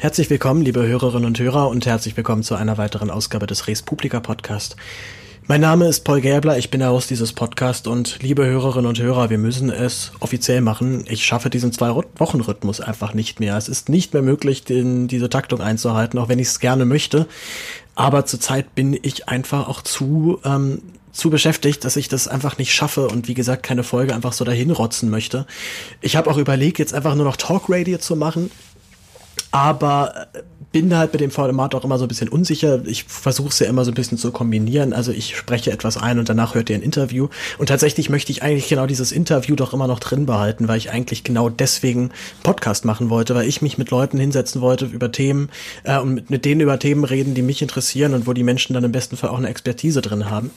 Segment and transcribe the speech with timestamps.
[0.00, 3.82] Herzlich willkommen, liebe Hörerinnen und Hörer, und herzlich willkommen zu einer weiteren Ausgabe des Res
[3.82, 4.76] Publica Podcast.
[5.48, 9.00] Mein Name ist Paul Gäbler, ich bin der Host dieses Podcasts und liebe Hörerinnen und
[9.00, 11.02] Hörer, wir müssen es offiziell machen.
[11.08, 13.56] Ich schaffe diesen Zwei-Wochen-Rhythmus einfach nicht mehr.
[13.56, 17.26] Es ist nicht mehr möglich, den, diese Taktung einzuhalten, auch wenn ich es gerne möchte.
[17.96, 22.72] Aber zurzeit bin ich einfach auch zu, ähm, zu beschäftigt, dass ich das einfach nicht
[22.72, 25.44] schaffe und wie gesagt keine Folge einfach so dahin rotzen möchte.
[26.02, 28.52] Ich habe auch überlegt, jetzt einfach nur noch Talk Radio zu machen
[29.50, 32.84] aber äh, bin halt mit dem Format auch immer so ein bisschen unsicher.
[32.86, 34.92] Ich versuche es ja immer so ein bisschen zu kombinieren.
[34.92, 37.28] Also ich spreche etwas ein und danach hört ihr ein Interview.
[37.56, 40.90] Und tatsächlich möchte ich eigentlich genau dieses Interview doch immer noch drin behalten, weil ich
[40.90, 42.10] eigentlich genau deswegen
[42.42, 45.48] Podcast machen wollte, weil ich mich mit Leuten hinsetzen wollte über Themen
[45.84, 48.74] äh, und mit, mit denen über Themen reden, die mich interessieren und wo die Menschen
[48.74, 50.50] dann im besten Fall auch eine Expertise drin haben.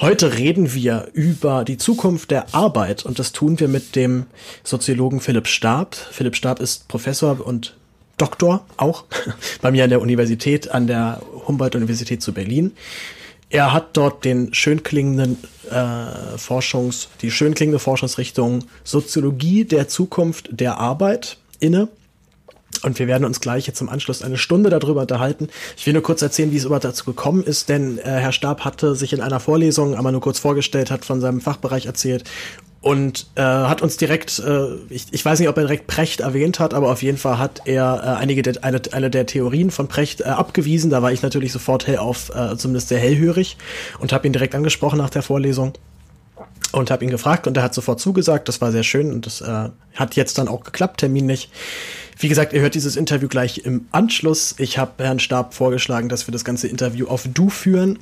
[0.00, 4.26] Heute reden wir über die Zukunft der Arbeit und das tun wir mit dem
[4.62, 5.96] Soziologen Philipp Stab.
[5.96, 7.74] Philipp Stab ist Professor und
[8.20, 9.04] Doktor auch
[9.62, 12.72] bei mir an der Universität, an der Humboldt-Universität zu Berlin.
[13.48, 15.36] Er hat dort den schön klingenden
[15.70, 21.88] äh, Forschungs, die schön klingende Forschungsrichtung Soziologie der Zukunft der Arbeit inne.
[22.82, 25.48] Und wir werden uns gleich jetzt im Anschluss eine Stunde darüber unterhalten.
[25.76, 28.64] Ich will nur kurz erzählen, wie es überhaupt dazu gekommen ist, denn äh, Herr Stab
[28.64, 32.24] hatte sich in einer Vorlesung einmal nur kurz vorgestellt, hat von seinem Fachbereich erzählt
[32.82, 36.58] und äh, hat uns direkt, äh, ich, ich weiß nicht, ob er direkt Precht erwähnt
[36.60, 39.86] hat, aber auf jeden Fall hat er äh, einige der, eine, eine der Theorien von
[39.86, 40.90] Precht äh, abgewiesen.
[40.90, 43.58] Da war ich natürlich sofort hell auf, äh, zumindest sehr hellhörig
[43.98, 45.74] und habe ihn direkt angesprochen nach der Vorlesung
[46.72, 48.48] und habe ihn gefragt und er hat sofort zugesagt.
[48.48, 51.50] Das war sehr schön und das äh, hat jetzt dann auch geklappt, terminlich.
[52.20, 54.54] Wie gesagt, ihr hört dieses Interview gleich im Anschluss.
[54.58, 57.98] Ich habe Herrn Stab vorgeschlagen, dass wir das ganze Interview auf Du führen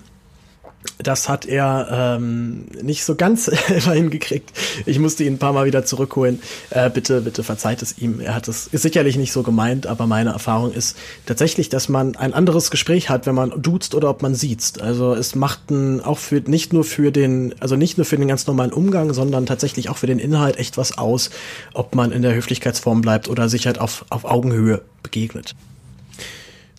[0.99, 4.53] das hat er ähm, nicht so ganz immer hingekriegt.
[4.85, 6.41] Ich musste ihn ein paar Mal wieder zurückholen.
[6.71, 8.21] Äh, bitte, bitte verzeiht es ihm.
[8.21, 10.97] Er hat es ist sicherlich nicht so gemeint, aber meine Erfahrung ist
[11.27, 14.81] tatsächlich, dass man ein anderes Gespräch hat, wenn man duzt oder ob man sieht.
[14.81, 18.29] Also es macht ein, auch für nicht nur für den, also nicht nur für den
[18.29, 21.31] ganz normalen Umgang, sondern tatsächlich auch für den Inhalt echt was aus,
[21.75, 25.55] ob man in der Höflichkeitsform bleibt oder sich halt auf, auf Augenhöhe begegnet.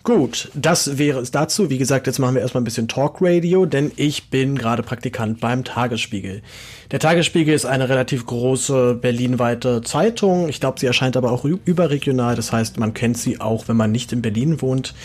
[0.09, 1.69] Gut, das wäre es dazu.
[1.69, 5.39] Wie gesagt, jetzt machen wir erstmal ein bisschen Talk Radio, denn ich bin gerade Praktikant
[5.39, 6.41] beim Tagesspiegel.
[6.89, 10.49] Der Tagesspiegel ist eine relativ große berlinweite Zeitung.
[10.49, 12.35] Ich glaube, sie erscheint aber auch überregional.
[12.35, 14.95] Das heißt, man kennt sie auch, wenn man nicht in Berlin wohnt.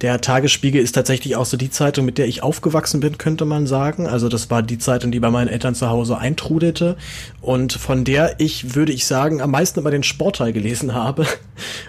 [0.00, 3.66] Der Tagesspiegel ist tatsächlich auch so die Zeitung, mit der ich aufgewachsen bin, könnte man
[3.66, 4.06] sagen.
[4.06, 6.96] Also das war die Zeitung, die bei meinen Eltern zu Hause eintrudelte
[7.40, 11.26] und von der ich, würde ich sagen, am meisten immer den Sportteil gelesen habe.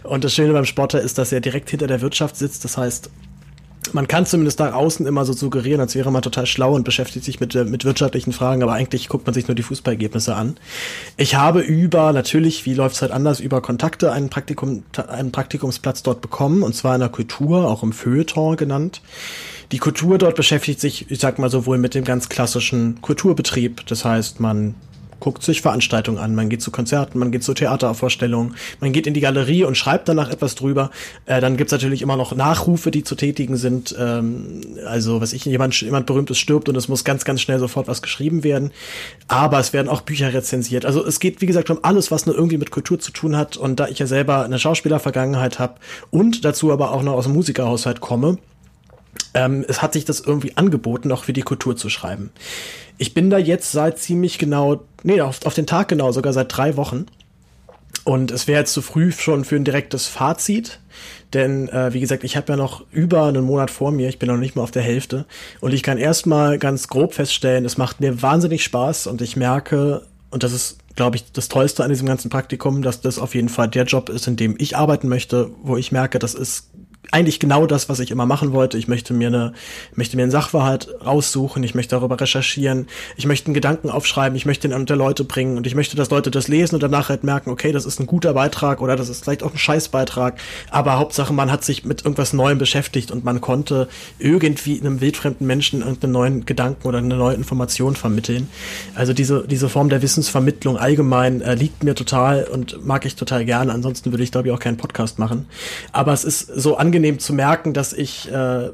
[0.04, 2.64] Und das Schöne beim Sportteil ist, dass er direkt hinter der Wirtschaft sitzt.
[2.64, 3.10] Das heißt,
[3.94, 7.25] man kann zumindest da außen immer so suggerieren, als wäre man total schlau und beschäftigt
[7.25, 10.57] sich mit, mit wirtschaftlichen Fragen, aber eigentlich guckt man sich nur die Fußballergebnisse an.
[11.18, 16.03] Ich habe über, natürlich, wie läuft es halt anders, über Kontakte einen, Praktikum, einen Praktikumsplatz
[16.03, 19.01] dort bekommen, und zwar in der Kultur, auch im Feuilleton genannt.
[19.72, 24.06] Die Kultur dort beschäftigt sich, ich sag mal, sowohl mit dem ganz klassischen Kulturbetrieb, das
[24.06, 24.75] heißt, man
[25.20, 29.14] guckt sich Veranstaltungen an, man geht zu Konzerten, man geht zu Theatervorstellungen, man geht in
[29.14, 30.92] die Galerie und schreibt danach etwas drüber.
[31.26, 33.96] Äh, dann gibt's natürlich immer noch Nachrufe, die zu tätigen sind.
[33.98, 37.88] Ähm, also, was ich, jemand, jemand Berühmtes stirbt und es muss ganz, ganz schnell sofort
[37.88, 38.72] was geschrieben werden.
[39.28, 40.86] Aber es werden auch Bücher rezensiert.
[40.86, 43.57] Also es geht, wie gesagt, um alles, was nur irgendwie mit Kultur zu tun hat.
[43.57, 45.75] Und da ich ja selber eine Schauspielervergangenheit habe
[46.12, 48.38] und dazu aber auch noch aus dem Musikerhaushalt komme,
[49.34, 52.31] ähm, es hat sich das irgendwie angeboten, auch für die Kultur zu schreiben.
[52.97, 56.56] Ich bin da jetzt seit ziemlich genau, nee, auf, auf den Tag genau, sogar seit
[56.56, 57.06] drei Wochen.
[58.03, 60.80] Und es wäre jetzt zu früh schon für ein direktes Fazit,
[61.33, 64.30] denn äh, wie gesagt, ich habe ja noch über einen Monat vor mir, ich bin
[64.30, 65.25] noch nicht mal auf der Hälfte
[65.59, 70.03] und ich kann erstmal ganz grob feststellen, es macht mir wahnsinnig Spaß und ich merke,
[70.30, 73.50] und das ist, glaube ich, das Tollste an diesem ganzen Praktikum, dass das auf jeden
[73.50, 76.69] Fall der Job ist, in dem ich arbeiten möchte, wo ich merke, das ist
[77.12, 78.78] eigentlich genau das, was ich immer machen wollte.
[78.78, 79.54] Ich möchte mir eine,
[79.96, 84.46] möchte mir einen Sachverhalt raussuchen, ich möchte darüber recherchieren, ich möchte einen Gedanken aufschreiben, ich
[84.46, 87.24] möchte ihn unter Leute bringen und ich möchte, dass Leute das lesen und danach halt
[87.24, 90.40] merken, okay, das ist ein guter Beitrag oder das ist vielleicht auch ein Scheißbeitrag,
[90.72, 93.88] aber Hauptsache man hat sich mit irgendwas Neuem beschäftigt und man konnte
[94.19, 98.50] irgendwie einem wildfremden Menschen irgendeinen neuen Gedanken oder eine neue Information vermitteln.
[98.96, 103.46] Also diese, diese Form der Wissensvermittlung allgemein äh, liegt mir total und mag ich total
[103.46, 103.72] gerne.
[103.72, 105.48] Ansonsten würde ich, glaube ich, auch keinen Podcast machen.
[105.92, 108.69] Aber es ist so angenehm, angenehm zu merken, dass ich, äh,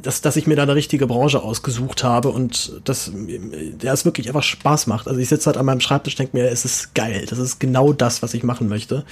[0.00, 4.28] dass, dass ich mir da eine richtige Branche ausgesucht habe und dass der es wirklich
[4.28, 5.06] einfach Spaß macht.
[5.06, 7.24] Also ich sitze halt an meinem Schreibtisch, denke mir, es ist geil.
[7.28, 9.04] Das ist genau das, was ich machen möchte.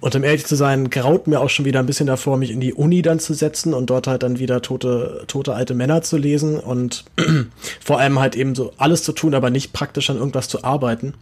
[0.00, 2.60] Und um ehrlich zu sein, graut mir auch schon wieder ein bisschen davor, mich in
[2.60, 6.16] die Uni dann zu setzen und dort halt dann wieder tote, tote alte Männer zu
[6.16, 7.04] lesen und
[7.84, 11.14] vor allem halt eben so alles zu tun, aber nicht praktisch an irgendwas zu arbeiten.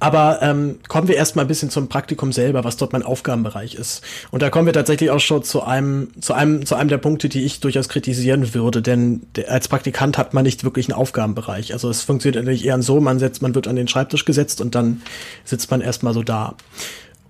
[0.00, 4.02] Aber ähm, kommen wir erstmal ein bisschen zum Praktikum selber, was dort mein Aufgabenbereich ist.
[4.30, 7.28] Und da kommen wir tatsächlich auch schon zu einem, zu einem, zu einem der Punkte,
[7.28, 11.72] die ich durchaus kritisieren würde, denn als Praktikant hat man nicht wirklich einen Aufgabenbereich.
[11.72, 14.74] Also es funktioniert eigentlich eher so, man setzt, man wird an den Schreibtisch gesetzt und
[14.74, 15.02] dann
[15.44, 16.54] sitzt man erstmal so da.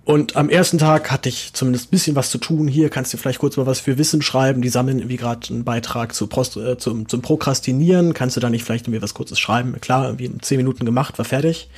[0.09, 2.67] Und am ersten Tag hatte ich zumindest ein bisschen was zu tun.
[2.67, 4.63] Hier kannst du vielleicht kurz mal was für Wissen schreiben.
[4.63, 8.15] Die sammeln irgendwie gerade einen Beitrag zu Prost, äh, zum, zum Prokrastinieren.
[8.15, 9.79] Kannst du da nicht vielleicht mir was Kurzes schreiben?
[9.81, 11.69] Klar, irgendwie in zehn Minuten gemacht, war fertig.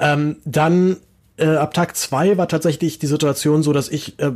[0.00, 0.96] Ähm, dann
[1.40, 4.32] äh, ab Tag zwei war tatsächlich die Situation so, dass ich äh,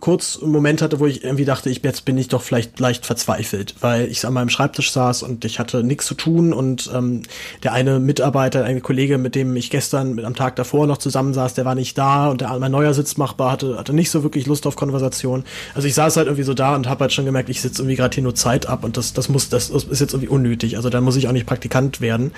[0.00, 3.06] kurz einen Moment hatte, wo ich irgendwie dachte, ich jetzt bin ich doch vielleicht leicht
[3.06, 7.22] verzweifelt, weil ich an meinem Schreibtisch saß und ich hatte nichts zu tun und ähm,
[7.62, 11.54] der eine Mitarbeiter, ein Kollege, mit dem ich gestern mit, am Tag davor noch zusammensaß,
[11.54, 14.66] der war nicht da und der mein neuer Sitzmachbar hatte hatte nicht so wirklich Lust
[14.66, 15.44] auf Konversation.
[15.74, 17.96] Also ich saß halt irgendwie so da und habe halt schon gemerkt, ich sitze irgendwie
[17.96, 20.76] gerade hier nur Zeit ab und das das muss das ist jetzt irgendwie unnötig.
[20.76, 22.32] Also da muss ich auch nicht Praktikant werden,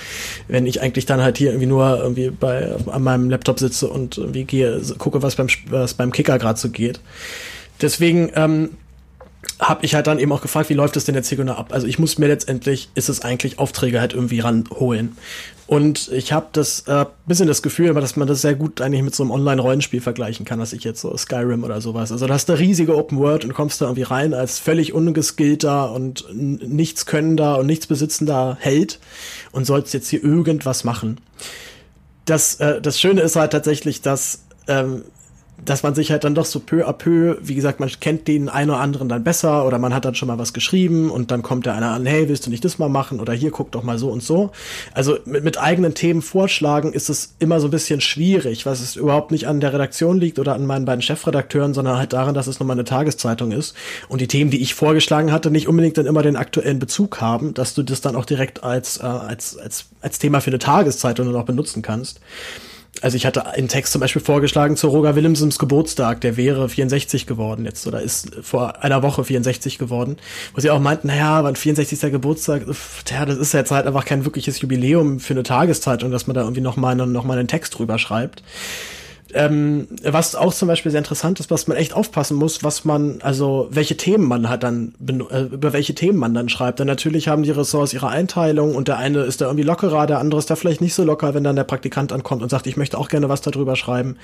[0.49, 4.10] wenn ich eigentlich dann halt hier irgendwie nur irgendwie bei an meinem Laptop sitze und
[4.19, 7.01] und irgendwie gehe, gucke, was beim, was beim Kicker gerade so geht.
[7.81, 8.71] Deswegen ähm,
[9.59, 11.73] habe ich halt dann eben auch gefragt, wie läuft das denn jetzt hier genau ab?
[11.73, 15.17] Also ich muss mir letztendlich, ist es eigentlich Aufträge halt irgendwie ranholen.
[15.67, 19.15] Und ich habe das äh, bisschen das Gefühl, dass man das sehr gut eigentlich mit
[19.15, 22.11] so einem Online-Rollenspiel vergleichen kann, dass ich jetzt so Skyrim oder sowas.
[22.11, 25.93] Also da hast du riesige Open World und kommst da irgendwie rein als völlig ungeskillter
[25.93, 28.99] und nichts könnender und nichts besitzender Held
[29.53, 31.19] und sollst jetzt hier irgendwas machen
[32.31, 35.05] das, äh, das Schöne ist halt tatsächlich, dass, ähm,
[35.65, 38.49] dass man sich halt dann doch so peu à peu, wie gesagt, man kennt den
[38.49, 41.43] einen oder anderen dann besser oder man hat dann schon mal was geschrieben und dann
[41.43, 43.83] kommt der einer an, hey, willst du nicht das mal machen oder hier guck doch
[43.83, 44.51] mal so und so.
[44.93, 48.97] Also mit, mit eigenen Themen vorschlagen ist es immer so ein bisschen schwierig, was es
[48.97, 52.47] überhaupt nicht an der Redaktion liegt oder an meinen beiden Chefredakteuren, sondern halt daran, dass
[52.47, 53.75] es nochmal eine Tageszeitung ist
[54.09, 57.55] und die Themen, die ich vorgeschlagen hatte, nicht unbedingt dann immer den aktuellen Bezug haben,
[57.55, 61.27] dass du das dann auch direkt als, äh, als, als, als Thema für eine Tageszeitung
[61.27, 62.21] dann auch benutzen kannst
[63.03, 67.27] also ich hatte einen Text zum Beispiel vorgeschlagen zu Roger Willemsens Geburtstag, der wäre 64
[67.27, 70.17] geworden jetzt oder ist vor einer Woche 64 geworden,
[70.55, 72.11] wo sie auch meinten, naja, wann 64.
[72.11, 72.63] Geburtstag,
[73.11, 76.43] ja, das ist jetzt halt einfach kein wirkliches Jubiläum für eine Tageszeitung, dass man da
[76.43, 78.43] irgendwie nochmal noch mal einen Text drüber schreibt.
[79.35, 83.21] Ähm, was auch zum Beispiel sehr interessant ist, was man echt aufpassen muss, was man,
[83.23, 84.95] also welche Themen man halt dann,
[85.31, 86.79] äh, über welche Themen man dann schreibt.
[86.79, 90.19] Denn natürlich haben die Ressorts ihre Einteilung und der eine ist da irgendwie lockerer, der
[90.19, 92.77] andere ist da vielleicht nicht so locker, wenn dann der Praktikant ankommt und sagt, ich
[92.77, 94.17] möchte auch gerne was darüber schreiben.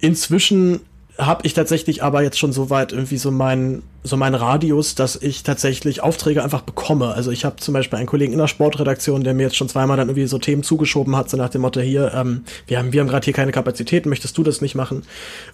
[0.00, 0.80] Inzwischen
[1.16, 5.16] habe ich tatsächlich aber jetzt schon so weit irgendwie so mein so mein Radius, dass
[5.16, 7.14] ich tatsächlich Aufträge einfach bekomme.
[7.14, 9.96] Also ich habe zum Beispiel einen Kollegen in der Sportredaktion, der mir jetzt schon zweimal
[9.96, 13.00] dann irgendwie so Themen zugeschoben hat, so nach dem Motto hier, ähm, wir haben wir
[13.00, 15.04] haben gerade hier keine Kapazitäten, möchtest du das nicht machen?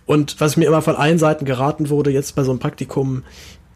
[0.06, 3.22] Und was mir immer von allen Seiten geraten wurde, jetzt bei so einem Praktikum,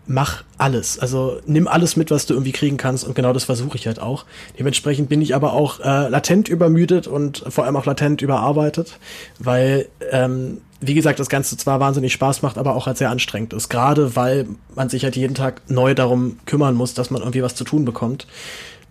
[0.07, 0.99] mach alles.
[0.99, 4.01] Also nimm alles mit, was du irgendwie kriegen kannst und genau das versuche ich halt
[4.01, 4.25] auch.
[4.59, 8.99] Dementsprechend bin ich aber auch äh, latent übermüdet und vor allem auch latent überarbeitet,
[9.39, 13.53] weil ähm, wie gesagt, das Ganze zwar wahnsinnig Spaß macht, aber auch halt sehr anstrengend
[13.53, 13.69] ist.
[13.69, 17.55] Gerade weil man sich halt jeden Tag neu darum kümmern muss, dass man irgendwie was
[17.55, 18.27] zu tun bekommt.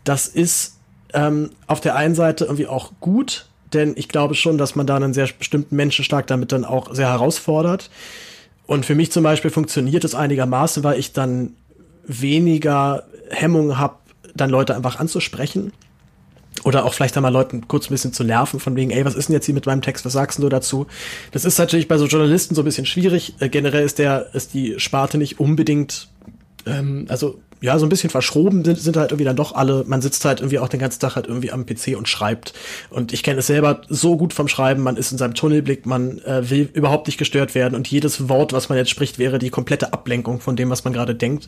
[0.04, 0.78] Das ist
[1.14, 4.96] ähm, auf der einen Seite irgendwie auch gut, denn ich glaube schon, dass man da
[4.96, 7.90] einen sehr bestimmten Menschenschlag damit dann auch sehr herausfordert.
[8.66, 11.54] Und für mich zum Beispiel funktioniert es einigermaßen, weil ich dann
[12.06, 13.96] weniger Hemmung habe,
[14.36, 15.74] dann Leute einfach anzusprechen
[16.64, 19.30] oder auch vielleicht einmal Leuten kurz ein bisschen zu nerven, von wegen, ey, was ist
[19.30, 20.88] denn jetzt hier mit meinem Text, was sagst du dazu?
[21.32, 23.36] Das ist natürlich bei so Journalisten so ein bisschen schwierig.
[23.40, 26.10] Äh, generell ist der, ist die Sparte nicht unbedingt,
[26.66, 29.86] ähm, also ja, so ein bisschen verschroben sind, sind halt irgendwie dann doch alle.
[29.88, 32.54] Man sitzt halt irgendwie auch den ganzen Tag halt irgendwie am PC und schreibt.
[32.90, 36.20] Und ich kenne es selber so gut vom Schreiben, man ist in seinem Tunnelblick, man
[36.26, 39.50] äh, will überhaupt nicht gestört werden und jedes Wort, was man jetzt spricht, wäre die
[39.50, 41.48] komplette Ablenkung von dem, was man gerade denkt.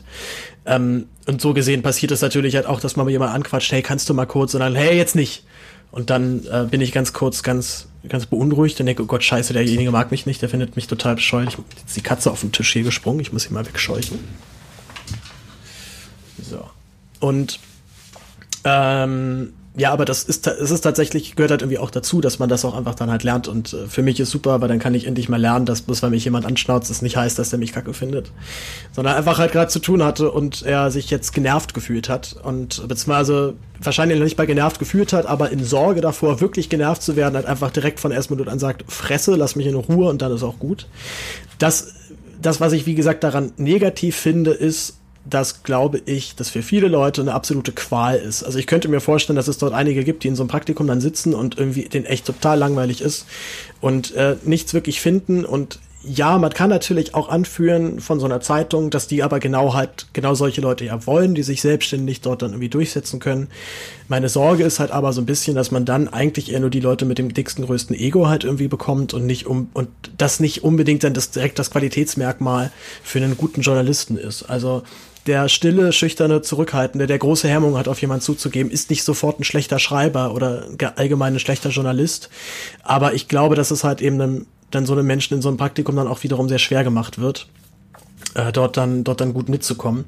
[0.64, 4.08] Ähm, und so gesehen passiert es natürlich halt auch, dass man jemand anquatscht, hey, kannst
[4.08, 5.44] du mal kurz, und dann, hey, jetzt nicht.
[5.90, 9.52] Und dann äh, bin ich ganz kurz ganz ganz beunruhigt und denke, oh Gott, scheiße,
[9.52, 11.48] derjenige mag mich nicht, der findet mich total bescheuert.
[11.50, 14.18] Ich, jetzt die Katze auf den Tisch hier gesprungen, ich muss sie mal wegscheuchen.
[16.48, 16.62] So.
[17.20, 17.60] Und
[18.64, 22.48] ähm, ja, aber das ist, es ist tatsächlich, gehört halt irgendwie auch dazu, dass man
[22.48, 23.46] das auch einfach dann halt lernt.
[23.46, 26.02] Und äh, für mich ist super, weil dann kann ich endlich mal lernen, dass bloß
[26.02, 28.32] weil mich jemand anschnauzt, das nicht heißt, dass er mich kacke findet.
[28.92, 32.36] Sondern einfach halt gerade zu tun hatte und er sich jetzt genervt gefühlt hat.
[32.42, 37.14] Und beziehungsweise wahrscheinlich nicht bei genervt gefühlt hat, aber in Sorge davor, wirklich genervt zu
[37.14, 40.22] werden, halt einfach direkt von ersten Minute an sagt, Fresse, lass mich in Ruhe und
[40.22, 40.86] dann ist auch gut.
[41.58, 41.92] Das,
[42.40, 44.95] das, was ich wie gesagt daran negativ finde, ist,
[45.28, 48.42] dass, glaube ich, das für viele Leute eine absolute Qual ist.
[48.42, 50.86] Also ich könnte mir vorstellen, dass es dort einige gibt, die in so einem Praktikum
[50.86, 53.26] dann sitzen und irgendwie den echt total langweilig ist
[53.80, 58.40] und äh, nichts wirklich finden und ja, man kann natürlich auch anführen von so einer
[58.40, 62.42] Zeitung, dass die aber genau halt, genau solche Leute ja wollen, die sich selbstständig dort
[62.42, 63.48] dann irgendwie durchsetzen können.
[64.06, 66.80] Meine Sorge ist halt aber so ein bisschen, dass man dann eigentlich eher nur die
[66.80, 70.62] Leute mit dem dicksten, größten Ego halt irgendwie bekommt und nicht um, und das nicht
[70.62, 72.70] unbedingt dann das direkt das Qualitätsmerkmal
[73.02, 74.44] für einen guten Journalisten ist.
[74.44, 74.84] Also,
[75.26, 79.44] der stille, schüchterne, zurückhaltende, der große Hemmung hat, auf jemanden zuzugeben, ist nicht sofort ein
[79.44, 82.30] schlechter Schreiber oder allgemein ein schlechter Journalist.
[82.82, 85.58] Aber ich glaube, dass es halt eben einem dann so einem Menschen in so einem
[85.58, 87.46] Praktikum dann auch wiederum sehr schwer gemacht wird,
[88.34, 90.04] äh, dort dann dort dann gut mitzukommen.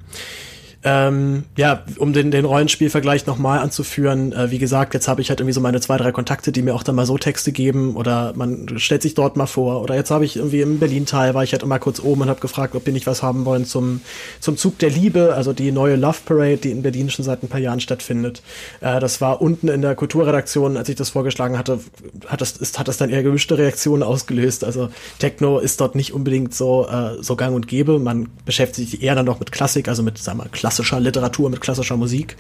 [0.85, 5.41] Ähm, ja, um den, den Rollenspielvergleich nochmal anzuführen, äh, wie gesagt, jetzt habe ich halt
[5.41, 8.33] irgendwie so meine zwei, drei Kontakte, die mir auch dann mal so Texte geben oder
[8.37, 9.83] man stellt sich dort mal vor.
[9.83, 12.39] Oder jetzt habe ich irgendwie im Berlin-Teil, war ich halt immer kurz oben und habe
[12.39, 14.03] gefragt, ob die nicht was haben wollen zum,
[14.39, 17.49] zum Zug der Liebe, also die neue Love Parade, die in Berlin schon seit ein
[17.49, 18.43] paar Jahren stattfindet.
[18.81, 21.81] Äh, das war unten in der Kulturredaktion, als ich das vorgeschlagen hatte,
[22.27, 24.63] hat das, ist, hat das dann eher gemischte Reaktionen ausgelöst.
[24.63, 27.99] Also Techno ist dort nicht unbedingt so, äh, so gang und gäbe.
[27.99, 31.63] Man beschäftigt sich eher dann noch mit Klassik, also mit, sagen wir, klassischer Literatur, mit
[31.63, 32.37] klassischer Musik.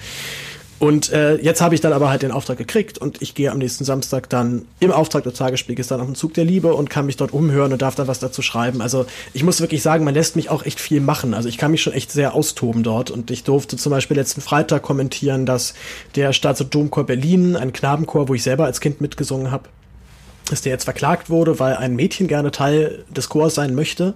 [0.79, 3.59] Und äh, jetzt habe ich dann aber halt den Auftrag gekriegt und ich gehe am
[3.59, 7.07] nächsten Samstag dann im Auftrag des Tagesspiegels dann auf den Zug der Liebe und kann
[7.07, 8.81] mich dort umhören und darf dann was dazu schreiben.
[8.81, 11.35] Also ich muss wirklich sagen, man lässt mich auch echt viel machen.
[11.35, 14.41] Also ich kann mich schon echt sehr austoben dort und ich durfte zum Beispiel letzten
[14.41, 15.75] Freitag kommentieren, dass
[16.15, 19.69] der Staats- und Domchor Berlin, ein Knabenchor, wo ich selber als Kind mitgesungen habe,
[20.49, 24.15] dass der jetzt verklagt wurde, weil ein Mädchen gerne Teil des Chors sein möchte.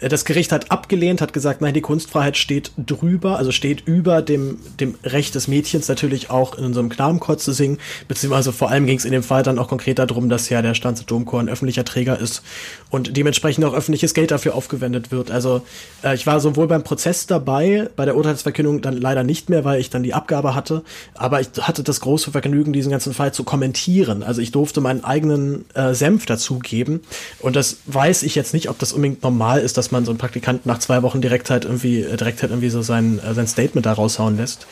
[0.00, 4.58] Das Gericht hat abgelehnt, hat gesagt, nein, die Kunstfreiheit steht drüber, also steht über dem,
[4.78, 7.78] dem Recht des Mädchens natürlich auch in unserem Knabenchor zu singen,
[8.08, 10.74] beziehungsweise vor allem ging es in dem Fall dann auch konkret darum, dass ja der
[10.74, 12.42] Stanze Domchor ein öffentlicher Träger ist
[12.88, 15.30] und dementsprechend auch öffentliches Geld dafür aufgewendet wird.
[15.30, 15.62] Also
[16.02, 19.80] äh, ich war sowohl beim Prozess dabei, bei der Urteilsverkündung dann leider nicht mehr, weil
[19.80, 20.82] ich dann die Abgabe hatte,
[21.14, 24.22] aber ich hatte das große Vergnügen, diesen ganzen Fall zu kommentieren.
[24.22, 27.00] Also ich durfte meinen eigenen äh, Senf dazugeben
[27.40, 30.18] und das weiß ich jetzt nicht, ob das unbedingt normal ist, dass man so einen
[30.18, 33.46] Praktikanten nach zwei Wochen direkt halt irgendwie, äh, direkt halt irgendwie so sein, äh, sein
[33.46, 34.66] Statement da raushauen lässt.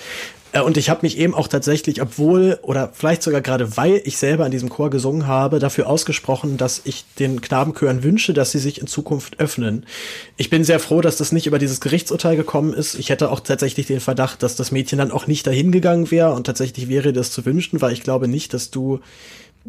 [0.53, 4.17] Äh, und ich habe mich eben auch tatsächlich, obwohl oder vielleicht sogar gerade weil ich
[4.17, 8.59] selber in diesem Chor gesungen habe, dafür ausgesprochen, dass ich den Knabenchören wünsche, dass sie
[8.59, 9.87] sich in Zukunft öffnen.
[10.37, 12.99] Ich bin sehr froh, dass das nicht über dieses Gerichtsurteil gekommen ist.
[12.99, 16.33] Ich hätte auch tatsächlich den Verdacht, dass das Mädchen dann auch nicht dahin gegangen wäre
[16.33, 19.01] und tatsächlich wäre das zu wünschen, weil ich glaube nicht, dass du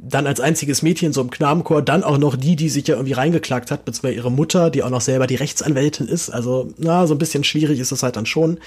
[0.01, 3.13] dann als einziges Mädchen so im Knabenchor, dann auch noch die, die sich ja irgendwie
[3.13, 6.29] reingeklagt hat, beziehungsweise ihre Mutter, die auch noch selber die Rechtsanwältin ist.
[6.29, 8.59] Also, na, so ein bisschen schwierig ist es halt dann schon,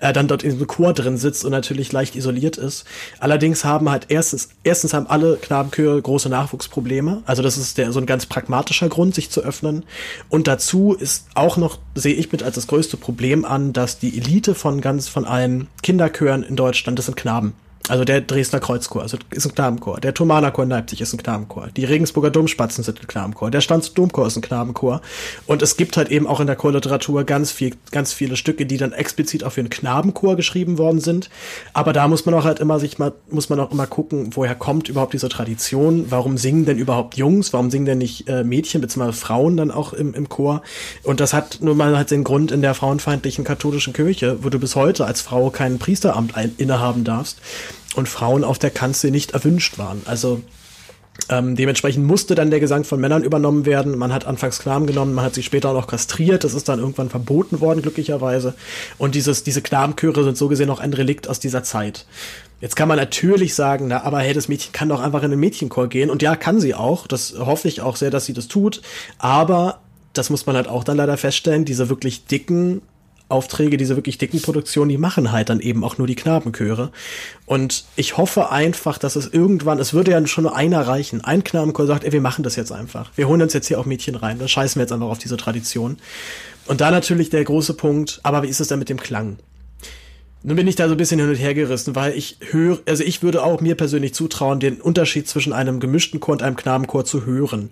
[0.00, 2.84] äh, dann dort in diesem Chor drin sitzt und natürlich leicht isoliert ist.
[3.18, 7.22] Allerdings haben halt erstens, erstens haben alle Knabenchöre große Nachwuchsprobleme.
[7.26, 9.84] Also, das ist der, so ein ganz pragmatischer Grund, sich zu öffnen.
[10.28, 14.16] Und dazu ist auch noch, sehe ich mit als das größte Problem an, dass die
[14.16, 17.52] Elite von ganz, von allen Kinderchören in Deutschland, das sind Knaben.
[17.88, 20.00] Also der Dresdner Kreuzchor also ist ein Knabenchor.
[20.00, 21.68] Der Thomanerchor in Leipzig ist ein Knabenchor.
[21.76, 23.50] Die Regensburger Domspatzen sind ein Knabenchor.
[23.50, 25.00] Der Stanz Domchor ist ein Knabenchor.
[25.46, 28.76] Und es gibt halt eben auch in der Chorliteratur ganz viel, ganz viele Stücke, die
[28.76, 31.30] dann explizit auch für einen Knabenchor geschrieben worden sind.
[31.72, 34.54] Aber da muss man auch halt immer sich mal, muss man auch immer gucken, woher
[34.54, 36.06] kommt überhaupt diese Tradition?
[36.10, 37.52] Warum singen denn überhaupt Jungs?
[37.52, 39.12] Warum singen denn nicht äh, Mädchen bzw.
[39.12, 40.62] Frauen dann auch im, im Chor?
[41.02, 44.58] Und das hat nun mal halt den Grund in der frauenfeindlichen katholischen Kirche, wo du
[44.58, 47.38] bis heute als Frau kein Priesteramt ein, innehaben darfst
[47.94, 50.02] und Frauen auf der Kanzel nicht erwünscht waren.
[50.04, 50.42] Also
[51.30, 53.98] ähm, dementsprechend musste dann der Gesang von Männern übernommen werden.
[53.98, 56.44] Man hat anfangs Knaben genommen, man hat sie später auch noch kastriert.
[56.44, 58.54] Das ist dann irgendwann verboten worden, glücklicherweise.
[58.96, 62.06] Und dieses, diese Knabenchöre sind so gesehen auch ein Relikt aus dieser Zeit.
[62.60, 65.40] Jetzt kann man natürlich sagen, na, aber hey, das Mädchen kann doch einfach in den
[65.40, 66.10] Mädchenchor gehen.
[66.10, 67.06] Und ja, kann sie auch.
[67.06, 68.80] Das hoffe ich auch sehr, dass sie das tut.
[69.18, 69.80] Aber
[70.12, 72.82] das muss man halt auch dann leider feststellen, diese wirklich dicken
[73.28, 76.90] Aufträge, diese wirklich dicken Produktionen, die machen halt dann eben auch nur die Knabenchöre.
[77.44, 81.22] Und ich hoffe einfach, dass es irgendwann, es würde ja schon nur einer reichen.
[81.22, 83.10] Ein Knabenchor sagt, ey, wir machen das jetzt einfach.
[83.16, 84.38] Wir holen uns jetzt hier auch Mädchen rein.
[84.38, 85.98] Dann scheißen wir jetzt einfach auf diese Tradition.
[86.66, 89.38] Und da natürlich der große Punkt, aber wie ist es denn mit dem Klang?
[90.42, 93.02] Nun bin ich da so ein bisschen hin und her gerissen, weil ich höre, also
[93.02, 97.04] ich würde auch mir persönlich zutrauen, den Unterschied zwischen einem gemischten Chor und einem Knabenchor
[97.04, 97.70] zu hören.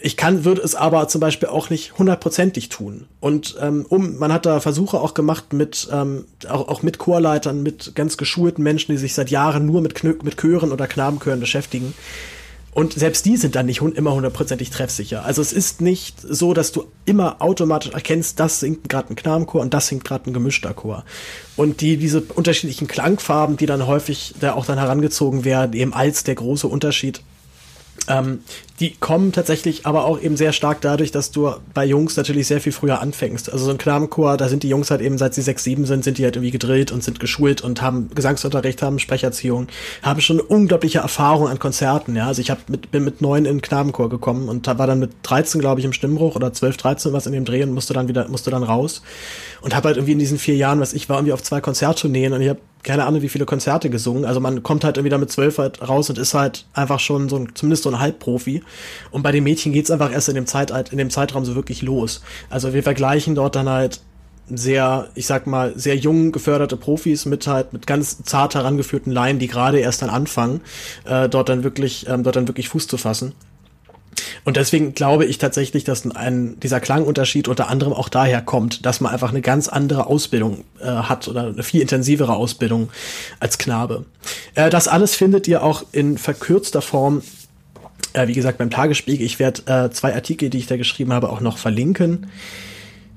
[0.00, 3.06] Ich kann, würde es aber zum Beispiel auch nicht hundertprozentig tun.
[3.20, 7.62] Und ähm, um, man hat da Versuche auch gemacht mit, ähm, auch, auch mit Chorleitern,
[7.62, 11.40] mit ganz geschulten Menschen, die sich seit Jahren nur mit, Knö mit Chören oder Knabenchören
[11.40, 11.94] beschäftigen.
[12.76, 15.24] Und selbst die sind dann nicht immer hundertprozentig treffsicher.
[15.24, 19.62] Also es ist nicht so, dass du immer automatisch erkennst, das singt gerade ein Knabenchor
[19.62, 21.02] und das singt gerade ein gemischter Chor.
[21.56, 26.22] Und die, diese unterschiedlichen Klangfarben, die dann häufig da auch dann herangezogen werden, eben als
[26.24, 27.22] der große Unterschied
[28.08, 28.40] ähm,
[28.80, 32.60] die kommen tatsächlich aber auch eben sehr stark dadurch, dass du bei Jungs natürlich sehr
[32.60, 33.50] viel früher anfängst.
[33.50, 36.04] Also so ein Knabenchor, da sind die Jungs halt eben, seit sie sechs, sieben sind,
[36.04, 39.68] sind die halt irgendwie gedrillt und sind geschult und haben Gesangsunterricht, haben Sprecherziehung,
[40.02, 42.26] haben schon unglaubliche Erfahrung an Konzerten, ja.
[42.26, 45.12] Also ich hab mit, bin mit neun in den Knabenchor gekommen und war dann mit
[45.22, 48.08] 13, glaube ich, im Stimmbruch oder 12, 13 was in dem Dreh und musste dann
[48.08, 49.02] wieder, musste dann raus.
[49.62, 52.34] Und habe halt irgendwie in diesen vier Jahren, was ich war, irgendwie auf zwei Konzerttourneen
[52.34, 54.24] und ich habe keine Ahnung, wie viele Konzerte gesungen.
[54.24, 57.36] Also man kommt halt irgendwie mit zwölf halt raus und ist halt einfach schon so
[57.36, 58.62] ein, zumindest so ein Halbprofi.
[59.10, 61.82] Und bei den Mädchen geht's einfach erst in dem Zeit, in dem Zeitraum so wirklich
[61.82, 62.22] los.
[62.50, 64.00] Also wir vergleichen dort dann halt
[64.48, 69.38] sehr, ich sag mal, sehr jung geförderte Profis mit halt mit ganz zart herangeführten Laien,
[69.38, 70.60] die gerade erst dann anfangen,
[71.04, 73.32] äh, dort dann wirklich, ähm, dort dann wirklich Fuß zu fassen.
[74.44, 79.00] Und deswegen glaube ich tatsächlich, dass ein, dieser Klangunterschied unter anderem auch daher kommt, dass
[79.00, 82.90] man einfach eine ganz andere Ausbildung äh, hat oder eine viel intensivere Ausbildung
[83.40, 84.04] als Knabe.
[84.54, 87.22] Äh, das alles findet ihr auch in verkürzter Form
[88.12, 89.24] äh, wie gesagt, beim Tagesspiegel.
[89.24, 92.26] Ich werde äh, zwei Artikel, die ich da geschrieben habe, auch noch verlinken.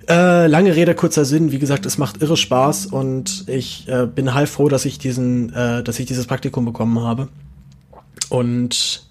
[0.08, 1.52] Äh, lange Rede, kurzer Sinn.
[1.52, 5.84] Wie gesagt, es macht irre Spaß und ich äh, bin heilfroh, dass ich diesen, äh,
[5.84, 7.28] dass ich dieses Praktikum bekommen habe.
[8.30, 9.08] Und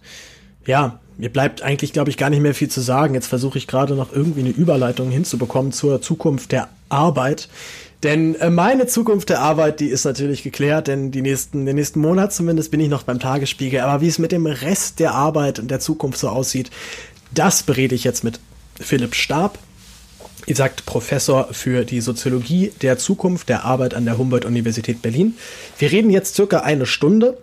[0.66, 3.14] ja, mir bleibt eigentlich, glaube ich, gar nicht mehr viel zu sagen.
[3.14, 7.48] Jetzt versuche ich gerade noch irgendwie eine Überleitung hinzubekommen zur Zukunft der Arbeit.
[8.02, 12.00] Denn äh, meine Zukunft der Arbeit, die ist natürlich geklärt, denn die nächsten, den nächsten
[12.00, 13.80] Monat zumindest bin ich noch beim Tagesspiegel.
[13.80, 16.70] Aber wie es mit dem Rest der Arbeit und der Zukunft so aussieht,
[17.32, 18.38] das berede ich jetzt mit
[18.80, 19.58] Philipp Stab.
[20.46, 25.34] Ihr sagt Professor für die Soziologie der Zukunft der Arbeit an der Humboldt-Universität Berlin.
[25.78, 27.36] Wir reden jetzt circa eine Stunde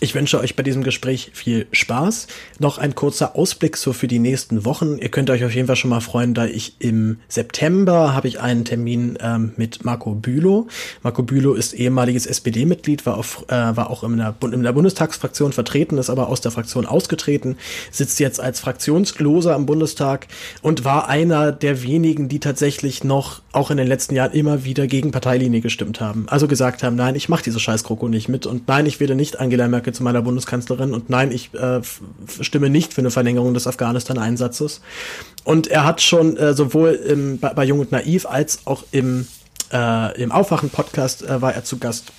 [0.00, 2.26] ich wünsche euch bei diesem Gespräch viel Spaß.
[2.58, 4.96] Noch ein kurzer Ausblick so für die nächsten Wochen.
[4.98, 8.40] Ihr könnt euch auf jeden Fall schon mal freuen, da ich im September habe ich
[8.40, 10.68] einen Termin ähm, mit Marco Bülow.
[11.02, 15.52] Marco Bülow ist ehemaliges SPD-Mitglied, war, auf, äh, war auch in der, in der Bundestagsfraktion
[15.52, 17.56] vertreten, ist aber aus der Fraktion ausgetreten,
[17.90, 20.28] sitzt jetzt als Fraktionsloser im Bundestag
[20.62, 24.86] und war einer der wenigen, die tatsächlich noch auch in den letzten Jahren immer wieder
[24.86, 26.26] gegen Parteilinie gestimmt haben.
[26.28, 29.38] Also gesagt haben, nein, ich mache diese Scheißkroko nicht mit und nein, ich wähle nicht
[29.38, 31.80] Angela Merkel Merkel zu meiner Bundeskanzlerin und nein, ich äh,
[32.40, 34.80] stimme nicht für eine Verlängerung des Afghanistan-Einsatzes.
[35.44, 39.26] Und er hat schon äh, sowohl im, bei, bei Jung und Naiv als auch im,
[39.72, 42.12] äh, im Aufwachen-Podcast äh, war er zu Gast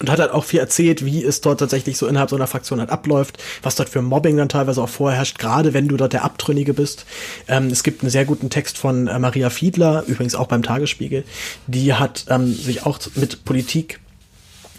[0.00, 2.80] und hat halt auch viel erzählt, wie es dort tatsächlich so innerhalb so einer Fraktion
[2.80, 6.24] halt abläuft, was dort für Mobbing dann teilweise auch vorherrscht, gerade wenn du dort der
[6.24, 7.04] Abtrünnige bist.
[7.46, 11.24] Ähm, es gibt einen sehr guten Text von äh, Maria Fiedler, übrigens auch beim Tagesspiegel,
[11.66, 14.00] die hat ähm, sich auch mit Politik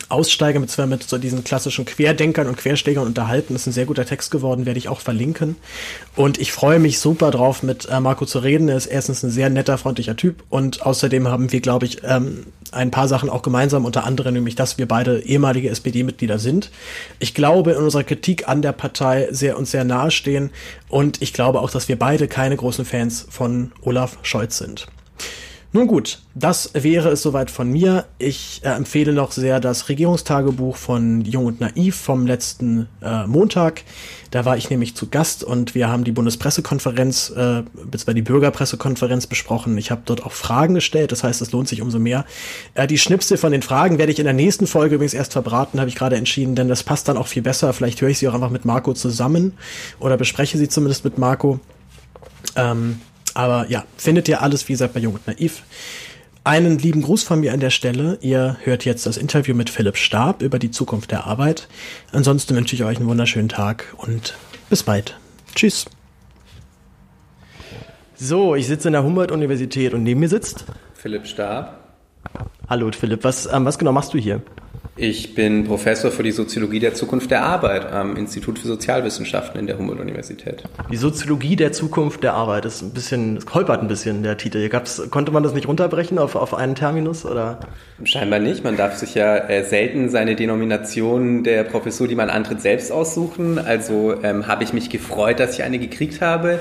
[0.10, 3.54] Aussteiger mit, mit so diesen klassischen Querdenkern und Querschlägern unterhalten.
[3.54, 5.56] Das ist ein sehr guter Text geworden, werde ich auch verlinken.
[6.16, 8.70] Und ich freue mich super drauf, mit äh, Marco zu reden.
[8.70, 12.46] Er ist erstens ein sehr netter, freundlicher Typ und außerdem haben wir, glaube ich, ähm,
[12.72, 16.72] ein paar Sachen auch gemeinsam, unter anderem nämlich, dass wir beide ehemalige SPD-Mitglieder sind.
[17.20, 20.52] Ich glaube, in unserer Kritik an der Partei sehr uns sehr nahe stehen
[20.89, 24.88] und ich glaube auch, dass wir beide keine großen Fans von Olaf Scholz sind.
[25.76, 28.06] Nun gut, das wäre es soweit von mir.
[28.20, 33.82] Ich äh, empfehle noch sehr das Regierungstagebuch von Jung und Naiv vom letzten äh, Montag.
[34.30, 39.26] Da war ich nämlich zu Gast und wir haben die Bundespressekonferenz äh, beziehungsweise die Bürgerpressekonferenz
[39.26, 39.76] besprochen.
[39.80, 42.24] Ich habe dort auch Fragen gestellt, das heißt, es lohnt sich umso mehr.
[42.76, 45.80] Äh, die Schnipsel von den Fragen werde ich in der nächsten Folge übrigens erst verbraten,
[45.80, 47.74] habe ich gerade entschieden, denn das passt dann auch viel besser.
[47.74, 49.54] Vielleicht höre ich sie auch einfach mit Marco zusammen
[50.00, 51.60] oder bespreche sie zumindest mit Marco.
[52.56, 53.00] Ähm,
[53.34, 55.63] aber ja, findet ihr alles, wie gesagt, bei Jung und Naiv.
[56.46, 58.17] Einen lieben Gruß von mir an der Stelle.
[58.22, 61.69] Ihr hört jetzt das Interview mit Philipp Stab über die Zukunft der Arbeit.
[62.12, 64.36] Ansonsten wünsche ich euch einen wunderschönen Tag und
[64.69, 65.17] bis bald.
[65.56, 65.86] Tschüss.
[68.15, 71.80] So, ich sitze in der Humboldt-Universität und neben mir sitzt Philipp Stab.
[72.69, 74.41] Hallo Philipp, was, ähm, was genau machst du hier?
[74.96, 79.65] Ich bin Professor für die Soziologie der Zukunft der Arbeit am Institut für Sozialwissenschaften in
[79.65, 80.63] der Humboldt-Universität.
[80.91, 84.69] Die Soziologie der Zukunft der Arbeit ist ein bisschen, es holpert ein bisschen der Titel.
[84.69, 87.60] Gab's, konnte man das nicht runterbrechen auf, auf einen Terminus oder?
[88.04, 88.63] Scheinbar nicht.
[88.63, 93.58] Man darf sich ja äh, selten seine Denomination der Professur, die man antritt, selbst aussuchen.
[93.58, 96.60] Also ähm, habe ich mich gefreut, dass ich eine gekriegt habe.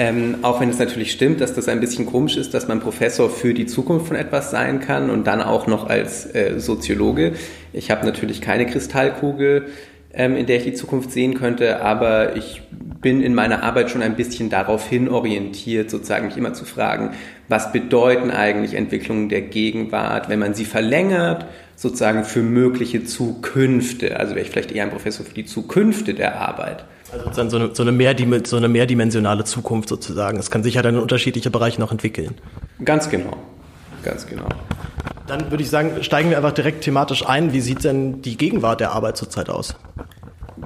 [0.00, 3.28] Ähm, auch wenn es natürlich stimmt, dass das ein bisschen komisch ist, dass man Professor
[3.28, 7.32] für die Zukunft von etwas sein kann und dann auch noch als äh, Soziologe.
[7.72, 9.66] Ich habe natürlich keine Kristallkugel,
[10.14, 12.62] ähm, in der ich die Zukunft sehen könnte, aber ich
[13.00, 17.10] bin in meiner Arbeit schon ein bisschen darauf hin orientiert, sozusagen mich immer zu fragen,
[17.48, 24.16] was bedeuten eigentlich Entwicklungen der Gegenwart, wenn man sie verlängert, sozusagen für mögliche Zukünfte.
[24.18, 26.84] Also wäre ich vielleicht eher ein Professor für die Zukünfte der Arbeit.
[27.12, 30.38] Also dann so eine, so, eine so eine mehrdimensionale Zukunft sozusagen.
[30.38, 32.34] Es kann sich ja dann in unterschiedliche Bereiche noch entwickeln.
[32.84, 33.36] Ganz genau.
[34.02, 34.48] Ganz genau.
[35.26, 37.52] Dann würde ich sagen, steigen wir einfach direkt thematisch ein.
[37.52, 39.74] Wie sieht denn die Gegenwart der Arbeit zurzeit aus?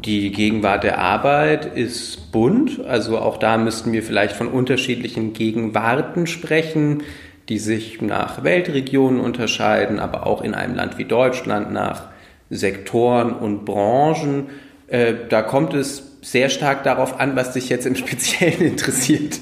[0.05, 6.26] Die Gegenwart der Arbeit ist bunt, also auch da müssten wir vielleicht von unterschiedlichen Gegenwarten
[6.26, 7.02] sprechen,
[7.48, 12.09] die sich nach Weltregionen unterscheiden, aber auch in einem Land wie Deutschland nach
[12.50, 14.46] Sektoren und Branchen.
[14.88, 19.40] Äh, da kommt es sehr stark darauf an, was dich jetzt im Speziellen interessiert.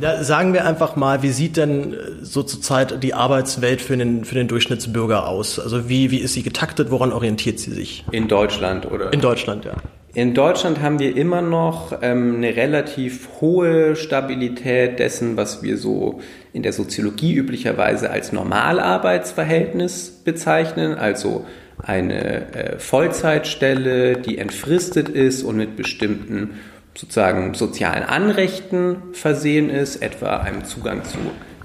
[0.00, 4.24] Ja, sagen wir einfach mal, wie sieht denn äh, so zurzeit die Arbeitswelt für den,
[4.24, 5.58] für den Durchschnittsbürger aus?
[5.58, 6.90] Also wie, wie ist sie getaktet?
[6.90, 8.04] Woran orientiert sie sich?
[8.12, 9.12] In Deutschland, oder?
[9.12, 9.74] In Deutschland, ja.
[10.12, 16.20] In Deutschland haben wir immer noch ähm, eine relativ hohe Stabilität dessen, was wir so
[16.52, 21.46] in der Soziologie üblicherweise als Normalarbeitsverhältnis bezeichnen, also
[21.82, 26.60] eine äh, Vollzeitstelle, die entfristet ist und mit bestimmten
[26.94, 31.18] sozusagen sozialen Anrechten versehen ist, etwa einem Zugang zu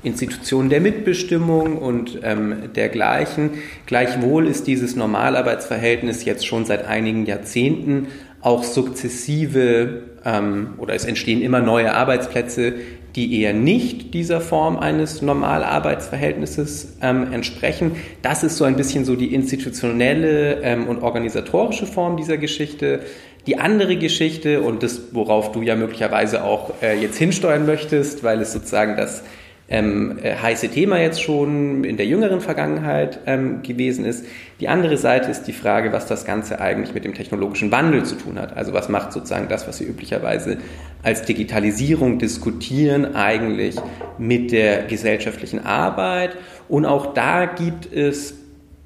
[0.04, 3.51] Institutionen der Mitbestimmung und ähm, dergleichen.
[3.88, 8.08] Gleichwohl ist dieses Normalarbeitsverhältnis jetzt schon seit einigen Jahrzehnten
[8.45, 12.73] auch sukzessive ähm, oder es entstehen immer neue Arbeitsplätze,
[13.15, 17.93] die eher nicht dieser Form eines Normalarbeitsverhältnisses ähm, entsprechen.
[18.21, 22.99] Das ist so ein bisschen so die institutionelle ähm, und organisatorische Form dieser Geschichte.
[23.47, 28.41] Die andere Geschichte und das, worauf du ja möglicherweise auch äh, jetzt hinsteuern möchtest, weil
[28.41, 29.23] es sozusagen das
[29.69, 34.25] ähm, äh, heiße Thema jetzt schon in der jüngeren Vergangenheit ähm, gewesen ist.
[34.62, 38.15] Die andere Seite ist die Frage, was das Ganze eigentlich mit dem technologischen Wandel zu
[38.15, 38.56] tun hat.
[38.56, 40.58] Also was macht sozusagen das, was wir üblicherweise
[41.04, 43.76] als Digitalisierung diskutieren, eigentlich
[44.18, 46.38] mit der gesellschaftlichen Arbeit.
[46.70, 48.36] Und auch da gibt es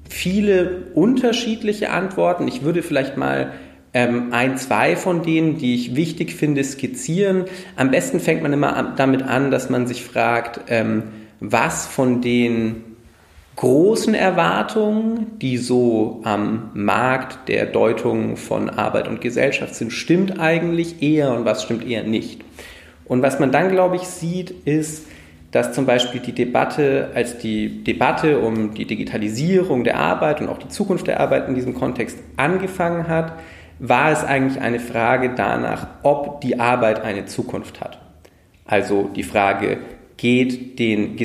[0.08, 2.48] viele unterschiedliche Antworten.
[2.48, 3.52] Ich würde vielleicht mal
[3.94, 7.44] ähm, ein, zwei von denen, die ich wichtig finde, skizzieren.
[7.76, 11.04] Am besten fängt man immer damit an, dass man sich fragt, ähm,
[11.38, 12.89] was von den
[13.56, 21.02] großen Erwartungen, die so am Markt der Deutung von Arbeit und Gesellschaft sind, stimmt eigentlich
[21.02, 22.42] eher und was stimmt eher nicht.
[23.04, 25.06] Und was man dann, glaube ich, sieht, ist,
[25.50, 30.58] dass zum Beispiel die Debatte, als die Debatte um die Digitalisierung der Arbeit und auch
[30.58, 33.32] die Zukunft der Arbeit in diesem Kontext angefangen hat,
[33.80, 37.98] war es eigentlich eine Frage danach, ob die Arbeit eine Zukunft hat.
[38.64, 39.78] Also die Frage,
[40.20, 41.16] geht den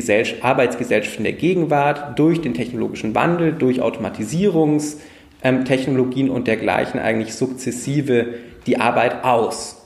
[0.41, 9.25] Arbeitsgesellschaften der Gegenwart durch den technologischen Wandel, durch Automatisierungstechnologien und dergleichen eigentlich sukzessive die Arbeit
[9.25, 9.81] aus.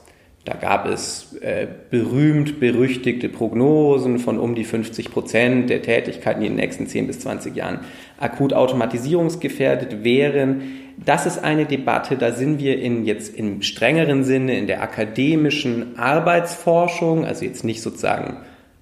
[0.46, 6.48] Da gab es äh, berühmt berüchtigte Prognosen von um die 50 Prozent der Tätigkeiten, die
[6.48, 7.80] in den nächsten 10 bis 20 Jahren
[8.20, 10.62] akut automatisierungsgefährdet wären.
[11.04, 15.98] Das ist eine Debatte, da sind wir in jetzt im strengeren Sinne in der akademischen
[15.98, 18.38] Arbeitsforschung, also jetzt nicht sozusagen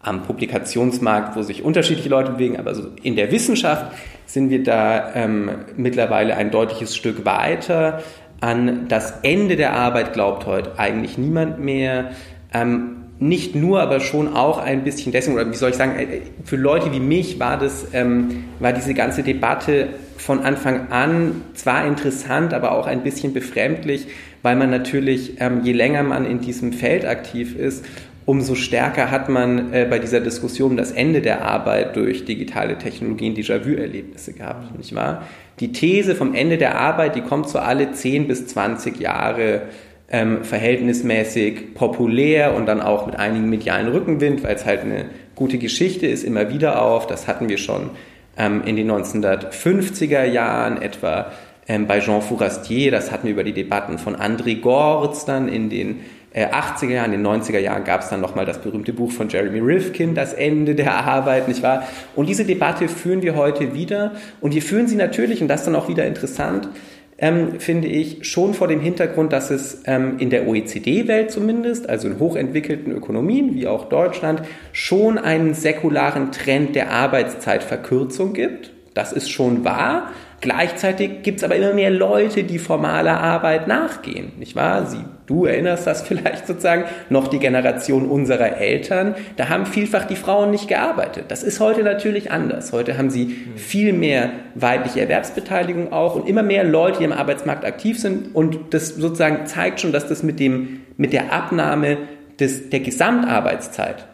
[0.08, 3.93] am Publikationsmarkt, wo sich unterschiedliche Leute bewegen, aber so in der Wissenschaft
[4.26, 8.04] sind wir da ähm, mittlerweile ein deutliches Stück weiter.
[8.39, 12.12] An das Ende der Arbeit glaubt heute eigentlich niemand mehr.
[12.54, 16.22] Ähm, nicht nur, aber schon auch ein bisschen deswegen, oder wie soll ich sagen, äh,
[16.46, 21.86] für Leute wie mich war das, ähm, war diese ganze Debatte von Anfang an zwar
[21.86, 24.08] interessant, aber auch ein bisschen befremdlich,
[24.43, 27.86] weil man natürlich, ähm, je länger man in diesem Feld aktiv ist,
[28.28, 33.34] umso stärker hat man äh, bei dieser Diskussion das Ende der Arbeit durch digitale Technologien
[33.34, 35.24] Déjà-vu-Erlebnisse gehabt, nicht wahr?
[35.62, 39.62] Die These vom Ende der Arbeit, die kommt so alle 10 bis 20 Jahre
[40.10, 45.58] ähm, verhältnismäßig populär und dann auch mit einigen medialen Rückenwind, weil es halt eine gute
[45.58, 47.08] Geschichte ist, immer wieder auf.
[47.08, 47.92] Das hatten wir schon
[48.38, 51.32] ähm, in den 1950er Jahren, etwa
[51.70, 55.70] ähm, bei Jean Fourastier, das hatten wir über die Debatten von André Gortz dann in
[55.70, 56.02] den
[56.45, 59.30] 80er äh, Jahren, in den 90er Jahren gab es dann nochmal das berühmte Buch von
[59.30, 61.88] Jeremy Rifkin, Das Ende der Arbeit, nicht wahr?
[62.15, 65.65] Und diese Debatte führen wir heute wieder und wir führen sie natürlich, und das ist
[65.65, 66.69] dann auch wieder interessant,
[67.19, 72.08] ähm, finde ich, schon vor dem Hintergrund, dass es ähm, in der OECD-Welt zumindest, also
[72.08, 78.71] in hochentwickelten Ökonomien wie auch Deutschland, schon einen säkularen Trend der Arbeitszeitverkürzung gibt.
[78.93, 80.12] Das ist schon wahr.
[80.39, 84.86] Gleichzeitig gibt es aber immer mehr Leute, die formaler Arbeit nachgehen, nicht wahr?
[84.86, 90.15] Sie, du erinnerst das vielleicht sozusagen, noch die Generation unserer Eltern, da haben vielfach die
[90.15, 91.26] Frauen nicht gearbeitet.
[91.30, 92.71] Das ist heute natürlich anders.
[92.71, 97.65] Heute haben sie viel mehr weibliche Erwerbsbeteiligung auch und immer mehr Leute, die im Arbeitsmarkt
[97.65, 101.97] aktiv sind und das sozusagen zeigt schon, dass das mit dem, mit der Abnahme
[102.39, 104.06] des, der Gesamtarbeitszeit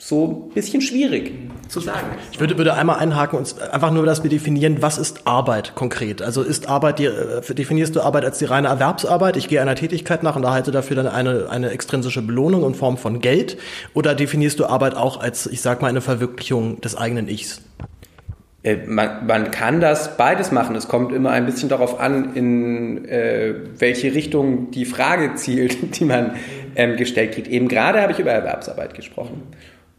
[0.00, 1.32] so ein bisschen schwierig
[1.66, 2.06] zu sagen.
[2.30, 6.22] Ich würde, würde einmal einhaken und einfach nur, dass wir definieren, was ist Arbeit konkret?
[6.22, 9.36] Also ist Arbeit, die, äh, definierst du Arbeit als die reine Erwerbsarbeit?
[9.36, 12.96] Ich gehe einer Tätigkeit nach und erhalte dafür dann eine, eine extrinsische Belohnung in Form
[12.96, 13.58] von Geld?
[13.92, 17.60] Oder definierst du Arbeit auch als, ich sag mal, eine Verwirklichung des eigenen Ichs?
[18.62, 20.76] Äh, man, man kann das beides machen.
[20.76, 26.04] Es kommt immer ein bisschen darauf an, in äh, welche Richtung die Frage zielt, die
[26.04, 26.36] man
[26.76, 27.48] ähm, gestellt kriegt.
[27.48, 29.42] Eben gerade habe ich über Erwerbsarbeit gesprochen.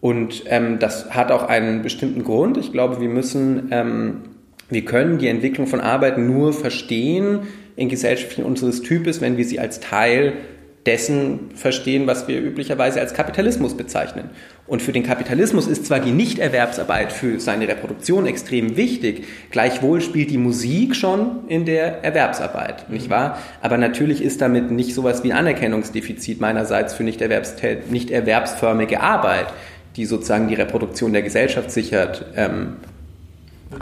[0.01, 2.57] Und ähm, das hat auch einen bestimmten Grund.
[2.57, 4.21] Ich glaube, wir müssen, ähm,
[4.69, 7.41] wir können die Entwicklung von Arbeit nur verstehen
[7.75, 10.33] in Gesellschaften unseres Types, wenn wir sie als Teil
[10.85, 14.29] dessen verstehen, was wir üblicherweise als Kapitalismus bezeichnen.
[14.65, 20.31] Und für den Kapitalismus ist zwar die Nichterwerbsarbeit für seine Reproduktion extrem wichtig, gleichwohl spielt
[20.31, 23.39] die Musik schon in der Erwerbsarbeit, nicht wahr?
[23.61, 27.21] Aber natürlich ist damit nicht sowas wie ein Anerkennungsdefizit meinerseits für nicht,
[27.89, 29.47] nicht erwerbsförmige Arbeit,
[29.99, 32.77] die sozusagen die Reproduktion der Gesellschaft sichert, ähm,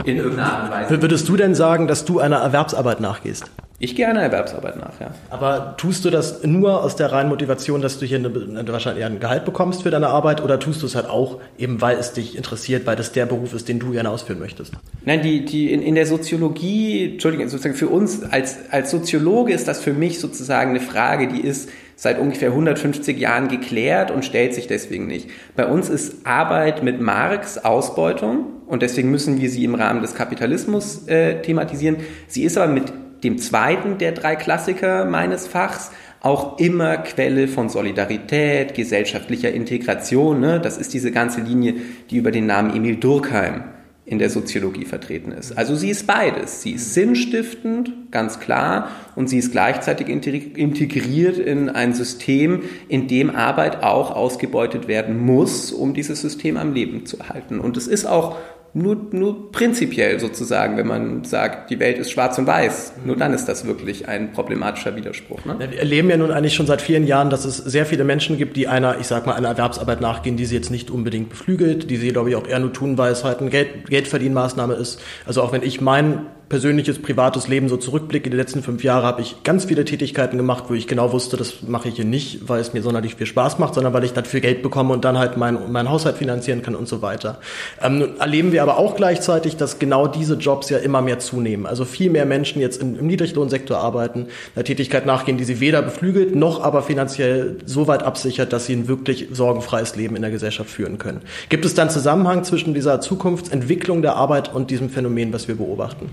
[0.04, 1.02] in irgendeiner Art und Weise.
[1.02, 3.44] Würdest du denn sagen, dass du einer Erwerbsarbeit nachgehst?
[3.78, 5.12] Ich gehe einer Erwerbsarbeit nach, ja.
[5.30, 9.20] Aber tust du das nur aus der reinen Motivation, dass du hier eine, wahrscheinlich ein
[9.20, 12.36] Gehalt bekommst für deine Arbeit oder tust du es halt auch eben, weil es dich
[12.36, 14.72] interessiert, weil das der Beruf ist, den du gerne ausführen möchtest?
[15.04, 19.68] Nein, die, die in, in der Soziologie, Entschuldigung, sozusagen für uns als, als Soziologe ist
[19.68, 21.68] das für mich sozusagen eine Frage, die ist
[22.00, 25.28] seit ungefähr 150 Jahren geklärt und stellt sich deswegen nicht.
[25.56, 30.14] Bei uns ist Arbeit mit Marx Ausbeutung und deswegen müssen wir sie im Rahmen des
[30.14, 31.96] Kapitalismus äh, thematisieren.
[32.28, 32.84] Sie ist aber mit
[33.24, 40.38] dem zweiten der drei Klassiker meines Fachs, auch immer Quelle von Solidarität, gesellschaftlicher Integration.
[40.38, 40.60] Ne?
[40.60, 41.74] Das ist diese ganze Linie,
[42.10, 43.64] die über den Namen Emil Durkheim
[44.08, 45.56] in der Soziologie vertreten ist.
[45.58, 46.62] Also sie ist beides.
[46.62, 53.34] Sie ist sinnstiftend, ganz klar, und sie ist gleichzeitig integriert in ein System, in dem
[53.34, 57.60] Arbeit auch ausgebeutet werden muss, um dieses System am Leben zu erhalten.
[57.60, 58.36] Und es ist auch
[58.78, 62.92] nur, nur prinzipiell sozusagen, wenn man sagt, die Welt ist schwarz und weiß.
[63.04, 65.44] Nur dann ist das wirklich ein problematischer Widerspruch.
[65.44, 65.56] Ne?
[65.58, 68.56] Wir erleben ja nun eigentlich schon seit vielen Jahren, dass es sehr viele Menschen gibt,
[68.56, 71.96] die einer, ich sag mal, einer Erwerbsarbeit nachgehen, die sie jetzt nicht unbedingt beflügelt, die
[71.96, 75.00] sie, glaube ich, auch eher nur tun, weil es halt eine Geld, Geldverdienmaßnahme ist.
[75.26, 79.20] Also auch wenn ich mein persönliches, privates Leben so zurückblicke, die letzten fünf Jahre habe
[79.20, 82.60] ich ganz viele Tätigkeiten gemacht, wo ich genau wusste, das mache ich hier nicht, weil
[82.60, 85.36] es mir sonderlich viel Spaß macht, sondern weil ich dafür Geld bekomme und dann halt
[85.36, 87.38] meinen mein Haushalt finanzieren kann und so weiter.
[87.82, 91.66] Ähm, erleben wir aber auch gleichzeitig, dass genau diese Jobs ja immer mehr zunehmen.
[91.66, 95.82] Also viel mehr Menschen jetzt im, im Niedriglohnsektor arbeiten, einer Tätigkeit nachgehen, die sie weder
[95.82, 100.30] beflügelt noch aber finanziell so weit absichert, dass sie ein wirklich sorgenfreies Leben in der
[100.30, 101.20] Gesellschaft führen können.
[101.48, 106.10] Gibt es dann Zusammenhang zwischen dieser Zukunftsentwicklung der Arbeit und diesem Phänomen, was wir beobachten?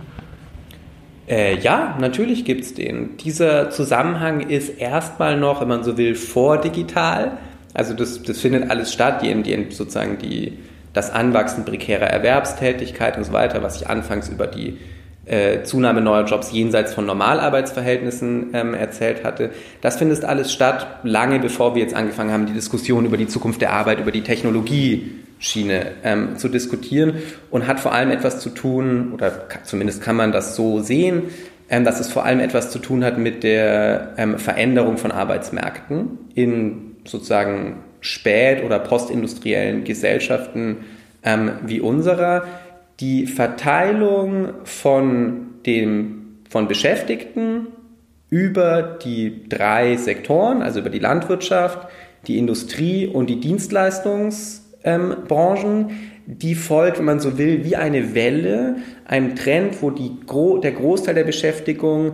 [1.27, 3.17] Äh, ja, natürlich gibt's den.
[3.17, 7.38] Dieser Zusammenhang ist erstmal noch, wenn man so will, vordigital.
[7.73, 10.59] Also das, das findet alles statt, die, die, sozusagen die,
[10.93, 14.77] das Anwachsen prekärer Erwerbstätigkeit und so weiter, was ich anfangs über die
[15.25, 19.49] äh, Zunahme neuer Jobs jenseits von Normalarbeitsverhältnissen ähm, erzählt hatte.
[19.81, 23.61] Das findet alles statt, lange bevor wir jetzt angefangen haben, die Diskussion über die Zukunft
[23.61, 25.11] der Arbeit, über die Technologie
[25.45, 27.13] Schiene ähm, zu diskutieren
[27.51, 31.23] und hat vor allem etwas zu tun, oder zumindest kann man das so sehen,
[31.69, 36.17] ähm, dass es vor allem etwas zu tun hat mit der ähm, Veränderung von Arbeitsmärkten
[36.34, 40.77] in sozusagen spät- oder postindustriellen Gesellschaften
[41.23, 42.45] ähm, wie unserer.
[42.99, 47.67] Die Verteilung von, dem, von Beschäftigten
[48.31, 51.88] über die drei Sektoren, also über die Landwirtschaft,
[52.25, 55.91] die Industrie und die Dienstleistungs- ähm, Branchen,
[56.25, 60.11] die folgt, wenn man so will, wie eine Welle, einem Trend, wo die,
[60.63, 62.13] der Großteil der Beschäftigung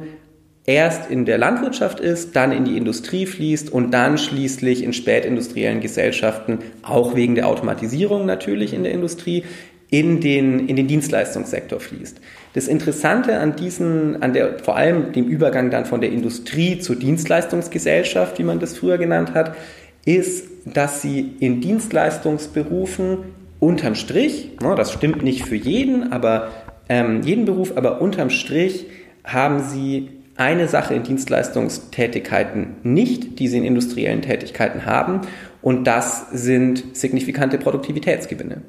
[0.65, 5.81] erst in der Landwirtschaft ist, dann in die Industrie fließt und dann schließlich in spätindustriellen
[5.81, 9.43] Gesellschaften, auch wegen der Automatisierung natürlich in der Industrie,
[9.89, 12.21] in den, in den Dienstleistungssektor fließt.
[12.53, 16.95] Das Interessante an diesen, an der, vor allem dem Übergang dann von der Industrie zur
[16.95, 19.55] Dienstleistungsgesellschaft, wie man das früher genannt hat,
[20.05, 23.17] ist, dass sie in Dienstleistungsberufen
[23.59, 26.49] unterm Strich, ne, das stimmt nicht für jeden, aber
[26.89, 28.87] ähm, jeden Beruf, aber unterm Strich
[29.23, 35.21] haben sie eine Sache in Dienstleistungstätigkeiten nicht, die sie in industriellen Tätigkeiten haben,
[35.61, 38.63] und das sind signifikante Produktivitätsgewinne.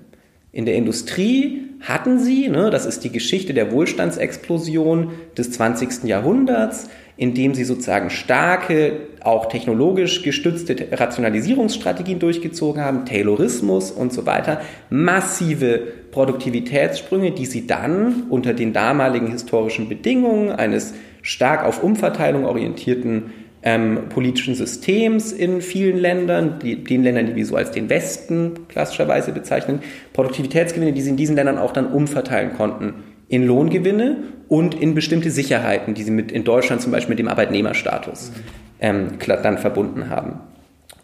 [0.52, 6.04] In der Industrie hatten sie, ne, das ist die Geschichte der Wohlstandsexplosion des 20.
[6.04, 14.60] Jahrhunderts, indem sie sozusagen starke, auch technologisch gestützte Rationalisierungsstrategien durchgezogen haben, Taylorismus und so weiter,
[14.90, 23.32] massive Produktivitätssprünge, die sie dann unter den damaligen historischen Bedingungen eines stark auf Umverteilung orientierten
[23.62, 28.66] ähm, politischen Systems in vielen Ländern, die, den Ländern, die wir so als den Westen
[28.68, 29.80] klassischerweise bezeichnen,
[30.12, 32.94] Produktivitätsgewinne, die sie in diesen Ländern auch dann umverteilen konnten
[33.32, 34.18] in Lohngewinne
[34.48, 38.30] und in bestimmte Sicherheiten, die sie mit in Deutschland zum Beispiel mit dem Arbeitnehmerstatus
[38.78, 40.40] ähm, dann verbunden haben.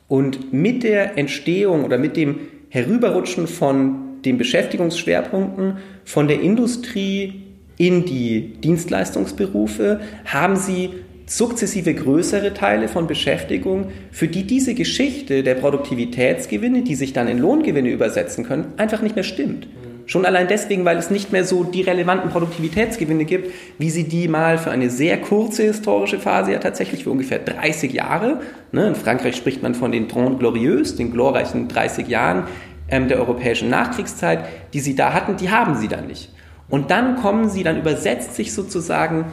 [0.09, 7.45] Und mit der Entstehung oder mit dem Herüberrutschen von den Beschäftigungsschwerpunkten von der Industrie
[7.79, 10.91] in die Dienstleistungsberufe haben sie
[11.25, 17.38] sukzessive größere Teile von Beschäftigung, für die diese Geschichte der Produktivitätsgewinne, die sich dann in
[17.38, 19.67] Lohngewinne übersetzen können, einfach nicht mehr stimmt.
[20.09, 24.27] Schon allein deswegen, weil es nicht mehr so die relevanten Produktivitätsgewinne gibt, wie sie die
[24.27, 28.40] mal für eine sehr kurze historische Phase, ja tatsächlich für ungefähr 30 Jahre,
[28.73, 32.44] ne, in Frankreich spricht man von den Trente Glorieuses, den glorreichen 30 Jahren
[32.88, 36.31] ähm, der europäischen Nachkriegszeit, die sie da hatten, die haben sie dann nicht.
[36.71, 39.27] Und dann kommen sie, dann übersetzt sich sozusagen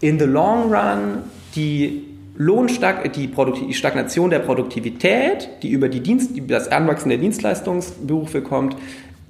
[0.00, 1.24] in the long run
[1.56, 2.04] die
[2.36, 3.28] Lohnstag die,
[3.72, 8.76] Stagnation der Produktivität, die über die Dienst, das Anwachsen der Dienstleistungsberufe kommt,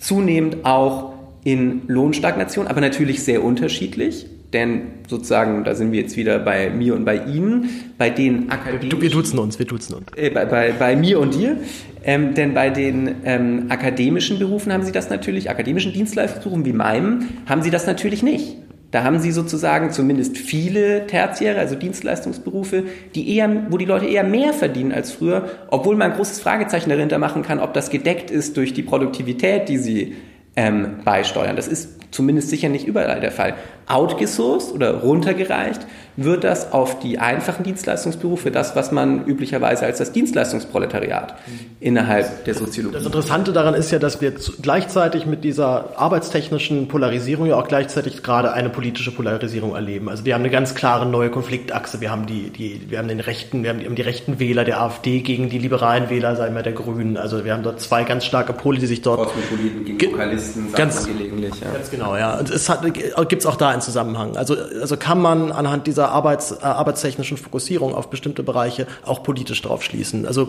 [0.02, 1.12] zunehmend auch
[1.44, 4.26] in Lohnstagnation, aber natürlich sehr unterschiedlich.
[4.52, 9.00] Denn sozusagen, da sind wir jetzt wieder bei mir und bei Ihnen, bei den akademischen...
[9.00, 10.06] Wir duzen uns, wir duzen uns.
[10.14, 11.56] Äh, bei, bei, bei mir und dir.
[12.04, 17.28] Ähm, denn bei den ähm, akademischen Berufen haben Sie das natürlich, akademischen Dienstleistungsberufen wie meinem,
[17.46, 18.56] haben Sie das natürlich nicht.
[18.92, 24.22] Da haben Sie sozusagen zumindest viele Tertiäre, also Dienstleistungsberufe, die eher, wo die Leute eher
[24.22, 28.30] mehr verdienen als früher, obwohl man ein großes Fragezeichen dahinter machen kann, ob das gedeckt
[28.30, 30.16] ist durch die Produktivität, die sie
[30.56, 31.56] ähm, beisteuern.
[31.56, 33.54] Das ist zumindest sicher nicht überall der Fall.
[33.88, 35.80] Outgesourced oder runtergereicht
[36.16, 41.34] wird das auf die einfachen Dienstleistungsberufe, das, was man üblicherweise als das Dienstleistungsproletariat
[41.80, 42.96] innerhalb der Soziologie.
[42.96, 48.22] Das Interessante daran ist ja, dass wir gleichzeitig mit dieser arbeitstechnischen Polarisierung ja auch gleichzeitig
[48.22, 50.08] gerade eine politische Polarisierung erleben.
[50.08, 52.00] Also wir haben eine ganz klare neue Konfliktachse.
[52.00, 55.20] Wir haben die, die, wir haben den rechten, wir haben die, rechten Wähler der AfD
[55.20, 57.16] gegen die liberalen Wähler, sagen wir, der Grünen.
[57.16, 60.76] Also wir haben dort zwei ganz starke Pole, die sich dort Kosmopoliten gegen Vokalisten, sagt
[60.76, 61.54] ganz, man gelegentlich.
[61.60, 61.72] Ja.
[61.72, 62.38] Ganz genau, ja.
[62.38, 62.82] Und es hat,
[63.28, 64.36] gibt's auch da einen Zusammenhang.
[64.36, 69.62] Also, also kann man anhand dieser Arbeits, äh, arbeitstechnischen Fokussierung auf bestimmte Bereiche auch politisch
[69.62, 70.26] drauf schließen.
[70.26, 70.48] Also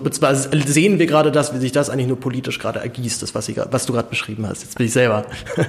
[0.65, 3.57] sehen wir gerade das, wie sich das eigentlich nur politisch gerade ergießt, das, was, ich,
[3.57, 4.63] was du gerade beschrieben hast.
[4.63, 5.25] Jetzt bin ich selber.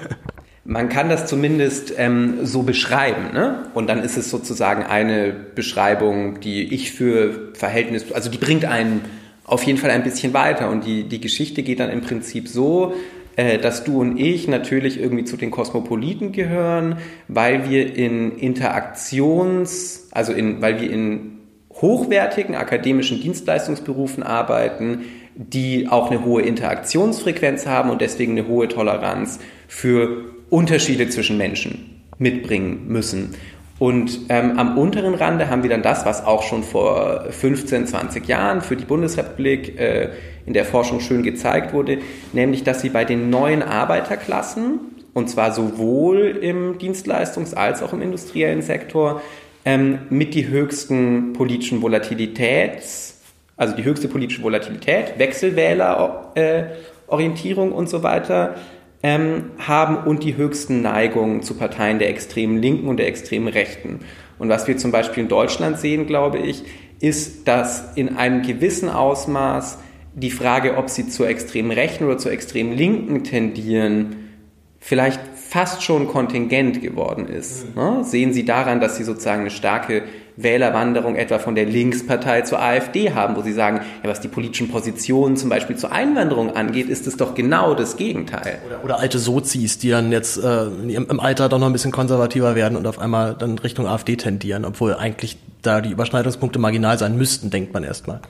[0.66, 3.66] Man kann das zumindest ähm, so beschreiben, ne?
[3.74, 9.02] Und dann ist es sozusagen eine Beschreibung, die ich für Verhältnis, also die bringt einen
[9.44, 10.70] auf jeden Fall ein bisschen weiter.
[10.70, 12.94] Und die, die Geschichte geht dann im Prinzip so,
[13.36, 20.08] äh, dass du und ich natürlich irgendwie zu den Kosmopoliten gehören, weil wir in Interaktions,
[20.12, 21.38] also in, weil wir in
[21.72, 29.40] hochwertigen akademischen Dienstleistungsberufen arbeiten, die auch eine hohe Interaktionsfrequenz haben und deswegen eine hohe Toleranz
[29.66, 33.34] für Unterschiede zwischen Menschen mitbringen müssen.
[33.78, 38.28] Und ähm, am unteren Rande haben wir dann das, was auch schon vor 15, 20
[38.28, 40.10] Jahren für die Bundesrepublik äh,
[40.46, 41.98] in der Forschung schön gezeigt wurde,
[42.32, 44.78] nämlich dass sie bei den neuen Arbeiterklassen,
[45.12, 49.20] und zwar sowohl im Dienstleistungs- als auch im industriellen Sektor,
[49.64, 53.20] ähm, mit die höchsten politischen Volatilitäts,
[53.56, 58.56] also die höchste politische Volatilität, Wechselwählerorientierung äh, und so weiter,
[59.04, 64.00] ähm, haben und die höchsten Neigungen zu Parteien der extremen Linken und der extremen Rechten.
[64.38, 66.64] Und was wir zum Beispiel in Deutschland sehen, glaube ich,
[67.00, 69.78] ist, dass in einem gewissen Ausmaß
[70.14, 74.16] die Frage, ob sie zur extremen Rechten oder zur extremen Linken tendieren,
[74.80, 77.76] vielleicht fast schon kontingent geworden ist.
[77.76, 77.82] Mhm.
[77.82, 78.04] Ne?
[78.04, 80.04] Sehen Sie daran, dass Sie sozusagen eine starke
[80.36, 84.68] Wählerwanderung etwa von der Linkspartei zur AfD haben, wo Sie sagen, ja, was die politischen
[84.68, 88.58] Positionen zum Beispiel zur Einwanderung angeht, ist es doch genau das Gegenteil.
[88.66, 92.54] Oder, oder alte Sozis, die dann jetzt äh, im Alter doch noch ein bisschen konservativer
[92.54, 97.16] werden und auf einmal dann Richtung AfD tendieren, obwohl eigentlich da die Überschneidungspunkte marginal sein
[97.16, 98.20] müssten, denkt man erstmal.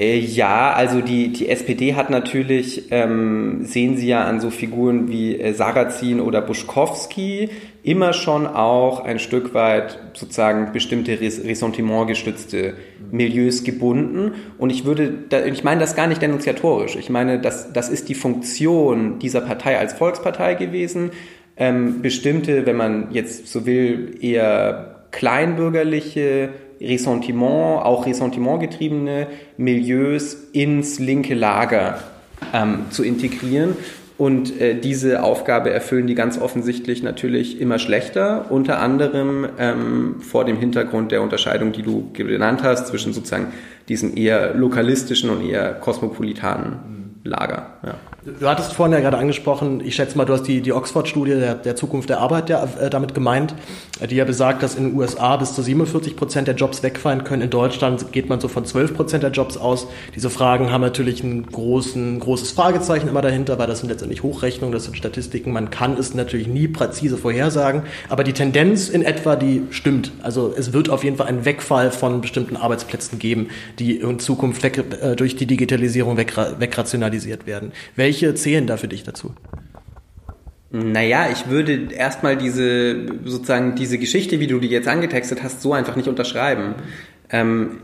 [0.00, 5.10] Äh, ja, also die, die SPD hat natürlich, ähm, sehen Sie ja an so Figuren
[5.10, 7.50] wie äh, Sarrazin oder Buschkowski,
[7.82, 12.74] immer schon auch ein Stück weit sozusagen bestimmte Ressentiment gestützte
[13.10, 14.32] Milieus gebunden.
[14.56, 16.96] Und ich würde, da, ich meine das gar nicht denunziatorisch.
[16.96, 21.10] Ich meine, das, das ist die Funktion dieser Partei als Volkspartei gewesen.
[21.58, 26.50] Ähm, bestimmte, wenn man jetzt so will, eher kleinbürgerliche
[26.80, 29.26] Ressentiment, auch ressentimentgetriebene
[29.56, 31.98] Milieus ins linke Lager
[32.54, 33.76] ähm, zu integrieren.
[34.20, 40.44] Und äh, diese Aufgabe erfüllen die ganz offensichtlich natürlich immer schlechter, unter anderem ähm, vor
[40.44, 43.46] dem Hintergrund der Unterscheidung, die du genannt hast, zwischen sozusagen
[43.88, 47.78] diesem eher lokalistischen und eher kosmopolitanen Lager.
[47.82, 47.94] Ja.
[48.22, 51.54] Du hattest vorhin ja gerade angesprochen, ich schätze mal, du hast die, die Oxford-Studie der,
[51.54, 53.54] der Zukunft der Arbeit ja, äh, damit gemeint,
[54.10, 57.40] die ja besagt, dass in den USA bis zu 47 Prozent der Jobs wegfallen können.
[57.40, 59.86] In Deutschland geht man so von 12 Prozent der Jobs aus.
[60.14, 64.74] Diese Fragen haben natürlich ein großen, großes Fragezeichen immer dahinter, weil das sind letztendlich Hochrechnungen,
[64.74, 65.52] das sind Statistiken.
[65.52, 70.12] Man kann es natürlich nie präzise vorhersagen, aber die Tendenz in etwa, die stimmt.
[70.22, 73.48] Also es wird auf jeden Fall einen Wegfall von bestimmten Arbeitsplätzen geben,
[73.78, 77.72] die in Zukunft weg, äh, durch die Digitalisierung weg, wegrationalisiert werden.
[77.96, 79.34] Welche welche zählen da für dich dazu?
[80.72, 85.72] Naja, ich würde erstmal diese, sozusagen diese Geschichte, wie du die jetzt angetextet hast, so
[85.72, 86.74] einfach nicht unterschreiben.
[87.30, 87.82] Ähm,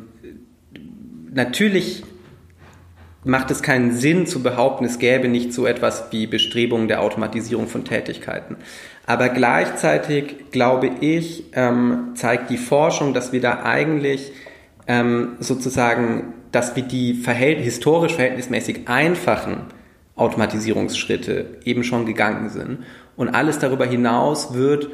[1.32, 2.02] natürlich
[3.22, 7.68] macht es keinen Sinn zu behaupten, es gäbe nicht so etwas wie Bestrebungen der Automatisierung
[7.68, 8.56] von Tätigkeiten.
[9.06, 14.32] Aber gleichzeitig glaube ich, ähm, zeigt die Forschung, dass wir da eigentlich
[14.88, 19.75] ähm, sozusagen, dass wir die verhält historisch verhältnismäßig einfachen
[20.16, 22.78] Automatisierungsschritte eben schon gegangen sind.
[23.16, 24.88] Und alles darüber hinaus wird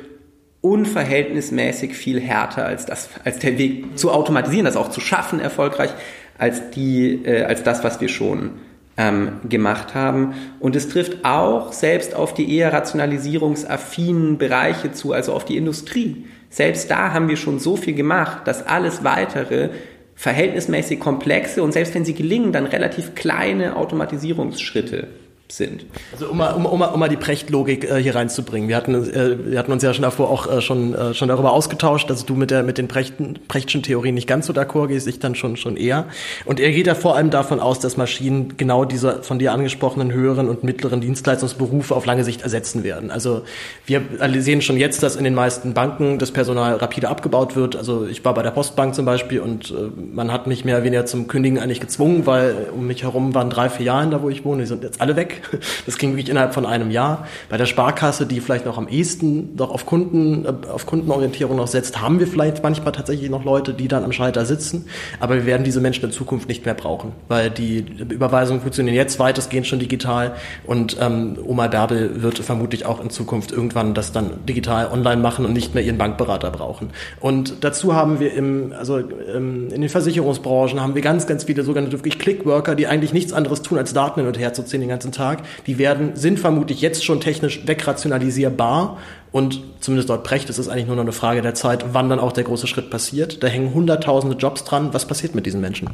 [0.60, 5.90] unverhältnismäßig viel härter als das, als der Weg zu automatisieren, das auch zu schaffen erfolgreich,
[6.38, 8.52] als die, äh, als das, was wir schon
[8.96, 10.34] ähm, gemacht haben.
[10.60, 16.26] Und es trifft auch selbst auf die eher rationalisierungsaffinen Bereiche zu, also auf die Industrie.
[16.50, 19.70] Selbst da haben wir schon so viel gemacht, dass alles weitere
[20.14, 25.08] verhältnismäßig komplexe und selbst wenn sie gelingen, dann relativ kleine Automatisierungsschritte
[25.56, 25.84] sind.
[26.12, 28.68] Also um mal, um, um, um mal die Prechtlogik äh, hier reinzubringen.
[28.68, 31.52] Wir hatten, äh, wir hatten uns ja schon davor auch äh, schon, äh, schon darüber
[31.52, 35.06] ausgetauscht, dass du mit, der, mit den Prechten, Prechtschen Theorien nicht ganz so d'accord gehst,
[35.06, 36.06] ich dann schon, schon eher.
[36.44, 40.12] Und er geht ja vor allem davon aus, dass Maschinen genau diese von dir angesprochenen
[40.12, 43.10] höheren und mittleren Dienstleistungsberufe auf lange Sicht ersetzen werden.
[43.10, 43.42] Also
[43.86, 44.02] wir
[44.38, 47.76] sehen schon jetzt, dass in den meisten Banken das Personal rapide abgebaut wird.
[47.76, 49.74] Also ich war bei der Postbank zum Beispiel und äh,
[50.12, 53.50] man hat mich mehr oder weniger zum Kündigen eigentlich gezwungen, weil um mich herum waren
[53.50, 55.41] drei, vier Jahre da, wo ich wohne, die sind jetzt alle weg.
[55.86, 57.26] Das ging wirklich innerhalb von einem Jahr.
[57.48, 61.66] Bei der Sparkasse, die vielleicht noch am ehesten doch auf Kunden, äh, auf Kundenorientierung noch
[61.66, 64.86] setzt, haben wir vielleicht manchmal tatsächlich noch Leute, die dann am Schalter sitzen.
[65.20, 69.18] Aber wir werden diese Menschen in Zukunft nicht mehr brauchen, weil die Überweisungen funktionieren jetzt
[69.18, 70.34] weitestgehend schon digital
[70.64, 75.44] und ähm, Oma Bärbel wird vermutlich auch in Zukunft irgendwann das dann digital online machen
[75.44, 76.90] und nicht mehr ihren Bankberater brauchen.
[77.20, 81.62] Und dazu haben wir im, also ähm, in den Versicherungsbranchen haben wir ganz, ganz viele
[81.62, 84.80] sogenannte wirklich Clickworker, die eigentlich nichts anderes tun, als Daten hin und her zu ziehen
[84.80, 88.98] den ganzen Tag Tag, die werden, sind vermutlich jetzt schon technisch wegrationalisierbar
[89.30, 92.18] und zumindest dort Precht ist es eigentlich nur noch eine Frage der Zeit, wann dann
[92.18, 93.42] auch der große Schritt passiert.
[93.42, 94.92] Da hängen hunderttausende Jobs dran.
[94.92, 95.90] Was passiert mit diesen Menschen?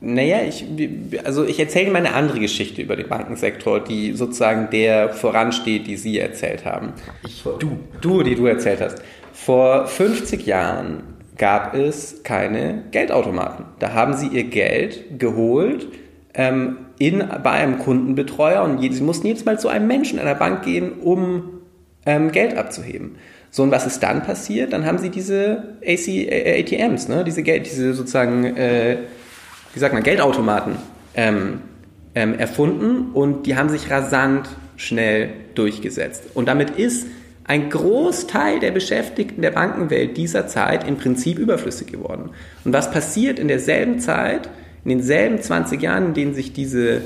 [0.00, 0.64] Naja, ich,
[1.24, 5.96] also ich erzähle mal eine andere Geschichte über den Bankensektor, die sozusagen der voransteht, die
[5.96, 6.94] Sie erzählt haben.
[7.24, 7.78] Ich, du.
[8.00, 9.02] Du, die du erzählt hast.
[9.32, 11.02] Vor 50 Jahren
[11.36, 13.66] gab es keine Geldautomaten.
[13.78, 15.86] Da haben Sie Ihr Geld geholt,
[16.38, 20.62] ähm, in, bei einem Kundenbetreuer und sie mussten jedes Mal zu einem Menschen der Bank
[20.62, 21.60] gehen, um
[22.06, 23.16] ähm, Geld abzuheben.
[23.50, 24.72] So, und was ist dann passiert?
[24.72, 27.24] Dann haben sie diese AC, äh, ATMs, ne?
[27.24, 28.98] diese, Geld, diese sozusagen, äh,
[29.74, 30.76] wie sagt man, Geldautomaten
[31.14, 31.60] ähm,
[32.14, 36.22] ähm, erfunden und die haben sich rasant schnell durchgesetzt.
[36.34, 37.08] Und damit ist
[37.44, 42.30] ein Großteil der Beschäftigten der Bankenwelt dieser Zeit im Prinzip überflüssig geworden.
[42.64, 44.48] Und was passiert in derselben Zeit?
[44.84, 47.02] In denselben 20 Jahren, in denen sich diese,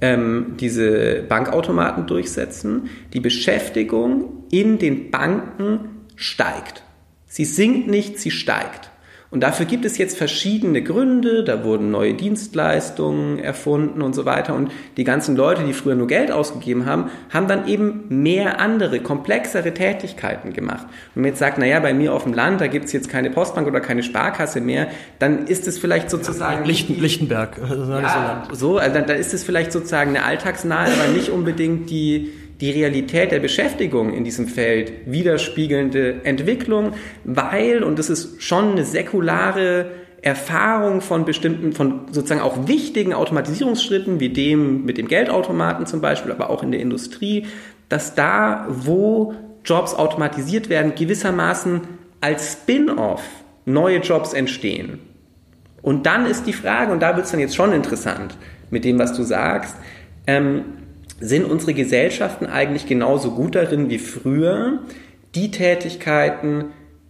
[0.00, 6.82] ähm, diese Bankautomaten durchsetzen, die Beschäftigung in den Banken steigt.
[7.26, 8.90] Sie sinkt nicht, sie steigt.
[9.30, 11.42] Und dafür gibt es jetzt verschiedene Gründe.
[11.42, 14.54] Da wurden neue Dienstleistungen erfunden und so weiter.
[14.54, 19.00] Und die ganzen Leute, die früher nur Geld ausgegeben haben, haben dann eben mehr andere,
[19.00, 20.84] komplexere Tätigkeiten gemacht.
[20.84, 23.08] Und wenn man jetzt sagt, naja, bei mir auf dem Land, da gibt es jetzt
[23.08, 24.86] keine Postbank oder keine Sparkasse mehr,
[25.18, 26.64] dann ist es vielleicht sozusagen...
[26.64, 27.58] Lichten, Lichtenberg.
[27.58, 32.32] Ja, so, also dann, dann ist es vielleicht sozusagen eine alltagsnahe, aber nicht unbedingt die
[32.60, 36.92] die Realität der Beschäftigung in diesem Feld widerspiegelnde Entwicklung,
[37.24, 39.90] weil, und das ist schon eine säkulare
[40.22, 46.32] Erfahrung von bestimmten, von sozusagen auch wichtigen Automatisierungsschritten, wie dem mit dem Geldautomaten zum Beispiel,
[46.32, 47.46] aber auch in der Industrie,
[47.88, 49.34] dass da, wo
[49.64, 51.82] Jobs automatisiert werden, gewissermaßen
[52.20, 53.22] als Spin-off
[53.66, 55.00] neue Jobs entstehen.
[55.82, 58.36] Und dann ist die Frage, und da wird es dann jetzt schon interessant
[58.70, 59.76] mit dem, was du sagst,
[60.26, 60.64] ähm,
[61.24, 64.80] sind unsere Gesellschaften eigentlich genauso gut darin wie früher,
[65.34, 66.66] die Tätigkeiten,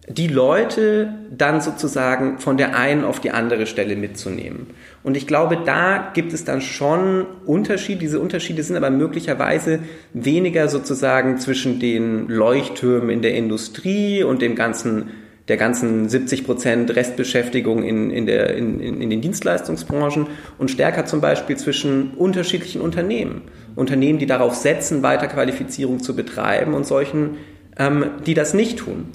[0.07, 4.67] die Leute dann sozusagen von der einen auf die andere Stelle mitzunehmen.
[5.03, 7.99] Und ich glaube, da gibt es dann schon Unterschiede.
[7.99, 9.79] Diese Unterschiede sind aber möglicherweise
[10.13, 15.09] weniger sozusagen zwischen den Leuchttürmen in der Industrie und dem ganzen
[15.47, 20.27] der ganzen 70 Prozent Restbeschäftigung in, in, der, in, in den Dienstleistungsbranchen
[20.57, 23.43] und stärker zum Beispiel zwischen unterschiedlichen Unternehmen.
[23.75, 27.37] Unternehmen, die darauf setzen, Weiterqualifizierung zu betreiben und solchen,
[27.77, 29.09] ähm, die das nicht tun.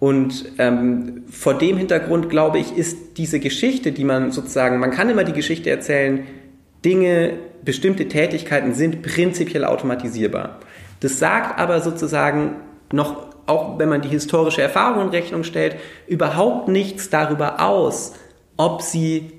[0.00, 5.10] Und ähm, vor dem Hintergrund, glaube ich, ist diese Geschichte, die man sozusagen, man kann
[5.10, 6.24] immer die Geschichte erzählen,
[6.84, 10.60] Dinge, bestimmte Tätigkeiten sind prinzipiell automatisierbar.
[11.00, 12.56] Das sagt aber sozusagen
[12.92, 15.76] noch auch wenn man die historische Erfahrung in Rechnung stellt,
[16.06, 18.14] überhaupt nichts darüber aus,
[18.56, 19.32] ob sie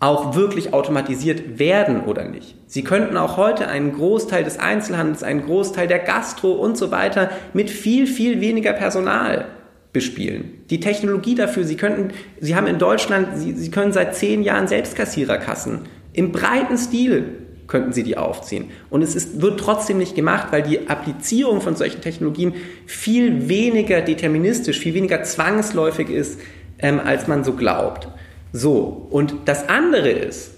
[0.00, 2.56] auch wirklich automatisiert werden oder nicht.
[2.66, 7.30] Sie könnten auch heute einen Großteil des Einzelhandels, einen Großteil der Gastro und so weiter
[7.52, 9.46] mit viel, viel weniger Personal
[9.92, 10.64] bespielen.
[10.68, 14.66] Die Technologie dafür, Sie könnten, Sie haben in Deutschland, Sie, Sie können seit zehn Jahren
[14.66, 15.82] Selbstkassiererkassen
[16.12, 18.70] im breiten Stil könnten Sie die aufziehen.
[18.90, 22.54] Und es ist, wird trotzdem nicht gemacht, weil die Applizierung von solchen Technologien
[22.86, 26.40] viel weniger deterministisch, viel weniger zwangsläufig ist,
[26.78, 28.08] ähm, als man so glaubt.
[28.52, 30.52] So, und das andere ist,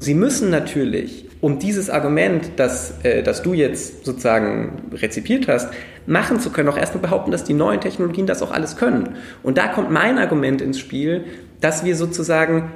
[0.00, 5.70] Sie müssen natürlich, um dieses Argument, das, äh, das du jetzt sozusagen rezipiert hast,
[6.06, 9.16] machen zu können, auch erstmal behaupten, dass die neuen Technologien das auch alles können.
[9.42, 11.24] Und da kommt mein Argument ins Spiel,
[11.60, 12.70] dass wir sozusagen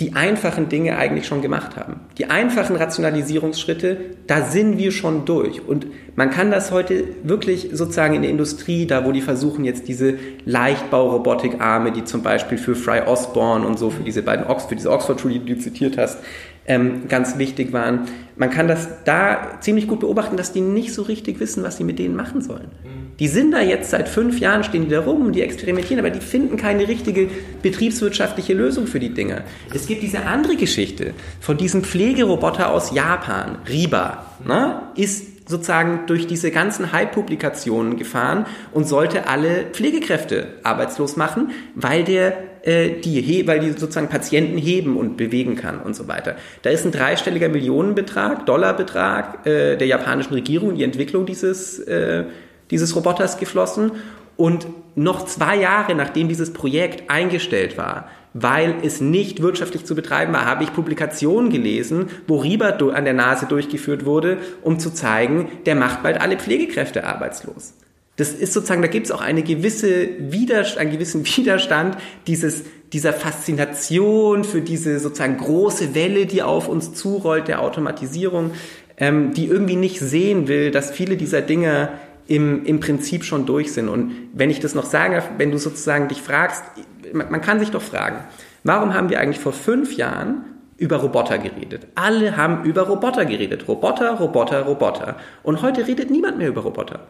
[0.00, 2.00] die einfachen Dinge eigentlich schon gemacht haben.
[2.18, 5.66] Die einfachen Rationalisierungsschritte, da sind wir schon durch.
[5.66, 5.86] Und
[6.16, 10.18] man kann das heute wirklich sozusagen in der Industrie, da wo die versuchen jetzt diese
[10.44, 14.90] Leichtbau-Robotikarme, die zum Beispiel für Fry Osborne und so, für diese beiden Ox, für diese
[14.90, 16.18] Oxford-Schule, die du zitiert hast,
[16.66, 18.02] ähm, ganz wichtig waren.
[18.36, 21.84] Man kann das da ziemlich gut beobachten, dass die nicht so richtig wissen, was sie
[21.84, 22.70] mit denen machen sollen.
[22.84, 23.16] Mhm.
[23.18, 26.20] Die sind da jetzt seit fünf Jahren, stehen die da rum, die experimentieren, aber die
[26.20, 27.28] finden keine richtige
[27.62, 29.42] betriebswirtschaftliche Lösung für die Dinger.
[29.72, 36.26] Es gibt diese andere Geschichte von diesem Pflegeroboter aus Japan, Riba, ne, ist sozusagen durch
[36.26, 42.36] diese ganzen Hype-Publikationen gefahren und sollte alle Pflegekräfte arbeitslos machen, weil der
[42.66, 46.34] äh, die, weil die sozusagen Patienten heben und bewegen kann und so weiter.
[46.62, 52.24] Da ist ein dreistelliger Millionenbetrag, Dollarbetrag äh, der japanischen Regierung in die Entwicklung dieses, äh,
[52.72, 53.92] dieses Roboters geflossen.
[54.36, 54.66] Und
[54.96, 60.44] noch zwei Jahre nachdem dieses Projekt eingestellt war, weil es nicht wirtschaftlich zu betreiben war,
[60.44, 65.74] habe ich Publikationen gelesen, wo Riba an der Nase durchgeführt wurde, um zu zeigen, der
[65.74, 67.72] macht bald alle Pflegekräfte arbeitslos.
[68.16, 73.14] Das ist sozusagen, da gibt es auch eine gewisse Widerstand, einen gewissen Widerstand dieses, dieser
[73.14, 78.52] Faszination für diese sozusagen große Welle, die auf uns zurollt, der Automatisierung,
[78.98, 81.90] ähm, die irgendwie nicht sehen will, dass viele dieser Dinge
[82.28, 83.88] im, im Prinzip schon durch sind.
[83.88, 86.64] Und wenn ich das noch sage, wenn du sozusagen dich fragst,
[87.12, 88.24] man, man kann sich doch fragen,
[88.64, 90.44] warum haben wir eigentlich vor fünf Jahren
[90.78, 91.86] über Roboter geredet.
[91.94, 93.66] Alle haben über Roboter geredet.
[93.66, 95.16] Roboter, Roboter, Roboter.
[95.42, 97.00] Und heute redet niemand mehr über Roboter.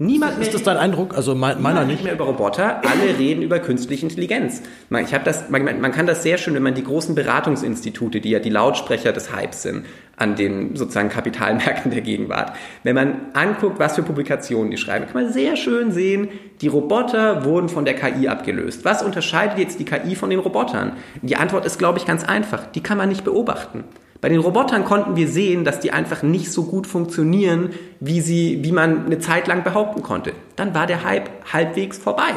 [0.00, 1.16] Niemand ist das dein Eindruck?
[1.16, 1.94] Also mein, meiner nicht.
[1.96, 2.82] nicht mehr über Roboter.
[2.84, 4.62] Alle reden über künstliche Intelligenz.
[4.90, 8.30] Man, ich das, man, man kann das sehr schön, wenn man die großen Beratungsinstitute, die
[8.30, 9.86] ja die Lautsprecher des Hypes sind,
[10.16, 12.52] an den sozusagen Kapitalmärkten der Gegenwart.
[12.84, 16.28] Wenn man anguckt, was für Publikationen die schreiben, kann man sehr schön sehen,
[16.60, 18.84] die Roboter wurden von der KI abgelöst.
[18.84, 20.92] Was unterscheidet jetzt die KI von den Robotern?
[21.22, 22.66] Die Antwort ist, glaube ich, ganz einfach.
[22.66, 23.82] Die kann man nicht beobachten.
[24.20, 28.58] Bei den Robotern konnten wir sehen, dass die einfach nicht so gut funktionieren, wie sie,
[28.62, 30.32] wie man eine Zeit lang behaupten konnte.
[30.56, 32.32] Dann war der Hype halbwegs vorbei.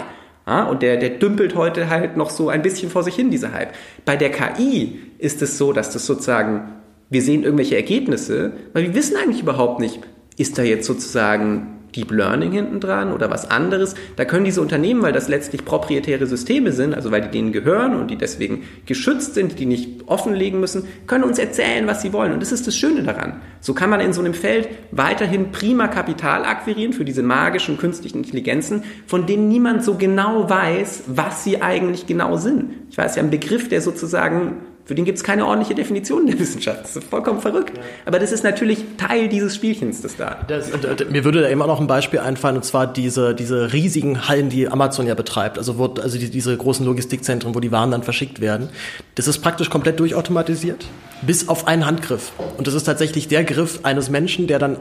[0.45, 3.53] Ja, und der, der dümpelt heute halt noch so ein bisschen vor sich hin, dieser
[3.53, 3.73] Hype.
[4.05, 6.71] Bei der KI ist es so, dass das sozusagen,
[7.09, 9.99] wir sehen irgendwelche Ergebnisse, weil wir wissen eigentlich überhaupt nicht,
[10.37, 13.95] ist da jetzt sozusagen Deep Learning hinten dran oder was anderes.
[14.15, 17.95] Da können diese Unternehmen, weil das letztlich proprietäre Systeme sind, also weil die denen gehören
[17.95, 22.33] und die deswegen geschützt sind, die nicht offenlegen müssen, können uns erzählen, was sie wollen.
[22.33, 23.41] Und das ist das Schöne daran.
[23.59, 28.19] So kann man in so einem Feld weiterhin prima Kapital akquirieren für diese magischen künstlichen
[28.19, 32.73] Intelligenzen, von denen niemand so genau weiß, was sie eigentlich genau sind.
[32.89, 36.27] Ich weiß ja, ein Begriff, der sozusagen für den gibt es keine ordentliche Definition in
[36.27, 36.83] der Wissenschaft.
[36.83, 37.77] Das ist vollkommen verrückt.
[37.77, 37.83] Ja.
[38.05, 40.37] Aber das ist natürlich Teil dieses Spielchens, das da.
[40.47, 40.69] Das,
[41.09, 44.67] mir würde da immer noch ein Beispiel einfallen, und zwar diese, diese riesigen Hallen, die
[44.67, 45.57] Amazon ja betreibt.
[45.57, 48.69] Also, wo, also die, diese großen Logistikzentren, wo die Waren dann verschickt werden.
[49.15, 50.85] Das ist praktisch komplett durchautomatisiert,
[51.21, 52.31] bis auf einen Handgriff.
[52.57, 54.77] Und das ist tatsächlich der Griff eines Menschen, der dann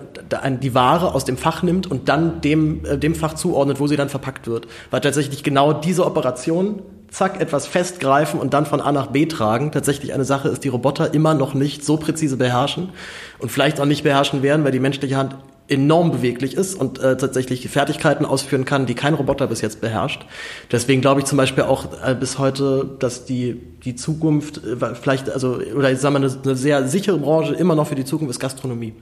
[0.61, 3.97] die Ware aus dem Fach nimmt und dann dem, äh, dem Fach zuordnet, wo sie
[3.97, 4.67] dann verpackt wird.
[4.91, 9.73] Weil tatsächlich genau diese Operation zack, etwas festgreifen und dann von A nach B tragen,
[9.73, 12.91] tatsächlich eine Sache ist, die Roboter immer noch nicht so präzise beherrschen
[13.39, 15.37] und vielleicht auch nicht beherrschen werden, weil die menschliche Hand
[15.71, 20.27] enorm beweglich ist und äh, tatsächlich Fertigkeiten ausführen kann, die kein Roboter bis jetzt beherrscht.
[20.73, 23.55] Deswegen glaube ich zum Beispiel auch äh, bis heute, dass die
[23.85, 27.77] die Zukunft äh, vielleicht also oder ich sage mal eine, eine sehr sichere Branche immer
[27.77, 28.95] noch für die Zukunft ist Gastronomie.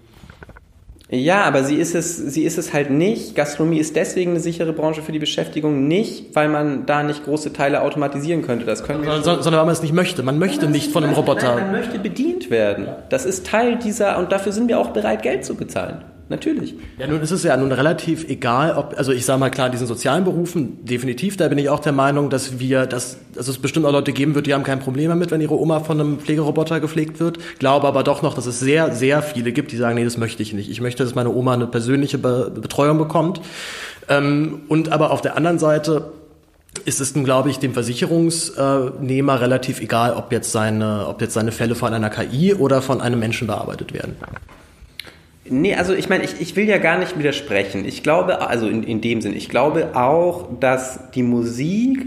[1.10, 3.34] Ja, aber sie ist es, sie ist es halt nicht.
[3.34, 7.54] Gastronomie ist deswegen eine sichere Branche für die Beschäftigung nicht, weil man da nicht große
[7.54, 8.66] Teile automatisieren könnte.
[8.66, 10.22] Das können wir sondern, sondern weil man es nicht möchte.
[10.22, 11.54] Man möchte man nicht von einem Roboter.
[11.54, 12.88] Nein, man möchte bedient werden.
[13.08, 16.04] Das ist Teil dieser und dafür sind wir auch bereit, Geld zu bezahlen.
[16.30, 16.74] Natürlich.
[16.98, 19.86] Ja, nun ist es ja nun relativ egal, ob, also ich sage mal klar, diesen
[19.86, 23.86] sozialen Berufen, definitiv, da bin ich auch der Meinung, dass wir, dass, dass es bestimmt
[23.86, 26.80] auch Leute geben wird, die haben kein Problem damit, wenn ihre Oma von einem Pflegeroboter
[26.80, 27.38] gepflegt wird.
[27.58, 30.42] Glaube aber doch noch, dass es sehr, sehr viele gibt, die sagen, nee, das möchte
[30.42, 30.70] ich nicht.
[30.70, 33.40] Ich möchte, dass meine Oma eine persönliche Be Betreuung bekommt.
[34.08, 36.12] Ähm, und aber auf der anderen Seite
[36.84, 41.74] ist es, glaube ich, dem Versicherungsnehmer relativ egal, ob jetzt seine, ob jetzt seine Fälle
[41.74, 44.16] von einer KI oder von einem Menschen bearbeitet werden.
[45.50, 47.84] Nee, also ich meine, ich, ich will ja gar nicht widersprechen.
[47.84, 52.06] Ich glaube, also in, in dem Sinn, ich glaube auch, dass die Musik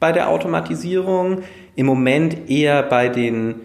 [0.00, 1.42] bei der Automatisierung
[1.76, 3.56] im Moment eher bei den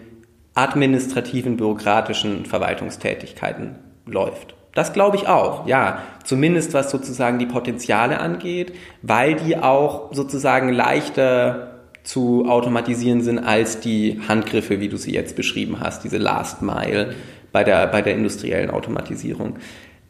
[0.54, 4.54] administrativen, bürokratischen Verwaltungstätigkeiten läuft.
[4.74, 6.02] Das glaube ich auch, ja.
[6.24, 13.80] Zumindest was sozusagen die Potenziale angeht, weil die auch sozusagen leichter zu automatisieren sind als
[13.80, 17.14] die Handgriffe, wie du sie jetzt beschrieben hast, diese Last Mile
[17.52, 19.56] bei der, bei der industriellen Automatisierung.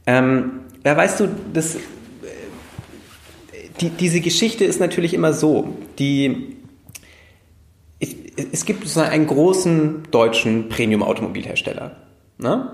[0.07, 1.78] Ähm, ja, weißt du, das, äh,
[3.80, 6.57] die, diese Geschichte ist natürlich immer so, die,
[7.99, 8.16] ich,
[8.53, 11.97] es gibt so einen großen deutschen Premium-Automobilhersteller.
[12.39, 12.72] Ne?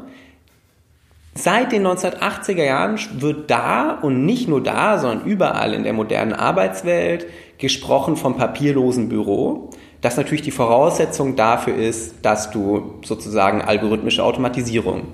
[1.35, 6.33] Seit den 1980er Jahren wird da und nicht nur da, sondern überall in der modernen
[6.33, 7.27] Arbeitswelt
[7.59, 9.71] gesprochen vom papierlosen Büro,
[10.05, 15.05] das natürlich die Voraussetzung dafür ist, dass du sozusagen algorithmische Automatisierung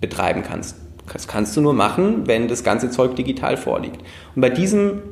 [0.00, 0.76] betreiben kannst.
[1.12, 4.00] Das kannst du nur machen, wenn das ganze Zeug digital vorliegt.
[4.36, 5.02] Und bei diesem,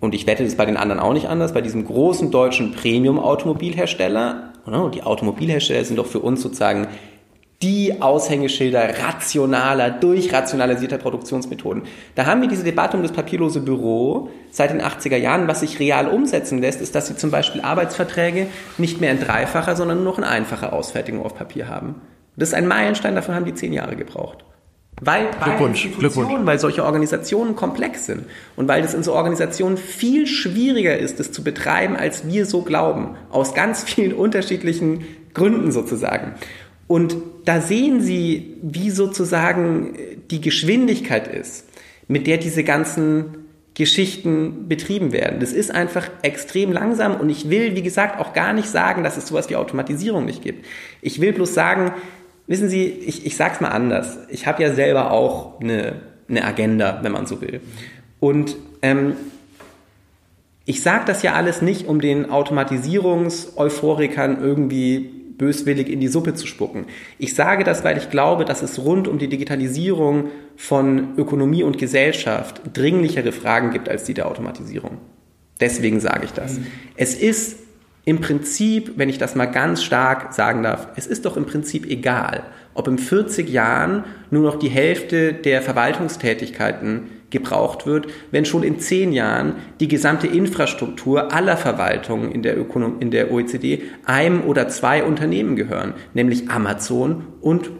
[0.00, 2.72] und ich wette, das ist bei den anderen auch nicht anders, bei diesem großen deutschen
[2.72, 4.54] Premium-Automobilhersteller,
[4.94, 6.88] die Automobilhersteller sind doch für uns sozusagen
[7.62, 11.84] die Aushängeschilder rationaler, durchrationalisierter Produktionsmethoden.
[12.14, 15.48] Da haben wir diese Debatte um das papierlose Büro seit den 80er Jahren.
[15.48, 19.74] Was sich real umsetzen lässt, ist, dass sie zum Beispiel Arbeitsverträge nicht mehr in dreifacher,
[19.74, 22.02] sondern nur noch in einfacher Ausfertigung auf Papier haben.
[22.36, 24.44] Das ist ein Meilenstein, davon haben die zehn Jahre gebraucht.
[25.00, 26.32] Weil, Glückwunsch, Glückwunsch.
[26.44, 28.24] weil solche Organisationen komplex sind
[28.56, 32.62] und weil es in so Organisationen viel schwieriger ist, das zu betreiben, als wir so
[32.62, 33.14] glauben.
[33.30, 35.04] Aus ganz vielen unterschiedlichen
[35.34, 36.34] Gründen sozusagen.
[36.88, 39.94] Und da sehen Sie, wie sozusagen
[40.30, 41.66] die Geschwindigkeit ist,
[42.08, 45.38] mit der diese ganzen Geschichten betrieben werden.
[45.38, 49.18] Das ist einfach extrem langsam und ich will, wie gesagt, auch gar nicht sagen, dass
[49.18, 50.64] es sowas wie Automatisierung nicht gibt.
[51.02, 51.92] Ich will bloß sagen,
[52.46, 54.16] wissen Sie, ich, ich sag's mal anders.
[54.30, 57.60] Ich habe ja selber auch eine, eine Agenda, wenn man so will.
[58.18, 59.12] Und ähm,
[60.64, 66.46] ich sage das ja alles nicht, um den Automatisierungs-Euphorikern irgendwie böswillig in die Suppe zu
[66.46, 66.86] spucken.
[67.18, 71.78] Ich sage das, weil ich glaube, dass es rund um die Digitalisierung von Ökonomie und
[71.78, 74.98] Gesellschaft dringlichere Fragen gibt als die der Automatisierung.
[75.60, 76.58] Deswegen sage ich das.
[76.58, 76.66] Mhm.
[76.96, 77.58] Es ist
[78.04, 81.86] im Prinzip, wenn ich das mal ganz stark sagen darf, es ist doch im Prinzip
[81.86, 82.44] egal,
[82.76, 88.78] ob in 40 Jahren nur noch die Hälfte der Verwaltungstätigkeiten gebraucht wird, wenn schon in
[88.78, 94.68] zehn Jahren die gesamte Infrastruktur aller Verwaltungen in der, Ökonom in der OECD einem oder
[94.68, 97.70] zwei Unternehmen gehören, nämlich Amazon und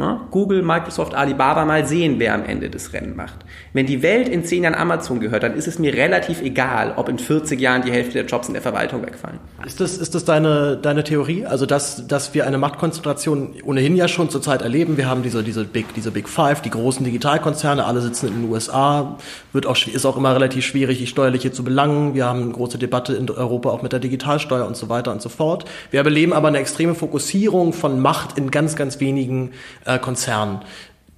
[0.00, 3.36] na, Google, Microsoft, Alibaba mal sehen, wer am Ende das Rennen macht.
[3.74, 7.10] Wenn die Welt in zehn Jahren Amazon gehört, dann ist es mir relativ egal, ob
[7.10, 9.38] in 40 Jahren die Hälfte der Jobs in der Verwaltung wegfallen.
[9.66, 11.44] Ist das, ist das deine, deine Theorie?
[11.44, 14.96] Also, dass, dass wir eine Machtkonzentration ohnehin ja schon zurzeit erleben.
[14.96, 18.50] Wir haben diese, diese Big, diese Big Five, die großen Digitalkonzerne, alle sitzen in den
[18.50, 19.18] USA.
[19.52, 22.14] Wird auch, ist auch immer relativ schwierig, die steuerliche zu belangen.
[22.14, 25.20] Wir haben eine große Debatte in Europa auch mit der Digitalsteuer und so weiter und
[25.20, 25.66] so fort.
[25.90, 29.50] Wir erleben aber eine extreme Fokussierung von Macht in ganz, ganz wenigen
[29.94, 30.60] äh, Konzernen.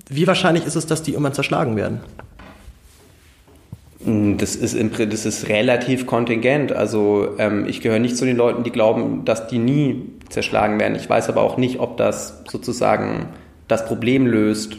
[0.09, 2.01] Wie wahrscheinlich ist es, dass die irgendwann zerschlagen werden?
[4.05, 6.73] Mm, das ist, im, das ist relativ kontingent.
[6.73, 10.97] Also ähm, ich gehöre nicht zu den Leuten, die glauben, dass die nie zerschlagen werden.
[10.97, 13.29] Ich weiß aber auch nicht, ob das sozusagen
[13.69, 14.77] das Problem löst,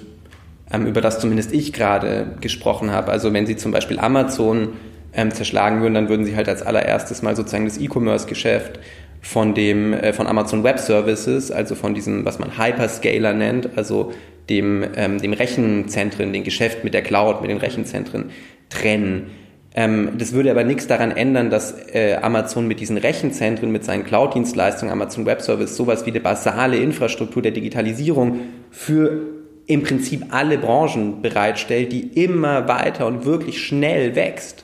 [0.71, 3.11] ähm, über das zumindest ich gerade gesprochen habe.
[3.11, 4.69] Also wenn Sie zum Beispiel Amazon
[5.13, 8.79] ähm, zerschlagen würden, dann würden Sie halt als allererstes mal sozusagen das E-Commerce-Geschäft
[9.23, 14.11] von dem äh, von Amazon Web Services, also von diesem, was man Hyperscaler nennt, also
[14.49, 18.31] dem, ähm, dem Rechenzentren, dem Geschäft mit der Cloud, mit den Rechenzentren
[18.69, 19.31] trennen.
[19.75, 24.03] Ähm, das würde aber nichts daran ändern, dass äh, Amazon mit diesen Rechenzentren, mit seinen
[24.03, 29.21] Cloud-Dienstleistungen, Amazon Web Service, sowas wie eine basale Infrastruktur der Digitalisierung für
[29.65, 34.62] im Prinzip alle Branchen bereitstellt, die immer weiter und wirklich schnell wächst.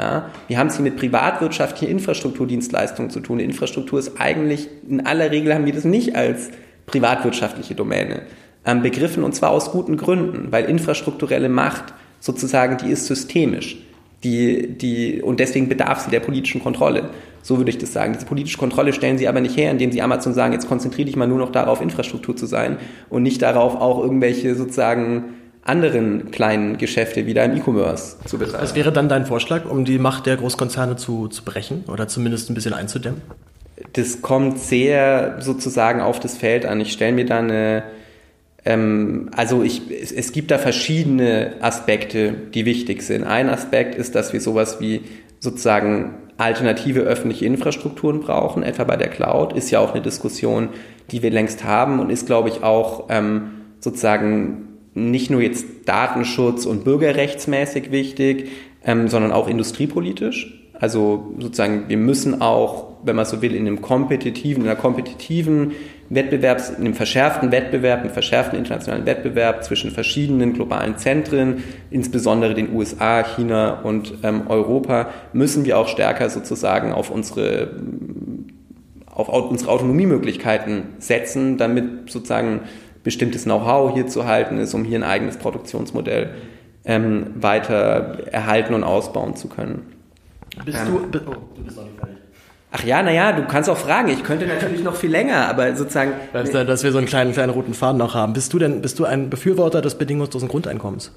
[0.00, 3.36] Ja, wir haben es hier mit privatwirtschaftlichen Infrastrukturdienstleistungen zu tun.
[3.36, 6.48] Die Infrastruktur ist eigentlich, in aller Regel haben wir das nicht als
[6.86, 8.22] privatwirtschaftliche Domäne
[8.64, 13.76] ähm, begriffen und zwar aus guten Gründen, weil infrastrukturelle Macht sozusagen, die ist systemisch.
[14.24, 17.10] Die, die, und deswegen bedarf sie der politischen Kontrolle.
[17.42, 18.14] So würde ich das sagen.
[18.14, 21.16] Diese politische Kontrolle stellen sie aber nicht her, indem sie Amazon sagen, jetzt konzentriere dich
[21.16, 22.78] mal nur noch darauf, Infrastruktur zu sein
[23.10, 28.62] und nicht darauf, auch irgendwelche sozusagen anderen kleinen Geschäfte wieder im E-Commerce zu betreiben.
[28.62, 32.50] Was wäre dann dein Vorschlag, um die Macht der Großkonzerne zu, zu brechen oder zumindest
[32.50, 33.20] ein bisschen einzudämmen?
[33.94, 36.80] Das kommt sehr sozusagen auf das Feld an.
[36.80, 37.82] Ich stelle mir da eine
[38.64, 43.24] ähm, also ich, es, es, gibt da verschiedene Aspekte, die wichtig sind.
[43.24, 45.02] Ein Aspekt ist, dass wir sowas wie
[45.40, 50.70] sozusagen alternative öffentliche Infrastrukturen brauchen, etwa bei der Cloud, ist ja auch eine Diskussion,
[51.10, 53.50] die wir längst haben und ist, glaube ich, auch ähm,
[53.80, 58.48] sozusagen nicht nur jetzt Datenschutz und bürgerrechtsmäßig wichtig,
[58.84, 60.56] ähm, sondern auch industriepolitisch.
[60.80, 65.72] Also sozusagen, wir müssen auch, wenn man so will, in einem kompetitiven, in einer kompetitiven
[66.08, 72.74] Wettbewerbs, in einem verschärften Wettbewerb, einem verschärften internationalen Wettbewerb zwischen verschiedenen globalen Zentren, insbesondere den
[72.74, 77.76] USA, China und ähm, Europa, müssen wir auch stärker sozusagen auf unsere
[79.12, 82.60] auf unsere Autonomiemöglichkeiten setzen, damit sozusagen
[83.02, 86.30] bestimmtes Know-how hier zu halten ist, um hier ein eigenes Produktionsmodell
[86.84, 89.92] ähm, weiter erhalten und ausbauen zu können.
[90.64, 92.16] Bist ähm, du, oh, du bist noch nicht fertig.
[92.72, 94.08] Ach ja, naja, du kannst auch fragen.
[94.10, 96.12] Ich könnte natürlich noch viel länger, aber sozusagen.
[96.32, 98.32] Weißt du, dass wir so einen kleinen, kleinen roten Faden noch haben.
[98.32, 101.12] Bist du denn, bist du ein Befürworter des bedingungslosen Grundeinkommens?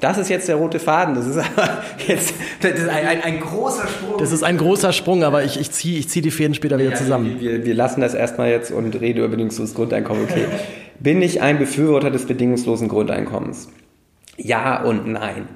[0.00, 1.14] Das ist jetzt der rote Faden.
[1.16, 4.18] Das ist aber jetzt das ist ein, ein, ein großer Sprung.
[4.18, 6.90] Das ist ein großer Sprung, aber ich, ich ziehe ich zieh die Fäden später wieder
[6.90, 7.40] ja, zusammen.
[7.40, 10.24] Wir, wir lassen das erstmal jetzt und reden über bedingungsloses Grundeinkommen.
[10.24, 10.46] Okay.
[11.00, 13.68] Bin ich ein Befürworter des bedingungslosen Grundeinkommens?
[14.36, 15.48] Ja und nein.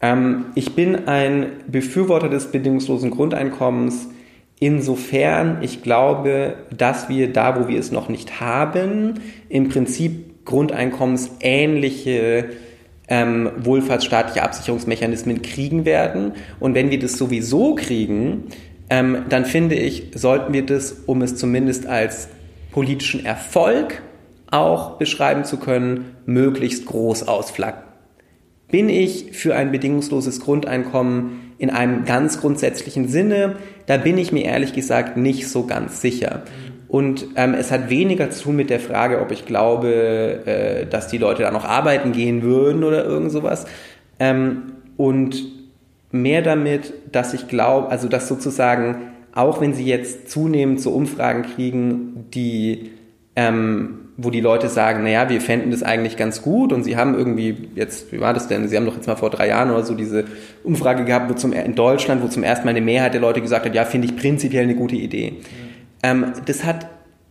[0.00, 4.08] Ähm, ich bin ein Befürworter des bedingungslosen Grundeinkommens
[4.60, 9.14] insofern ich glaube, dass wir da, wo wir es noch nicht haben,
[9.48, 12.50] im Prinzip grundeinkommensähnliche
[13.08, 16.34] ähm, wohlfahrtsstaatliche Absicherungsmechanismen kriegen werden.
[16.60, 18.44] Und wenn wir das sowieso kriegen,
[18.88, 22.28] ähm, dann finde ich, sollten wir das, um es zumindest als
[22.70, 24.02] politischen Erfolg
[24.50, 27.82] auch beschreiben zu können, möglichst groß ausflaggen.
[28.70, 33.56] Bin ich für ein bedingungsloses Grundeinkommen in einem ganz grundsätzlichen Sinne?
[33.86, 36.42] Da bin ich mir ehrlich gesagt nicht so ganz sicher.
[36.86, 41.08] Und ähm, es hat weniger zu tun mit der Frage, ob ich glaube, äh, dass
[41.08, 43.66] die Leute da noch arbeiten gehen würden oder irgend sowas.
[44.18, 45.44] Ähm, und
[46.10, 51.42] mehr damit, dass ich glaube, also dass sozusagen, auch wenn sie jetzt zunehmend so Umfragen
[51.42, 52.90] kriegen, die
[53.36, 57.14] ähm, wo die Leute sagen, naja, wir fänden das eigentlich ganz gut und sie haben
[57.14, 58.68] irgendwie jetzt, wie war das denn?
[58.68, 60.24] Sie haben doch jetzt mal vor drei Jahren oder so diese
[60.62, 63.64] Umfrage gehabt, wo zum, in Deutschland, wo zum ersten Mal eine Mehrheit der Leute gesagt
[63.64, 65.36] hat, ja, finde ich prinzipiell eine gute Idee.
[66.02, 66.10] Ja.
[66.10, 66.86] Ähm, das hat,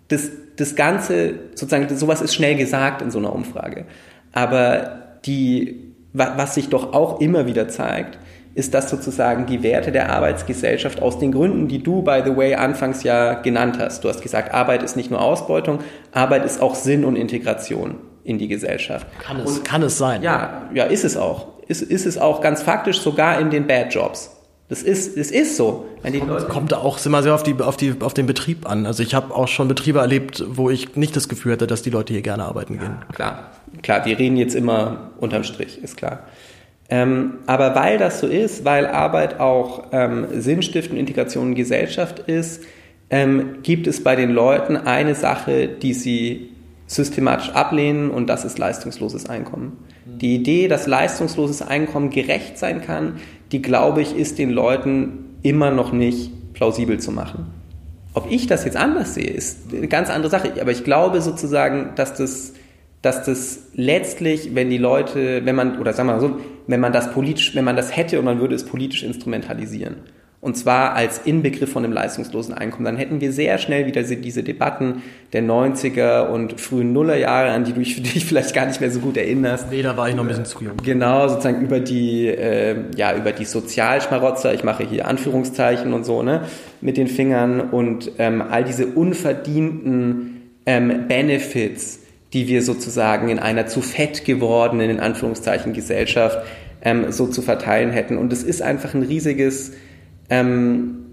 [0.07, 3.85] das, das Ganze, sozusagen, sowas ist schnell gesagt in so einer Umfrage.
[4.31, 8.17] Aber die, was sich doch auch immer wieder zeigt,
[8.59, 12.55] ist das sozusagen die Werte der Arbeitsgesellschaft aus den Gründen, die du, by the way,
[12.55, 14.03] anfangs ja genannt hast.
[14.03, 15.79] Du hast gesagt, Arbeit ist nicht nur Ausbeutung,
[16.11, 17.95] Arbeit ist auch Sinn und Integration
[18.25, 19.07] in die Gesellschaft.
[19.19, 20.21] Kann es, und, kann es sein?
[20.23, 21.47] Ja, ja, ist es auch.
[21.69, 24.35] Ist, ist es auch ganz faktisch sogar in den Bad Jobs.
[24.67, 25.85] Das ist, es ist so.
[26.01, 28.85] Wenn die Leute kommt auch immer sehr auf, die, auf, die, auf den Betrieb an.
[28.85, 31.89] Also ich habe auch schon Betriebe erlebt, wo ich nicht das Gefühl hatte, dass die
[31.89, 32.97] Leute hier gerne arbeiten gehen.
[32.99, 33.49] Ja, klar,
[33.81, 34.05] klar.
[34.05, 36.23] Wir reden jetzt immer unterm Strich, ist klar.
[36.89, 42.63] Ähm, aber weil das so ist, weil Arbeit auch ähm, Sinnstiftung, Integration in Gesellschaft ist,
[43.09, 46.49] ähm, gibt es bei den Leuten eine Sache, die sie
[46.87, 49.77] systematisch ablehnen und das ist leistungsloses Einkommen.
[50.05, 53.19] Die Idee, dass leistungsloses Einkommen gerecht sein kann,
[53.51, 57.45] die glaube ich, ist den Leuten immer noch nicht plausibel zu machen.
[58.13, 60.51] Ob ich das jetzt anders sehe, ist eine ganz andere Sache.
[60.59, 62.53] Aber ich glaube sozusagen, dass das
[63.01, 66.37] dass das letztlich, wenn die Leute, wenn man, oder sagen wir mal so,
[66.67, 69.97] wenn man das politisch, wenn man das hätte und man würde es politisch instrumentalisieren,
[70.41, 74.41] und zwar als Inbegriff von einem leistungslosen Einkommen, dann hätten wir sehr schnell wieder diese
[74.41, 77.95] Debatten der 90er und frühen Nullerjahre, an die du dich
[78.25, 79.69] vielleicht gar nicht mehr so gut erinnerst.
[79.69, 80.77] Nee, da war ich noch ein bisschen zu jung.
[80.81, 86.23] Genau, sozusagen über die, äh, ja, über die Sozialschmarotzer, ich mache hier Anführungszeichen und so,
[86.23, 86.43] ne,
[86.79, 91.98] mit den Fingern und ähm, all diese unverdienten ähm, Benefits,
[92.33, 96.39] die wir sozusagen in einer zu fett gewordenen, in Anführungszeichen, Gesellschaft
[96.81, 98.17] ähm, so zu verteilen hätten.
[98.17, 99.73] Und es ist einfach ein riesiges,
[100.29, 101.05] ähm,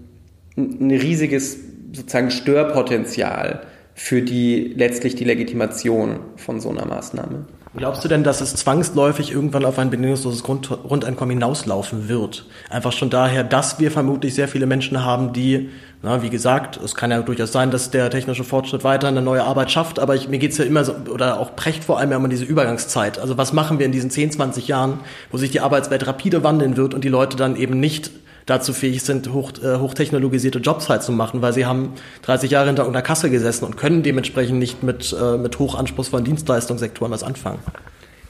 [0.55, 1.57] ein riesiges
[1.91, 3.61] sozusagen Störpotenzial
[3.93, 7.45] für die letztlich die Legitimation von so einer Maßnahme.
[7.75, 12.45] Glaubst du denn, dass es zwangsläufig irgendwann auf ein bedingungsloses Grund Grundeinkommen hinauslaufen wird?
[12.69, 15.69] Einfach schon daher, dass wir vermutlich sehr viele Menschen haben, die,
[16.03, 19.43] na, wie gesagt, es kann ja durchaus sein, dass der technische Fortschritt weiter eine neue
[19.43, 22.23] Arbeit schafft, aber ich, mir geht's ja immer so, oder auch Precht vor allem immer
[22.23, 23.17] um diese Übergangszeit.
[23.17, 24.99] Also was machen wir in diesen 10, 20 Jahren,
[25.31, 28.11] wo sich die Arbeitswelt rapide wandeln wird und die Leute dann eben nicht
[28.45, 32.67] dazu fähig sind, hoch, äh, hochtechnologisierte Jobs halt zu machen, weil sie haben 30 Jahre
[32.67, 37.59] hinter einer Kasse gesessen und können dementsprechend nicht mit, äh, mit hochanspruchsvollen Dienstleistungssektoren was anfangen.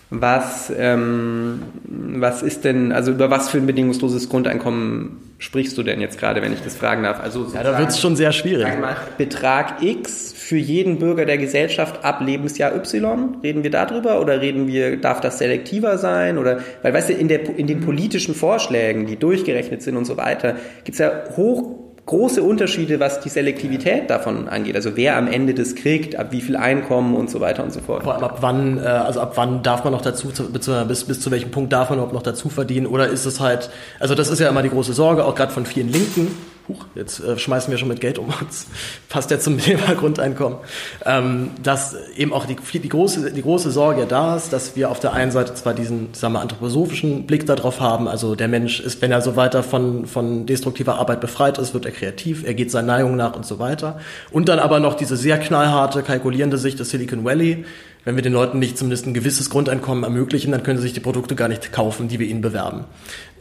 [0.10, 6.00] Was, ähm, was ist denn, also über was für ein bedingungsloses Grundeinkommen sprichst du denn
[6.00, 7.20] jetzt gerade, wenn ich das fragen darf?
[7.22, 8.68] Also ja, da wird es schon sehr schwierig.
[8.80, 13.38] Mal, Betrag X für jeden Bürger der Gesellschaft ab Lebensjahr Y?
[13.44, 16.38] Reden wir darüber oder reden wir, darf das selektiver sein?
[16.38, 20.16] Oder, weil weißt du, in, der, in den politischen Vorschlägen, die durchgerechnet sind und so
[20.16, 20.56] weiter,
[20.86, 24.76] gibt es ja hoch große Unterschiede, was die Selektivität davon angeht.
[24.76, 27.82] Also wer am Ende das kriegt, ab wie viel Einkommen und so weiter und so
[27.82, 28.04] fort.
[28.04, 31.32] Vor allem ab wann, äh, also ab wann darf man noch dazu, bis, bis zu
[31.32, 32.88] welchem Punkt darf man überhaupt noch dazu verdienen?
[32.88, 35.66] Oder ist es halt, also das ist ja immer die große Sorge, auch gerade von
[35.66, 36.32] vielen Linken,
[36.68, 38.68] huch, jetzt äh, schmeißen wir schon mit Geld um uns,
[39.10, 40.60] passt ja zum Thema Grundeinkommen,
[41.06, 45.00] ähm, dass eben auch die, die, große, die große Sorge da ist, dass wir auf
[45.00, 49.02] der einen Seite zwar diesen, sagen wir, anthroposophischen Blick darauf haben, also der Mensch ist,
[49.02, 52.72] wenn er so weiter von, von destruktiver Arbeit befreit ist, wird er kreativ, er geht
[52.72, 54.00] seinen Neigungen nach und so weiter.
[54.32, 57.66] Und dann aber noch diese sehr knallharte, kalkulierende Sicht des Silicon Valley,
[58.08, 61.02] wenn wir den Leuten nicht zumindest ein gewisses Grundeinkommen ermöglichen, dann können sie sich die
[61.02, 62.86] Produkte gar nicht kaufen, die wir ihnen bewerben.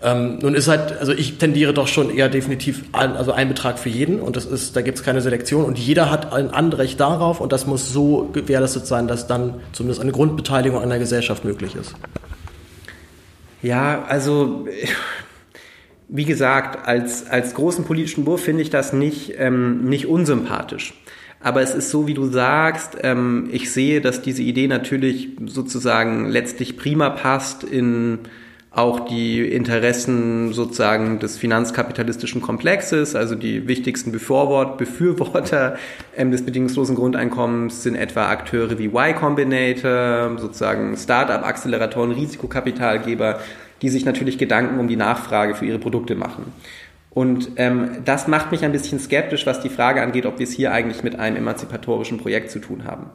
[0.03, 3.79] Ähm, nun ist halt, also ich tendiere doch schon eher definitiv ein, also ein Betrag
[3.79, 6.99] für jeden und das ist, da gibt es keine Selektion und jeder hat ein Anrecht
[6.99, 11.45] darauf und das muss so gewährleistet sein, dass dann zumindest eine Grundbeteiligung an der Gesellschaft
[11.45, 11.95] möglich ist.
[13.63, 14.67] Ja, also
[16.09, 20.93] wie gesagt, als, als großen politischen Wurf finde ich das nicht, ähm, nicht unsympathisch.
[21.47, 26.29] Aber es ist so, wie du sagst, ähm, ich sehe, dass diese Idee natürlich sozusagen
[26.29, 28.19] letztlich prima passt in
[28.73, 35.77] auch die Interessen sozusagen des finanzkapitalistischen Komplexes, also die wichtigsten Befürworter
[36.17, 43.39] ähm, des bedingungslosen Grundeinkommens sind etwa Akteure wie Y Combinator, sozusagen Start-up-Acceleratoren, Risikokapitalgeber,
[43.83, 46.53] die sich natürlich Gedanken um die Nachfrage für ihre Produkte machen.
[47.17, 50.53] Und ähm, das macht mich ein bisschen skeptisch, was die Frage angeht, ob wir es
[50.53, 53.07] hier eigentlich mit einem emanzipatorischen Projekt zu tun haben.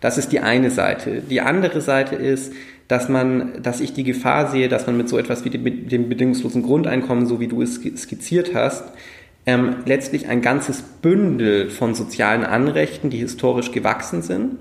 [0.00, 1.20] Das ist die eine Seite.
[1.20, 2.54] Die andere Seite ist,
[2.88, 6.08] dass man, dass ich die Gefahr sehe, dass man mit so etwas wie dem, dem
[6.08, 8.82] bedingungslosen Grundeinkommen, so wie du es skizziert hast,
[9.44, 14.56] ähm, letztlich ein ganzes Bündel von sozialen Anrechten, die historisch gewachsen sind,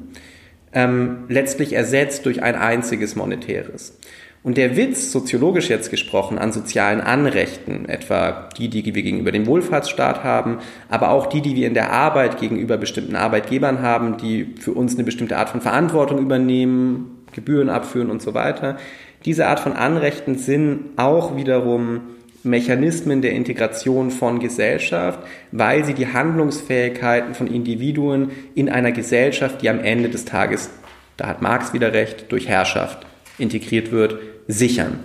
[0.74, 3.98] ähm, letztlich ersetzt durch ein einziges monetäres.
[4.42, 9.46] Und der Witz, soziologisch jetzt gesprochen, an sozialen Anrechten, etwa die, die wir gegenüber dem
[9.46, 14.56] Wohlfahrtsstaat haben, aber auch die, die wir in der Arbeit gegenüber bestimmten Arbeitgebern haben, die
[14.58, 18.78] für uns eine bestimmte Art von Verantwortung übernehmen, Gebühren abführen und so weiter.
[19.26, 22.02] Diese Art von Anrechten sind auch wiederum
[22.42, 25.20] Mechanismen der Integration von Gesellschaft,
[25.52, 30.70] weil sie die Handlungsfähigkeiten von Individuen in einer Gesellschaft, die am Ende des Tages,
[31.18, 33.06] da hat Marx wieder recht, durch Herrschaft
[33.40, 34.18] integriert wird,
[34.48, 35.00] sichern.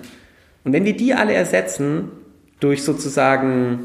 [0.64, 2.10] Und wenn wir die alle ersetzen
[2.60, 3.80] durch sozusagen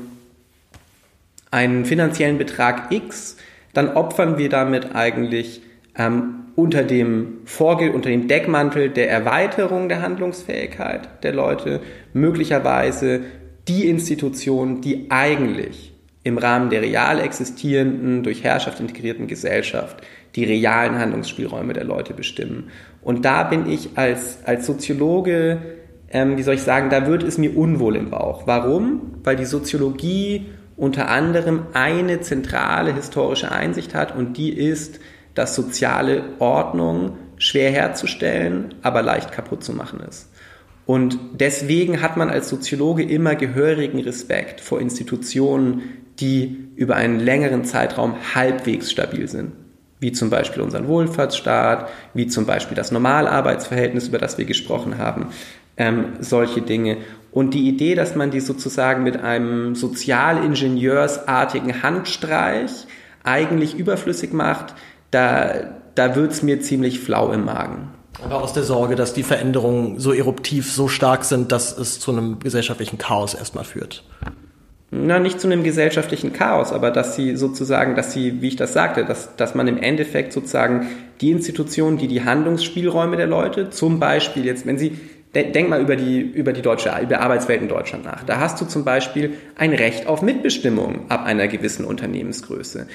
[1.51, 3.37] einen finanziellen Betrag X,
[3.73, 5.61] dann opfern wir damit eigentlich
[5.97, 11.81] ähm, unter dem Vorge unter dem Deckmantel der Erweiterung der Handlungsfähigkeit der Leute
[12.13, 13.21] möglicherweise
[13.67, 15.93] die Institutionen, die eigentlich
[16.23, 20.01] im Rahmen der real existierenden, durch Herrschaft integrierten Gesellschaft
[20.35, 22.69] die realen Handlungsspielräume der Leute bestimmen.
[23.01, 25.59] Und da bin ich als, als Soziologe,
[26.09, 28.45] ähm, wie soll ich sagen, da wird es mir unwohl im Bauch.
[28.45, 29.13] Warum?
[29.23, 34.99] Weil die Soziologie unter anderem eine zentrale historische Einsicht hat und die ist,
[35.33, 40.29] dass soziale Ordnung schwer herzustellen, aber leicht kaputt zu machen ist.
[40.85, 45.83] Und deswegen hat man als Soziologe immer gehörigen Respekt vor Institutionen,
[46.19, 49.51] die über einen längeren Zeitraum halbwegs stabil sind
[49.99, 55.27] wie zum Beispiel unseren Wohlfahrtsstaat, wie zum Beispiel das Normalarbeitsverhältnis, über das wir gesprochen haben,
[55.77, 56.97] ähm, solche Dinge.
[57.31, 62.71] Und die Idee, dass man die sozusagen mit einem sozialingenieursartigen Handstreich
[63.23, 64.73] eigentlich überflüssig macht,
[65.11, 65.53] da,
[65.95, 67.89] da wird's mir ziemlich flau im Magen.
[68.23, 72.11] Aber aus der Sorge, dass die Veränderungen so eruptiv, so stark sind, dass es zu
[72.11, 74.03] einem gesellschaftlichen Chaos erstmal führt
[74.91, 78.73] na, nicht zu einem gesellschaftlichen Chaos, aber dass sie sozusagen, dass sie, wie ich das
[78.73, 80.87] sagte, dass, dass man im Endeffekt sozusagen
[81.21, 84.97] die Institutionen, die die Handlungsspielräume der Leute, zum Beispiel jetzt, wenn sie,
[85.35, 88.23] denk mal über die, über die deutsche, über Arbeitswelt in Deutschland nach.
[88.23, 92.87] Da hast du zum Beispiel ein Recht auf Mitbestimmung ab einer gewissen Unternehmensgröße.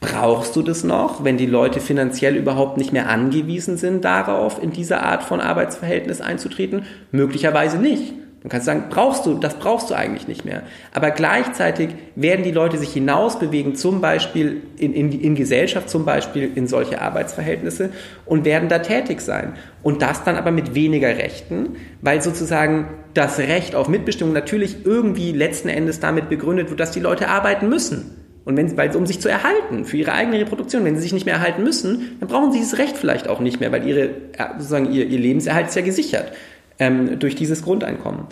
[0.00, 4.70] Brauchst du das noch, wenn die Leute finanziell überhaupt nicht mehr angewiesen sind darauf, in
[4.70, 6.86] diese Art von Arbeitsverhältnis einzutreten?
[7.10, 8.14] Möglicherweise nicht.
[8.42, 10.62] Du kannst sagen, brauchst du, das brauchst du eigentlich nicht mehr.
[10.94, 16.50] Aber gleichzeitig werden die Leute sich hinausbewegen, zum Beispiel in, in, in Gesellschaft, zum Beispiel
[16.54, 17.90] in solche Arbeitsverhältnisse
[18.24, 19.52] und werden da tätig sein.
[19.82, 25.32] Und das dann aber mit weniger Rechten, weil sozusagen das Recht auf Mitbestimmung natürlich irgendwie
[25.32, 28.16] letzten Endes damit begründet wird, dass die Leute arbeiten müssen.
[28.46, 31.26] Und wenn, weil, um sich zu erhalten, für ihre eigene Reproduktion, wenn sie sich nicht
[31.26, 34.10] mehr erhalten müssen, dann brauchen sie dieses Recht vielleicht auch nicht mehr, weil ihre,
[34.56, 36.32] sozusagen ihr, ihr Lebenserhalt ist ja gesichert
[36.80, 38.22] ähm, durch dieses Grundeinkommen.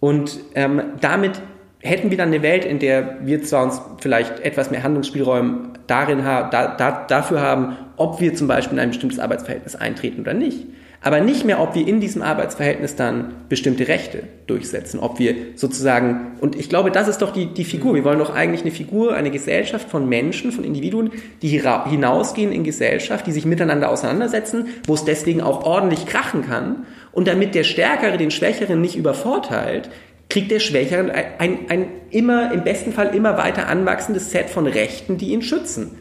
[0.00, 1.40] Und ähm, damit
[1.82, 6.24] hätten wir dann eine Welt, in der wir zwar uns vielleicht etwas mehr Handlungsspielräume darin
[6.24, 10.34] haben, da, da, dafür haben, ob wir zum Beispiel in ein bestimmtes Arbeitsverhältnis eintreten oder
[10.34, 10.66] nicht.
[11.02, 16.32] Aber nicht mehr, ob wir in diesem Arbeitsverhältnis dann bestimmte Rechte durchsetzen, ob wir sozusagen,
[16.40, 17.94] und ich glaube, das ist doch die, die Figur.
[17.94, 22.64] Wir wollen doch eigentlich eine Figur, eine Gesellschaft von Menschen, von Individuen, die hinausgehen in
[22.64, 26.86] Gesellschaft, die sich miteinander auseinandersetzen, wo es deswegen auch ordentlich krachen kann.
[27.12, 29.88] Und damit der Stärkere den Schwächeren nicht übervorteilt,
[30.28, 34.66] kriegt der Schwächere ein, ein, ein immer, im besten Fall immer weiter anwachsendes Set von
[34.66, 35.92] Rechten, die ihn schützen.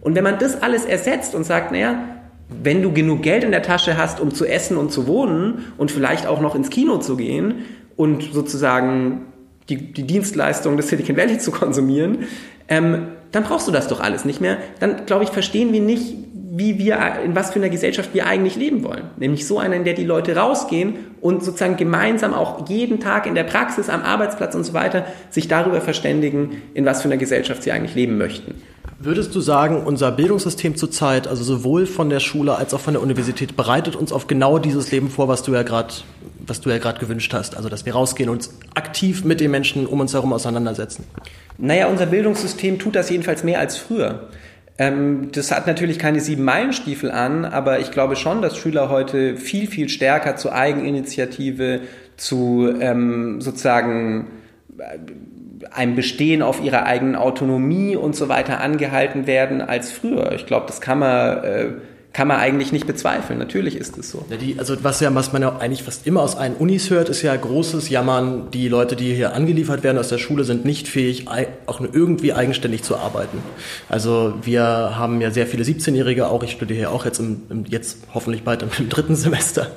[0.00, 2.15] Und wenn man das alles ersetzt und sagt, naja,
[2.48, 5.90] wenn du genug Geld in der Tasche hast, um zu essen und zu wohnen und
[5.90, 7.64] vielleicht auch noch ins Kino zu gehen
[7.96, 9.22] und sozusagen
[9.68, 12.26] die, die Dienstleistung des Silicon Valley zu konsumieren,
[12.68, 14.58] ähm, dann brauchst du das doch alles nicht mehr.
[14.80, 16.14] Dann, glaube ich, verstehen wir nicht,
[16.58, 19.10] wie wir, in was für einer Gesellschaft wir eigentlich leben wollen.
[19.18, 23.34] Nämlich so einer, in der die Leute rausgehen und sozusagen gemeinsam auch jeden Tag in
[23.34, 27.62] der Praxis, am Arbeitsplatz und so weiter sich darüber verständigen, in was für einer Gesellschaft
[27.62, 28.54] sie eigentlich leben möchten.
[28.98, 33.02] Würdest du sagen, unser Bildungssystem zurzeit, also sowohl von der Schule als auch von der
[33.02, 35.92] Universität, bereitet uns auf genau dieses Leben vor, was du ja gerade
[36.46, 39.50] was du ja gerade gewünscht hast, also dass wir rausgehen und uns aktiv mit den
[39.50, 41.04] Menschen um uns herum auseinandersetzen?
[41.58, 44.28] Naja, unser Bildungssystem tut das jedenfalls mehr als früher.
[44.78, 49.36] Ähm, das hat natürlich keine sieben Meilenstiefel an, aber ich glaube schon, dass Schüler heute
[49.36, 51.80] viel, viel stärker zu Eigeninitiative,
[52.16, 54.26] zu ähm, sozusagen
[54.78, 54.98] äh,
[55.72, 60.32] einem Bestehen auf ihrer eigenen Autonomie und so weiter angehalten werden als früher.
[60.32, 61.68] Ich glaube, das kann man äh,
[62.16, 63.38] kann man eigentlich nicht bezweifeln.
[63.38, 64.24] Natürlich ist es so.
[64.30, 67.10] Ja, die, also was ja, was man ja eigentlich fast immer aus allen Unis hört,
[67.10, 68.50] ist ja großes Jammern.
[68.54, 71.26] Die Leute, die hier angeliefert werden aus der Schule, sind nicht fähig,
[71.66, 73.36] auch nur irgendwie eigenständig zu arbeiten.
[73.90, 77.64] Also wir haben ja sehr viele 17-Jährige, auch ich studiere hier auch jetzt im, im
[77.66, 79.72] jetzt hoffentlich bald im, dritten Semester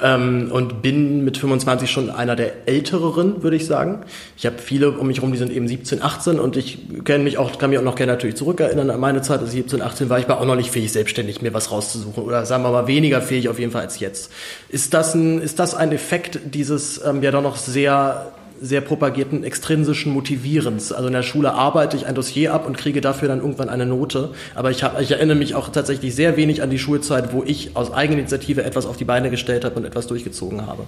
[0.00, 4.00] ähm, und bin mit 25 schon einer der älteren, würde ich sagen.
[4.38, 7.36] Ich habe viele um mich herum, die sind eben 17, 18 und ich kenne mich
[7.36, 10.08] auch, kann mich auch noch gerne natürlich zurückerinnern an meine Zeit, als ich 17, 18
[10.08, 10.18] war.
[10.18, 12.86] Ich war auch noch nicht fähig, selbstständig mir was raus auszusuchen oder sagen wir mal
[12.86, 14.30] weniger fähig auf jeden Fall als jetzt.
[14.68, 18.32] Ist das ein, ist das ein Effekt dieses ähm, ja doch noch sehr
[18.64, 20.92] sehr propagierten extrinsischen Motivierens.
[20.92, 23.86] Also in der Schule arbeite ich ein Dossier ab und kriege dafür dann irgendwann eine
[23.86, 24.30] Note.
[24.54, 27.74] Aber ich, hab, ich erinnere mich auch tatsächlich sehr wenig an die Schulzeit, wo ich
[27.74, 30.84] aus Eigeninitiative etwas auf die Beine gestellt habe und etwas durchgezogen habe.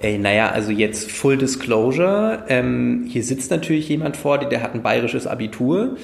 [0.00, 2.42] Ey, naja, also jetzt Full Disclosure.
[2.48, 5.96] Ähm, hier sitzt natürlich jemand vor dir, der hat ein bayerisches Abitur.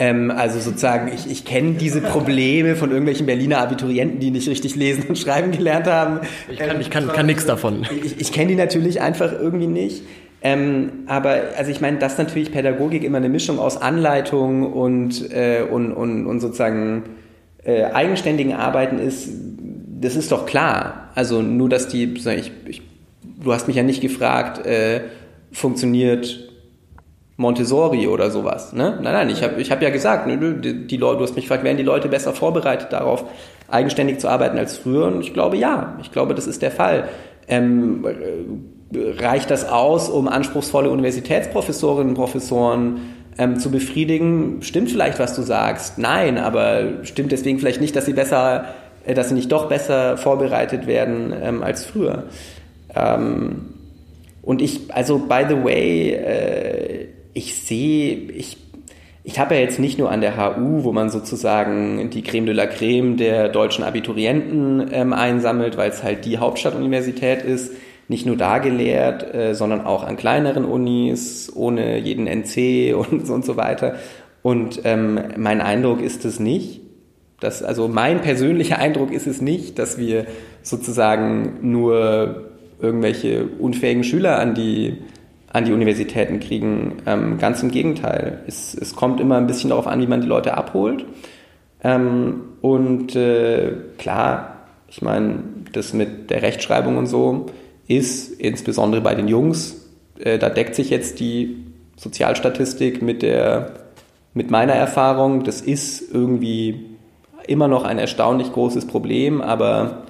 [0.00, 4.76] Ähm, also sozusagen, ich, ich kenne diese Probleme von irgendwelchen Berliner Abiturienten, die nicht richtig
[4.76, 6.20] lesen und schreiben gelernt haben.
[6.48, 7.84] Ich kann, ähm, ich kann, kann nichts davon.
[8.04, 10.04] Ich, ich kenne die natürlich einfach irgendwie nicht.
[10.40, 15.62] Ähm, aber also ich meine, dass natürlich Pädagogik immer eine Mischung aus Anleitung und, äh,
[15.68, 17.02] und, und, und sozusagen
[17.64, 19.28] äh, eigenständigen Arbeiten ist,
[20.00, 21.10] das ist doch klar.
[21.16, 22.82] Also nur, dass die, ich, ich,
[23.42, 25.00] du hast mich ja nicht gefragt, äh,
[25.50, 26.47] funktioniert
[27.38, 28.72] Montessori oder sowas.
[28.72, 28.98] Ne?
[29.00, 31.44] Nein, nein, ich habe ich hab ja gesagt, ne, die, die Leute, du hast mich
[31.44, 33.24] gefragt, werden die Leute besser vorbereitet darauf,
[33.68, 35.06] eigenständig zu arbeiten als früher?
[35.06, 37.08] Und ich glaube ja, ich glaube, das ist der Fall.
[37.46, 44.60] Ähm, äh, reicht das aus, um anspruchsvolle Universitätsprofessorinnen und Professoren ähm, zu befriedigen?
[44.62, 45.96] Stimmt vielleicht, was du sagst?
[45.96, 48.64] Nein, aber stimmt deswegen vielleicht nicht, dass sie besser,
[49.06, 52.24] äh, dass sie nicht doch besser vorbereitet werden ähm, als früher.
[52.96, 53.74] Ähm,
[54.42, 58.56] und ich, also by the way, äh, ich sehe, ich,
[59.24, 62.54] ich habe ja jetzt nicht nur an der HU, wo man sozusagen die Creme de
[62.54, 67.72] la Creme der deutschen Abiturienten ähm, einsammelt, weil es halt die Hauptstadtuniversität ist,
[68.08, 73.44] nicht nur da gelehrt, äh, sondern auch an kleineren Unis, ohne jeden NC und, und
[73.44, 73.96] so weiter.
[74.42, 76.80] Und ähm, mein Eindruck ist es nicht.
[77.40, 80.26] Dass, also mein persönlicher Eindruck ist es nicht, dass wir
[80.62, 82.50] sozusagen nur
[82.80, 84.98] irgendwelche unfähigen Schüler an die
[85.52, 87.02] an die Universitäten kriegen.
[87.06, 88.42] Ähm, ganz im Gegenteil.
[88.46, 91.04] Es, es kommt immer ein bisschen darauf an, wie man die Leute abholt.
[91.82, 97.46] Ähm, und äh, klar, ich meine, das mit der Rechtschreibung und so
[97.86, 99.88] ist insbesondere bei den Jungs,
[100.18, 101.64] äh, da deckt sich jetzt die
[101.96, 103.72] Sozialstatistik mit der
[104.34, 105.42] mit meiner Erfahrung.
[105.44, 106.86] Das ist irgendwie
[107.46, 110.02] immer noch ein erstaunlich großes Problem, aber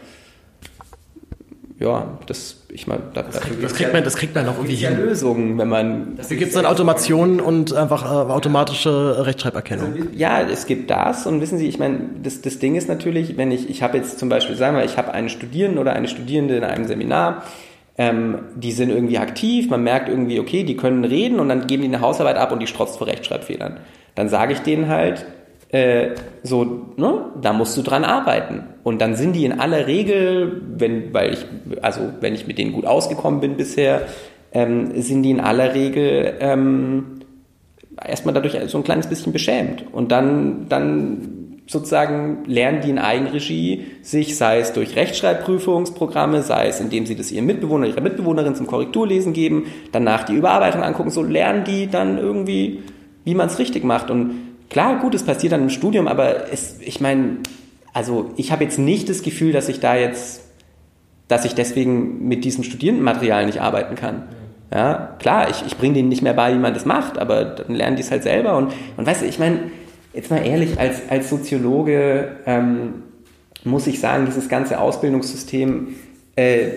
[1.80, 4.74] ja, das, ich meine, da, das, kriegt, das, kriegt man, das kriegt man noch irgendwie
[4.74, 4.96] hin.
[4.96, 6.16] Lösungen, wenn man.
[6.16, 9.92] Dafür gibt es dann Automationen und einfach äh, automatische Rechtschreiberkennung.
[9.92, 13.36] Also, ja, es gibt das und wissen Sie, ich meine, das, das Ding ist natürlich,
[13.36, 16.08] wenn ich, ich habe jetzt zum Beispiel, sagen wir, ich habe einen Studierenden oder eine
[16.08, 17.44] Studierende in einem Seminar,
[17.96, 21.82] ähm, die sind irgendwie aktiv, man merkt irgendwie, okay, die können reden und dann geben
[21.82, 23.76] die eine Hausarbeit ab und die strotzt vor Rechtschreibfehlern.
[24.16, 25.26] Dann sage ich denen halt,
[25.70, 26.10] äh,
[26.42, 26.64] so,
[26.96, 28.64] ne, da musst du dran arbeiten.
[28.84, 31.44] Und dann sind die in aller Regel, wenn, weil ich,
[31.82, 34.02] also wenn ich mit denen gut ausgekommen bin bisher,
[34.52, 37.20] ähm, sind die in aller Regel ähm,
[38.02, 39.84] erstmal dadurch so ein kleines bisschen beschämt.
[39.92, 46.80] Und dann, dann sozusagen lernen die in Eigenregie sich, sei es durch Rechtschreibprüfungsprogramme, sei es
[46.80, 51.22] indem sie das ihrem Mitbewohner, ihrer Mitbewohnerin zum Korrekturlesen geben, danach die Überarbeitung angucken, so
[51.22, 52.82] lernen die dann irgendwie,
[53.24, 54.10] wie man es richtig macht.
[54.10, 57.38] Und klar, gut, es passiert dann im Studium, aber es, ich meine,
[57.92, 60.42] also ich habe jetzt nicht das Gefühl, dass ich da jetzt,
[61.26, 64.24] dass ich deswegen mit diesem Studierendenmaterial nicht arbeiten kann.
[64.72, 67.74] Ja, klar, ich, ich bringe denen nicht mehr bei, wie man das macht, aber dann
[67.74, 68.56] lernen die es halt selber.
[68.56, 69.70] Und, und weißt du, ich meine,
[70.12, 73.02] jetzt mal ehrlich, als, als Soziologe ähm,
[73.64, 75.88] muss ich sagen, dieses ganze Ausbildungssystem
[76.36, 76.68] äh,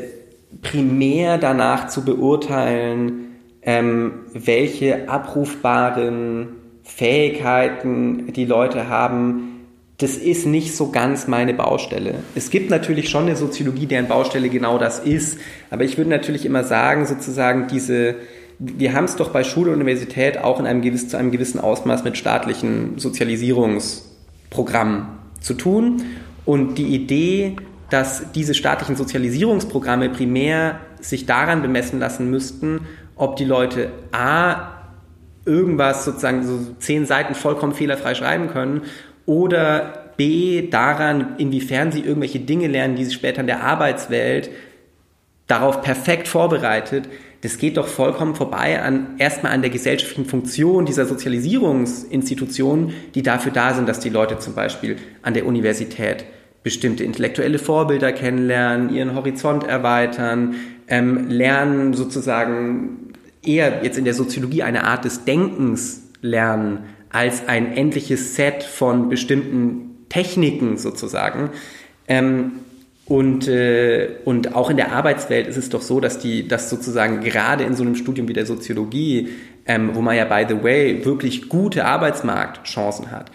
[0.62, 6.61] primär danach zu beurteilen, ähm, welche abrufbaren
[6.96, 9.60] Fähigkeiten die Leute haben,
[9.98, 12.16] das ist nicht so ganz meine Baustelle.
[12.34, 15.38] Es gibt natürlich schon eine Soziologie, deren Baustelle genau das ist,
[15.70, 18.16] aber ich würde natürlich immer sagen, sozusagen diese,
[18.58, 21.60] wir haben es doch bei Schule und Universität auch in einem gewissen, zu einem gewissen
[21.60, 25.06] Ausmaß mit staatlichen Sozialisierungsprogrammen
[25.40, 26.02] zu tun.
[26.46, 27.58] Und die Idee,
[27.92, 34.81] dass diese staatlichen Sozialisierungsprogramme primär sich daran bemessen lassen müssten, ob die Leute A
[35.46, 38.84] irgendwas sozusagen so zehn Seiten vollkommen fehlerfrei schreiben können
[39.26, 44.50] oder B daran, inwiefern sie irgendwelche Dinge lernen, die sie später in der Arbeitswelt
[45.48, 47.10] darauf perfekt vorbereitet,
[47.42, 53.52] das geht doch vollkommen vorbei an erstmal an der gesellschaftlichen Funktion dieser Sozialisierungsinstitutionen, die dafür
[53.52, 56.24] da sind, dass die Leute zum Beispiel an der Universität
[56.64, 60.56] bestimmte intellektuelle Vorbilder kennenlernen, ihren Horizont erweitern,
[60.88, 63.11] ähm, lernen sozusagen
[63.44, 69.10] eher jetzt in der Soziologie eine Art des Denkens lernen als ein endliches Set von
[69.10, 71.50] bestimmten Techniken sozusagen.
[72.08, 72.54] Ähm,
[73.06, 77.22] und, äh, und auch in der Arbeitswelt ist es doch so, dass die, dass sozusagen
[77.22, 79.30] gerade in so einem Studium wie der Soziologie,
[79.66, 83.32] ähm, wo man ja by the way wirklich gute Arbeitsmarktchancen hat,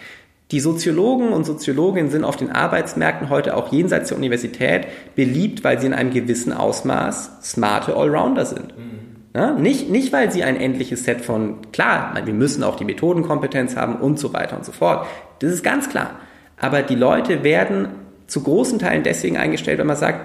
[0.51, 5.79] die Soziologen und Soziologinnen sind auf den Arbeitsmärkten heute auch jenseits der Universität beliebt, weil
[5.79, 8.77] sie in einem gewissen Ausmaß smarte Allrounder sind.
[8.77, 9.06] Mhm.
[9.37, 13.75] Ja, nicht, nicht, weil sie ein endliches Set von, klar, wir müssen auch die Methodenkompetenz
[13.75, 15.05] haben und so weiter und so fort.
[15.37, 16.15] Das ist ganz klar.
[16.59, 17.89] Aber die Leute werden
[18.25, 20.21] zu großen Teilen deswegen eingestellt, wenn man sagt,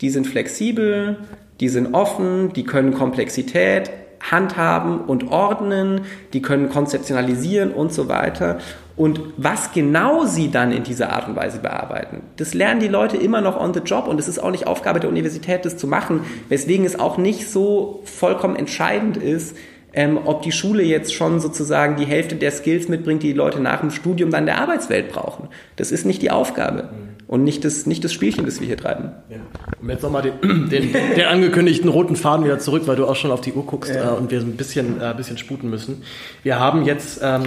[0.00, 1.18] die sind flexibel,
[1.58, 3.90] die sind offen, die können Komplexität
[4.20, 8.58] handhaben und ordnen, die können konzeptionalisieren und so weiter.
[8.96, 13.18] Und was genau sie dann in dieser Art und Weise bearbeiten, das lernen die Leute
[13.18, 15.86] immer noch on the job und es ist auch nicht Aufgabe der Universität, das zu
[15.86, 19.54] machen, weswegen es auch nicht so vollkommen entscheidend ist,
[19.92, 23.60] ähm, ob die Schule jetzt schon sozusagen die Hälfte der Skills mitbringt, die die Leute
[23.60, 25.48] nach dem Studium dann der Arbeitswelt brauchen.
[25.76, 26.84] Das ist nicht die Aufgabe.
[26.84, 29.10] Mhm und nicht das, nicht das Spielchen, das wir hier treiben.
[29.28, 29.38] Ja.
[29.80, 33.30] Um jetzt nochmal den, den, den angekündigten roten Faden wieder zurück, weil du auch schon
[33.30, 34.12] auf die Uhr guckst ja.
[34.12, 36.02] äh, und wir ein bisschen, äh, bisschen sputen müssen.
[36.42, 37.42] Wir haben jetzt ähm,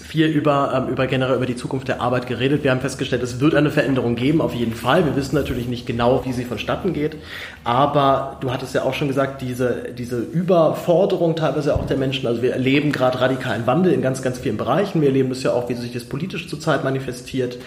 [0.00, 2.64] viel über, ähm, über generell über die Zukunft der Arbeit geredet.
[2.64, 5.04] Wir haben festgestellt, es wird eine Veränderung geben, auf jeden Fall.
[5.04, 7.16] Wir wissen natürlich nicht genau, wie sie vonstatten geht.
[7.64, 12.26] Aber du hattest ja auch schon gesagt, diese, diese Überforderung teilweise auch der Menschen.
[12.26, 15.00] Also wir erleben gerade radikalen Wandel in ganz, ganz vielen Bereichen.
[15.00, 17.58] Wir erleben das ja auch, wie sich das politisch zurzeit manifestiert.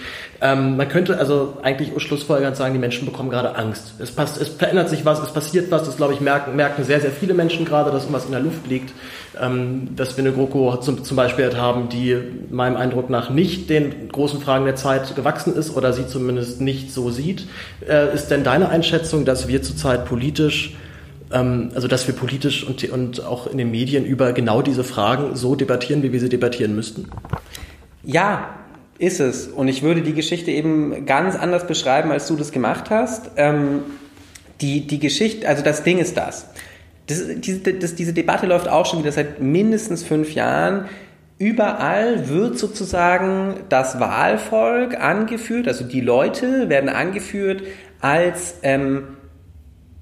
[0.41, 3.93] Ähm, man könnte also eigentlich schlussfolgernd sagen, die Menschen bekommen gerade Angst.
[3.99, 5.83] Es, passt, es verändert sich was, es passiert was.
[5.83, 8.67] Das, glaube ich, merken, merken sehr, sehr viele Menschen gerade, dass irgendwas in der Luft
[8.67, 8.93] liegt.
[9.39, 12.17] Ähm, dass wir eine GroKo zum, zum Beispiel haben, die
[12.49, 16.91] meinem Eindruck nach nicht den großen Fragen der Zeit gewachsen ist oder sie zumindest nicht
[16.91, 17.47] so sieht.
[17.87, 20.75] Äh, ist denn deine Einschätzung, dass wir zurzeit politisch
[21.31, 25.35] ähm, also dass wir politisch und, und auch in den Medien über genau diese Fragen
[25.35, 27.07] so debattieren, wie wir sie debattieren müssten?
[28.03, 28.49] Ja,
[28.97, 29.47] ist es.
[29.47, 33.31] Und ich würde die Geschichte eben ganz anders beschreiben, als du das gemacht hast.
[33.35, 33.79] Ähm,
[34.61, 36.45] die, die Geschichte, also das Ding ist das.
[37.11, 40.85] Das, diese, das, diese Debatte läuft auch schon wieder seit mindestens fünf Jahren.
[41.37, 47.63] Überall wird sozusagen das Wahlvolk angeführt, also die Leute werden angeführt
[47.99, 49.03] als ähm,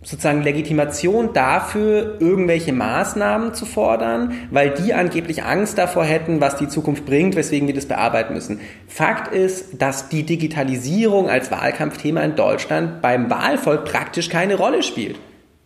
[0.02, 6.69] sozusagen Legitimation dafür, irgendwelche Maßnahmen zu fordern, weil die angeblich Angst davor hätten, was die
[6.69, 8.61] Zukunft bringt, weswegen wir das bearbeiten müssen.
[8.88, 15.19] Fakt ist, dass die Digitalisierung als Wahlkampfthema in Deutschland beim Wahlvolk praktisch keine Rolle spielt.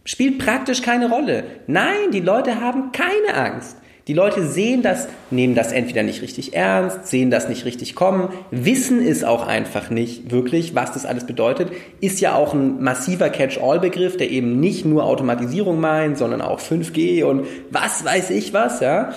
[0.06, 1.44] Spielt praktisch keine Rolle.
[1.68, 3.78] Nein, die Leute haben keine Angst.
[4.08, 8.28] Die Leute sehen das, nehmen das entweder nicht richtig ernst, sehen das nicht richtig kommen,
[8.52, 11.72] wissen es auch einfach nicht wirklich, was das alles bedeutet.
[12.02, 17.24] Ist ja auch ein massiver Catch-all-Begriff, der eben nicht nur Automatisierung meint, sondern auch 5G
[17.24, 19.14] und was weiß ich was, ja.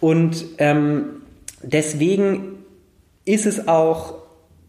[0.00, 1.22] Und ähm,
[1.62, 2.58] deswegen
[3.24, 4.16] ist es auch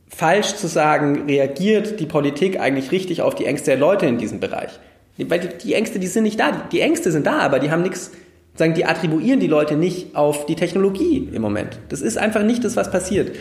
[0.08, 4.40] falsch zu sagen, reagiert die Politik eigentlich richtig auf die Ängste der Leute in diesem
[4.40, 4.80] Bereich.
[5.18, 6.52] Weil die, die Ängste, die sind nicht da.
[6.52, 8.12] Die, die Ängste sind da, aber die haben nichts
[8.56, 11.80] sagen, die attribuieren die Leute nicht auf die Technologie im Moment.
[11.90, 13.36] Das ist einfach nicht das, was passiert.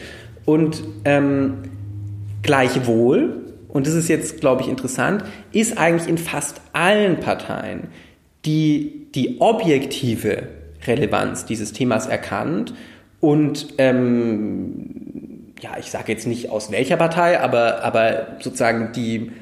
[0.44, 1.54] Und ähm,
[2.42, 7.88] gleichwohl, und das ist jetzt, glaube ich, interessant, ist eigentlich in fast allen Parteien
[8.44, 10.48] die, die objektive
[10.86, 12.74] Relevanz dieses Themas erkannt
[13.20, 19.32] und ähm, ja, ich sage jetzt nicht aus welcher Partei, aber, aber sozusagen die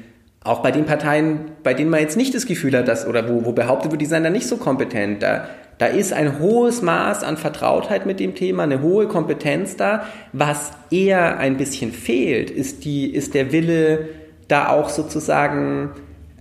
[0.45, 3.45] auch bei den Parteien, bei denen man jetzt nicht das Gefühl hat, dass, oder wo,
[3.45, 5.47] wo behauptet wird, die seien da nicht so kompetent, da
[5.77, 10.05] da ist ein hohes Maß an Vertrautheit mit dem Thema, eine hohe Kompetenz da.
[10.31, 14.09] Was eher ein bisschen fehlt, ist, die, ist der Wille,
[14.47, 15.89] da auch sozusagen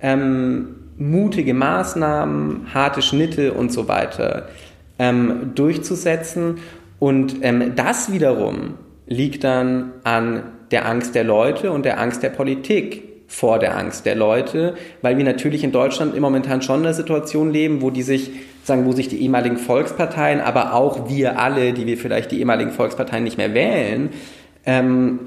[0.01, 4.49] ähm, mutige Maßnahmen, harte Schnitte und so weiter
[4.99, 6.59] ähm, durchzusetzen.
[7.01, 8.75] Und ähm, das wiederum
[9.07, 14.07] liegt dann an der Angst der Leute und der Angst der Politik vor der Angst
[14.07, 18.03] der Leute, weil wir natürlich in Deutschland im momentan schon eine Situation leben, wo die
[18.03, 18.31] sich
[18.63, 22.71] sagen, wo sich die ehemaligen Volksparteien, aber auch wir alle, die wir vielleicht die ehemaligen
[22.71, 24.11] Volksparteien nicht mehr wählen,
[24.67, 25.19] ähm,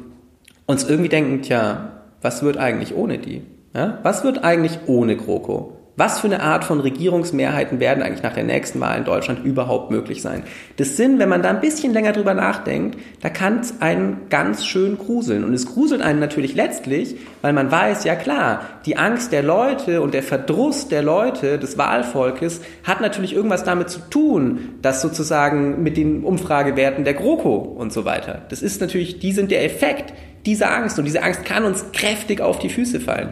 [0.66, 1.92] uns irgendwie denken, tja,
[2.22, 3.42] was wird eigentlich ohne die?
[3.74, 4.00] Ja?
[4.04, 5.77] Was wird eigentlich ohne GroKo?
[6.00, 9.90] Was für eine Art von Regierungsmehrheiten werden eigentlich nach der nächsten Wahl in Deutschland überhaupt
[9.90, 10.44] möglich sein?
[10.76, 14.64] Das sind, wenn man da ein bisschen länger drüber nachdenkt, da kann es einen ganz
[14.64, 15.44] schön gruseln.
[15.44, 20.04] Und es gruselt einen natürlich letztlich, weil man weiß, ja klar, die Angst der Leute
[20.04, 25.82] und der Verdruss der Leute, des Wahlvolkes, hat natürlich irgendwas damit zu tun, dass sozusagen
[25.82, 28.44] mit den Umfragewerten der GroKo und so weiter.
[28.50, 30.14] Das ist natürlich, die sind der Effekt
[30.46, 33.30] dieser Angst und diese Angst kann uns kräftig auf die Füße fallen.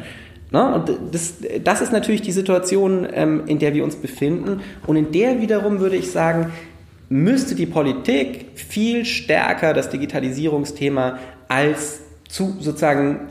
[0.51, 0.73] Ne?
[0.73, 4.61] Und das, das ist natürlich die Situation, ähm, in der wir uns befinden.
[4.85, 6.51] Und in der wiederum würde ich sagen,
[7.09, 13.27] müsste die Politik viel stärker das Digitalisierungsthema als zu, sozusagen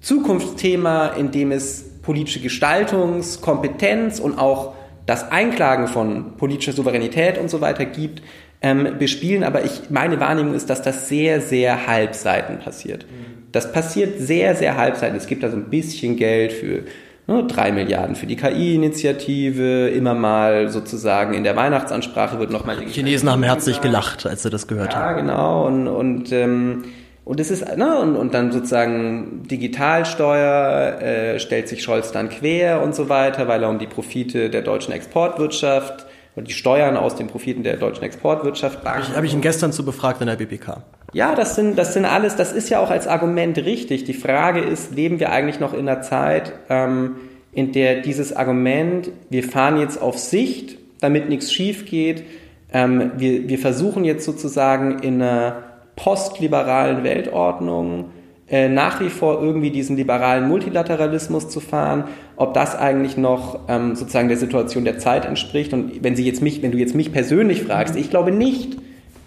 [0.00, 4.74] Zukunftsthema, in dem es politische Gestaltungskompetenz und auch
[5.06, 8.22] das Einklagen von politischer Souveränität und so weiter gibt,
[8.66, 9.44] ähm, bespielen.
[9.44, 13.04] Aber ich, meine Wahrnehmung ist, dass das sehr, sehr halbseiten passiert.
[13.04, 13.44] Mhm.
[13.52, 15.18] Das passiert sehr, sehr halbseitig.
[15.18, 16.82] Es gibt da so ein bisschen Geld für
[17.26, 22.76] ne, drei Milliarden für die KI-Initiative, immer mal sozusagen in der Weihnachtsansprache wird nochmal...
[22.78, 25.16] Die Chinesen haben herzlich gelacht, als sie das gehört ja, haben.
[25.16, 25.66] Ja, genau.
[25.66, 26.84] Und, und ähm,
[27.24, 32.80] und es ist, ne, und, und dann sozusagen Digitalsteuer äh, stellt sich Scholz dann quer
[32.82, 36.05] und so weiter, weil er um die Profite der deutschen Exportwirtschaft
[36.36, 38.84] oder die Steuern aus den Profiten der deutschen Exportwirtschaft.
[38.84, 40.82] Habe ich ihn gestern zu befragt in der BPK.
[41.12, 44.04] Ja, das sind, das sind alles, das ist ja auch als Argument richtig.
[44.04, 47.16] Die Frage ist, leben wir eigentlich noch in einer Zeit, ähm,
[47.52, 52.24] in der dieses Argument, wir fahren jetzt auf Sicht, damit nichts schief geht,
[52.70, 55.62] ähm, wir, wir versuchen jetzt sozusagen in einer
[55.96, 58.10] postliberalen Weltordnung
[58.48, 62.04] äh, nach wie vor irgendwie diesen liberalen Multilateralismus zu fahren,
[62.36, 65.72] ob das eigentlich noch ähm, sozusagen der Situation der Zeit entspricht.
[65.72, 68.76] Und wenn Sie jetzt mich, wenn du jetzt mich persönlich fragst, ich glaube nicht,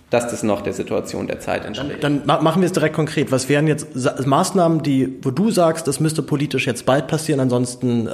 [0.10, 2.04] dass das noch der Situation der Zeit entspricht.
[2.04, 3.32] Dann, dann machen wir es direkt konkret.
[3.32, 3.88] Was wären jetzt
[4.26, 8.12] Maßnahmen, die, wo du sagst, das müsste politisch jetzt bald passieren, ansonsten, äh,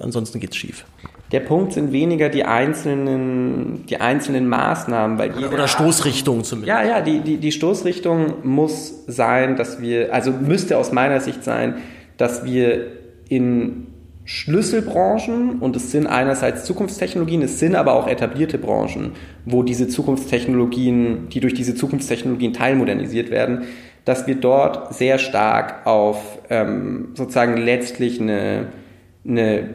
[0.00, 0.84] ansonsten geht's schief?
[1.30, 6.68] Der Punkt sind weniger die einzelnen, die einzelnen Maßnahmen, weil die oder, oder Stoßrichtungen zumindest.
[6.68, 11.44] Ja, ja, die, die, die Stoßrichtung muss sein, dass wir, also müsste aus meiner Sicht
[11.44, 11.74] sein,
[12.16, 12.86] dass wir
[13.28, 13.88] in
[14.24, 19.12] Schlüsselbranchen und es sind einerseits Zukunftstechnologien, es sind aber auch etablierte Branchen,
[19.46, 23.62] wo diese Zukunftstechnologien, die durch diese Zukunftstechnologien teilmodernisiert werden,
[24.04, 28.68] dass wir dort sehr stark auf ähm, sozusagen letztlich eine,
[29.26, 29.68] eine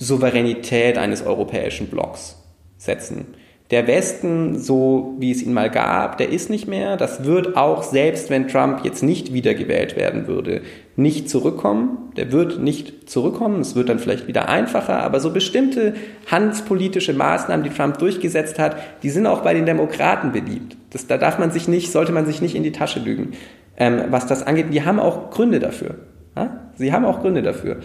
[0.00, 2.36] Souveränität eines europäischen Blocks
[2.78, 3.34] setzen.
[3.70, 6.96] Der Westen, so wie es ihn mal gab, der ist nicht mehr.
[6.96, 10.62] Das wird auch, selbst wenn Trump jetzt nicht wiedergewählt werden würde,
[10.96, 12.10] nicht zurückkommen.
[12.16, 13.60] Der wird nicht zurückkommen.
[13.60, 15.04] Es wird dann vielleicht wieder einfacher.
[15.04, 15.94] Aber so bestimmte
[16.28, 20.76] handelspolitische Maßnahmen, die Trump durchgesetzt hat, die sind auch bei den Demokraten beliebt.
[20.90, 23.34] Das, da darf man sich nicht, sollte man sich nicht in die Tasche lügen.
[23.76, 25.94] Ähm, was das angeht, die haben auch Gründe dafür.
[26.34, 26.58] Ja?
[26.74, 27.76] Sie haben auch Gründe dafür.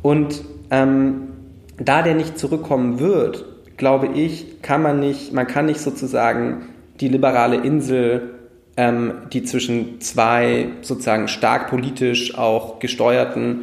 [0.00, 1.33] Und ähm,
[1.78, 3.44] da der nicht zurückkommen wird,
[3.76, 6.68] glaube ich, kann man nicht, man kann nicht sozusagen
[7.00, 8.34] die liberale Insel,
[8.76, 13.60] ähm, die zwischen zwei sozusagen stark politisch auch gesteuerten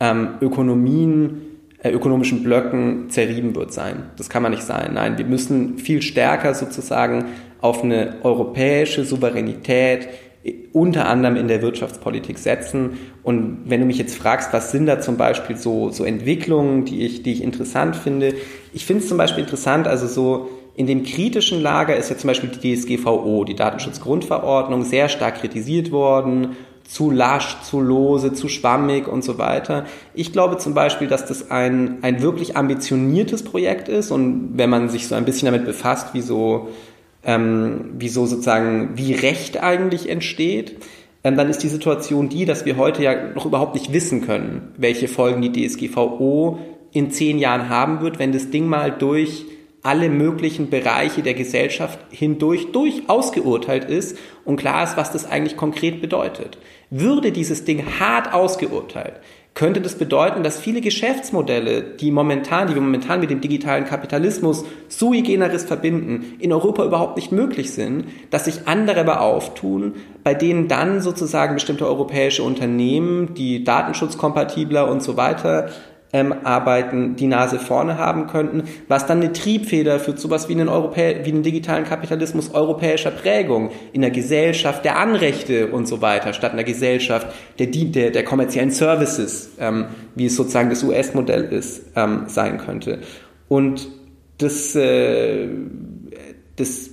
[0.00, 1.42] ähm, Ökonomien
[1.82, 4.04] äh, ökonomischen Blöcken zerrieben wird sein.
[4.16, 4.92] Das kann man nicht sein.
[4.94, 7.26] Nein, wir müssen viel stärker sozusagen
[7.60, 10.08] auf eine europäische Souveränität
[10.72, 12.98] unter anderem in der Wirtschaftspolitik setzen.
[13.22, 17.04] Und wenn du mich jetzt fragst, was sind da zum Beispiel so, so Entwicklungen, die
[17.04, 18.34] ich, die ich interessant finde,
[18.72, 22.28] ich finde es zum Beispiel interessant, also so in dem kritischen Lager ist ja zum
[22.28, 26.56] Beispiel die DSGVO, die Datenschutzgrundverordnung, sehr stark kritisiert worden,
[26.86, 29.86] zu lasch, zu lose, zu schwammig und so weiter.
[30.12, 34.88] Ich glaube zum Beispiel, dass das ein, ein wirklich ambitioniertes Projekt ist und wenn man
[34.88, 36.68] sich so ein bisschen damit befasst, wie so
[37.24, 40.76] ähm, wieso sozusagen, wie Recht eigentlich entsteht,
[41.24, 44.72] ähm, dann ist die Situation die, dass wir heute ja noch überhaupt nicht wissen können,
[44.76, 46.58] welche Folgen die DSGVO
[46.92, 49.46] in zehn Jahren haben wird, wenn das Ding mal durch
[49.82, 55.58] alle möglichen Bereiche der Gesellschaft hindurch durchaus geurteilt ist und klar ist, was das eigentlich
[55.58, 56.56] konkret bedeutet.
[56.90, 59.14] Würde dieses Ding hart ausgeurteilt,
[59.54, 64.64] könnte das bedeuten, dass viele Geschäftsmodelle, die momentan, die wir momentan mit dem digitalen Kapitalismus
[64.88, 69.94] sui generis verbinden, in Europa überhaupt nicht möglich sind, dass sich andere aber auftun,
[70.24, 75.70] bei denen dann sozusagen bestimmte europäische Unternehmen, die datenschutzkompatibler und so weiter
[76.14, 80.68] ähm, arbeiten, die Nase vorne haben könnten, was dann eine Triebfeder für sowas wie einen,
[80.68, 86.32] Europä wie einen digitalen Kapitalismus europäischer Prägung in der Gesellschaft der Anrechte und so weiter,
[86.32, 87.26] statt in der Gesellschaft
[87.58, 93.00] der, der, der kommerziellen Services, ähm, wie es sozusagen das US-Modell ist, ähm, sein könnte.
[93.48, 93.88] Und
[94.38, 95.48] das, äh,
[96.54, 96.90] das,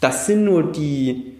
[0.00, 1.34] das sind nur die,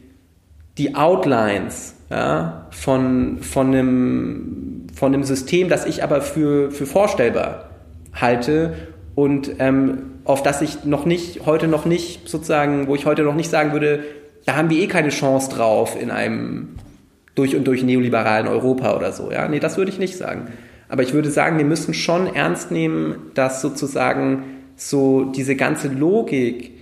[0.78, 7.70] die Outlines ja, von, von einem von einem System, das ich aber für, für vorstellbar
[8.12, 8.74] halte
[9.14, 13.36] und ähm, auf das ich noch nicht, heute noch nicht sozusagen, wo ich heute noch
[13.36, 14.02] nicht sagen würde,
[14.44, 16.70] da haben wir eh keine Chance drauf in einem
[17.36, 19.30] durch und durch neoliberalen Europa oder so.
[19.30, 20.48] Ja, nee, das würde ich nicht sagen.
[20.88, 24.42] Aber ich würde sagen, wir müssen schon ernst nehmen, dass sozusagen
[24.74, 26.72] so diese ganze Logik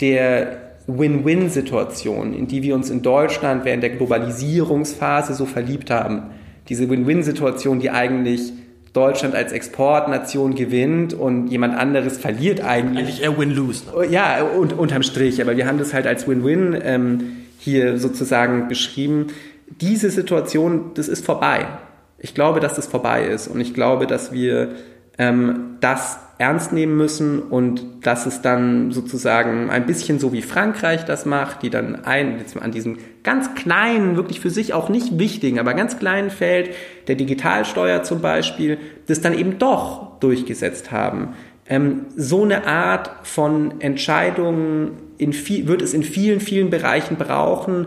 [0.00, 6.30] der Win-Win-Situation, in die wir uns in Deutschland während der Globalisierungsphase so verliebt haben,
[6.68, 8.52] diese Win-Win-Situation, die eigentlich
[8.92, 12.98] Deutschland als Exportnation gewinnt und jemand anderes verliert eigentlich.
[12.98, 13.84] Eigentlich eher Win-Lose.
[13.96, 14.06] Ne?
[14.06, 15.40] Ja, und, unterm Strich.
[15.40, 19.28] Aber wir haben das halt als Win-Win ähm, hier sozusagen beschrieben.
[19.80, 21.66] Diese Situation, das ist vorbei.
[22.18, 23.48] Ich glaube, dass das vorbei ist.
[23.48, 24.72] Und ich glaube, dass wir
[25.18, 31.04] ähm, das ernst nehmen müssen und dass es dann sozusagen ein bisschen so wie Frankreich
[31.04, 35.18] das macht, die dann ein, jetzt an diesem ganz kleinen, wirklich für sich auch nicht
[35.18, 36.70] wichtigen, aber ganz kleinen Feld
[37.06, 41.34] der Digitalsteuer zum Beispiel, das dann eben doch durchgesetzt haben.
[41.68, 47.86] Ähm, so eine Art von Entscheidungen in viel, wird es in vielen, vielen Bereichen brauchen.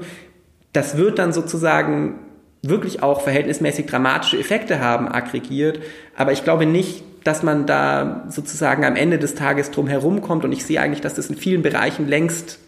[0.72, 2.20] Das wird dann sozusagen
[2.62, 5.82] wirklich auch verhältnismäßig dramatische Effekte haben, aggregiert.
[6.16, 10.46] Aber ich glaube nicht, dass man da sozusagen am Ende des Tages drum herumkommt.
[10.46, 12.60] Und ich sehe eigentlich, dass das in vielen Bereichen längst,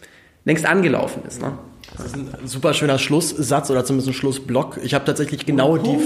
[0.44, 1.40] längst angelaufen ist.
[1.40, 1.52] Ne?
[1.96, 4.78] Das ist ein super schöner Schlusssatz oder zumindest ein Schlussblock.
[4.82, 5.96] Ich habe tatsächlich genau die.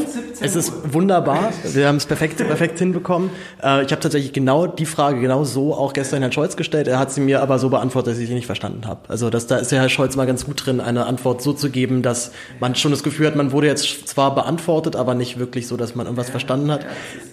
[0.41, 1.53] Es ist wunderbar.
[1.65, 3.31] Wir haben es perfekt, perfekt hinbekommen.
[3.63, 6.89] Äh, ich habe tatsächlich genau die Frage genau so auch gestern Herrn Scholz gestellt.
[6.89, 9.01] Er hat sie mir aber so beantwortet, dass ich sie nicht verstanden habe.
[9.09, 11.69] Also das, da ist der Herr Scholz mal ganz gut drin, eine Antwort so zu
[11.69, 15.67] geben, dass man schon das Gefühl hat, man wurde jetzt zwar beantwortet, aber nicht wirklich
[15.67, 16.87] so, dass man irgendwas verstanden hat.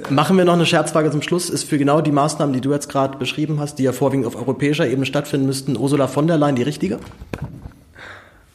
[0.09, 1.49] Machen wir noch eine Scherzfrage zum Schluss.
[1.49, 4.35] Ist für genau die Maßnahmen, die du jetzt gerade beschrieben hast, die ja vorwiegend auf
[4.35, 6.99] europäischer Ebene stattfinden müssten, Ursula von der Leyen die richtige?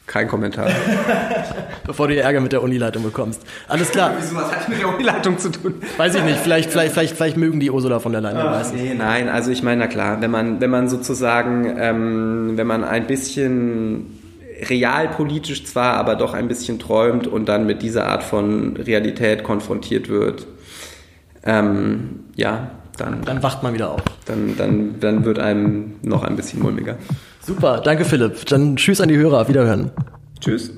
[0.07, 0.69] Kein Kommentar.
[1.85, 3.41] Bevor du Ärger mit der Unileitung bekommst.
[3.67, 4.13] Alles klar.
[4.19, 5.75] Wieso, was hat mit der Unileitung zu tun?
[5.97, 6.39] Weiß ich nicht.
[6.39, 8.37] Vielleicht, vielleicht, vielleicht, vielleicht mögen die Ursula von der Leyen.
[8.37, 9.29] Ah, nee, nein.
[9.29, 14.19] Also ich meine, na klar, wenn man, wenn man sozusagen, ähm, wenn man ein bisschen
[14.69, 20.07] realpolitisch zwar, aber doch ein bisschen träumt und dann mit dieser Art von Realität konfrontiert
[20.07, 20.45] wird,
[21.43, 24.01] ähm, ja, dann, dann wacht man wieder auf.
[24.25, 26.97] Dann, dann, dann wird einem noch ein bisschen mulmiger.
[27.45, 28.45] Super, danke Philipp.
[28.47, 29.91] Dann tschüss an die Hörer, Wiederhören.
[30.39, 30.71] Tschüss.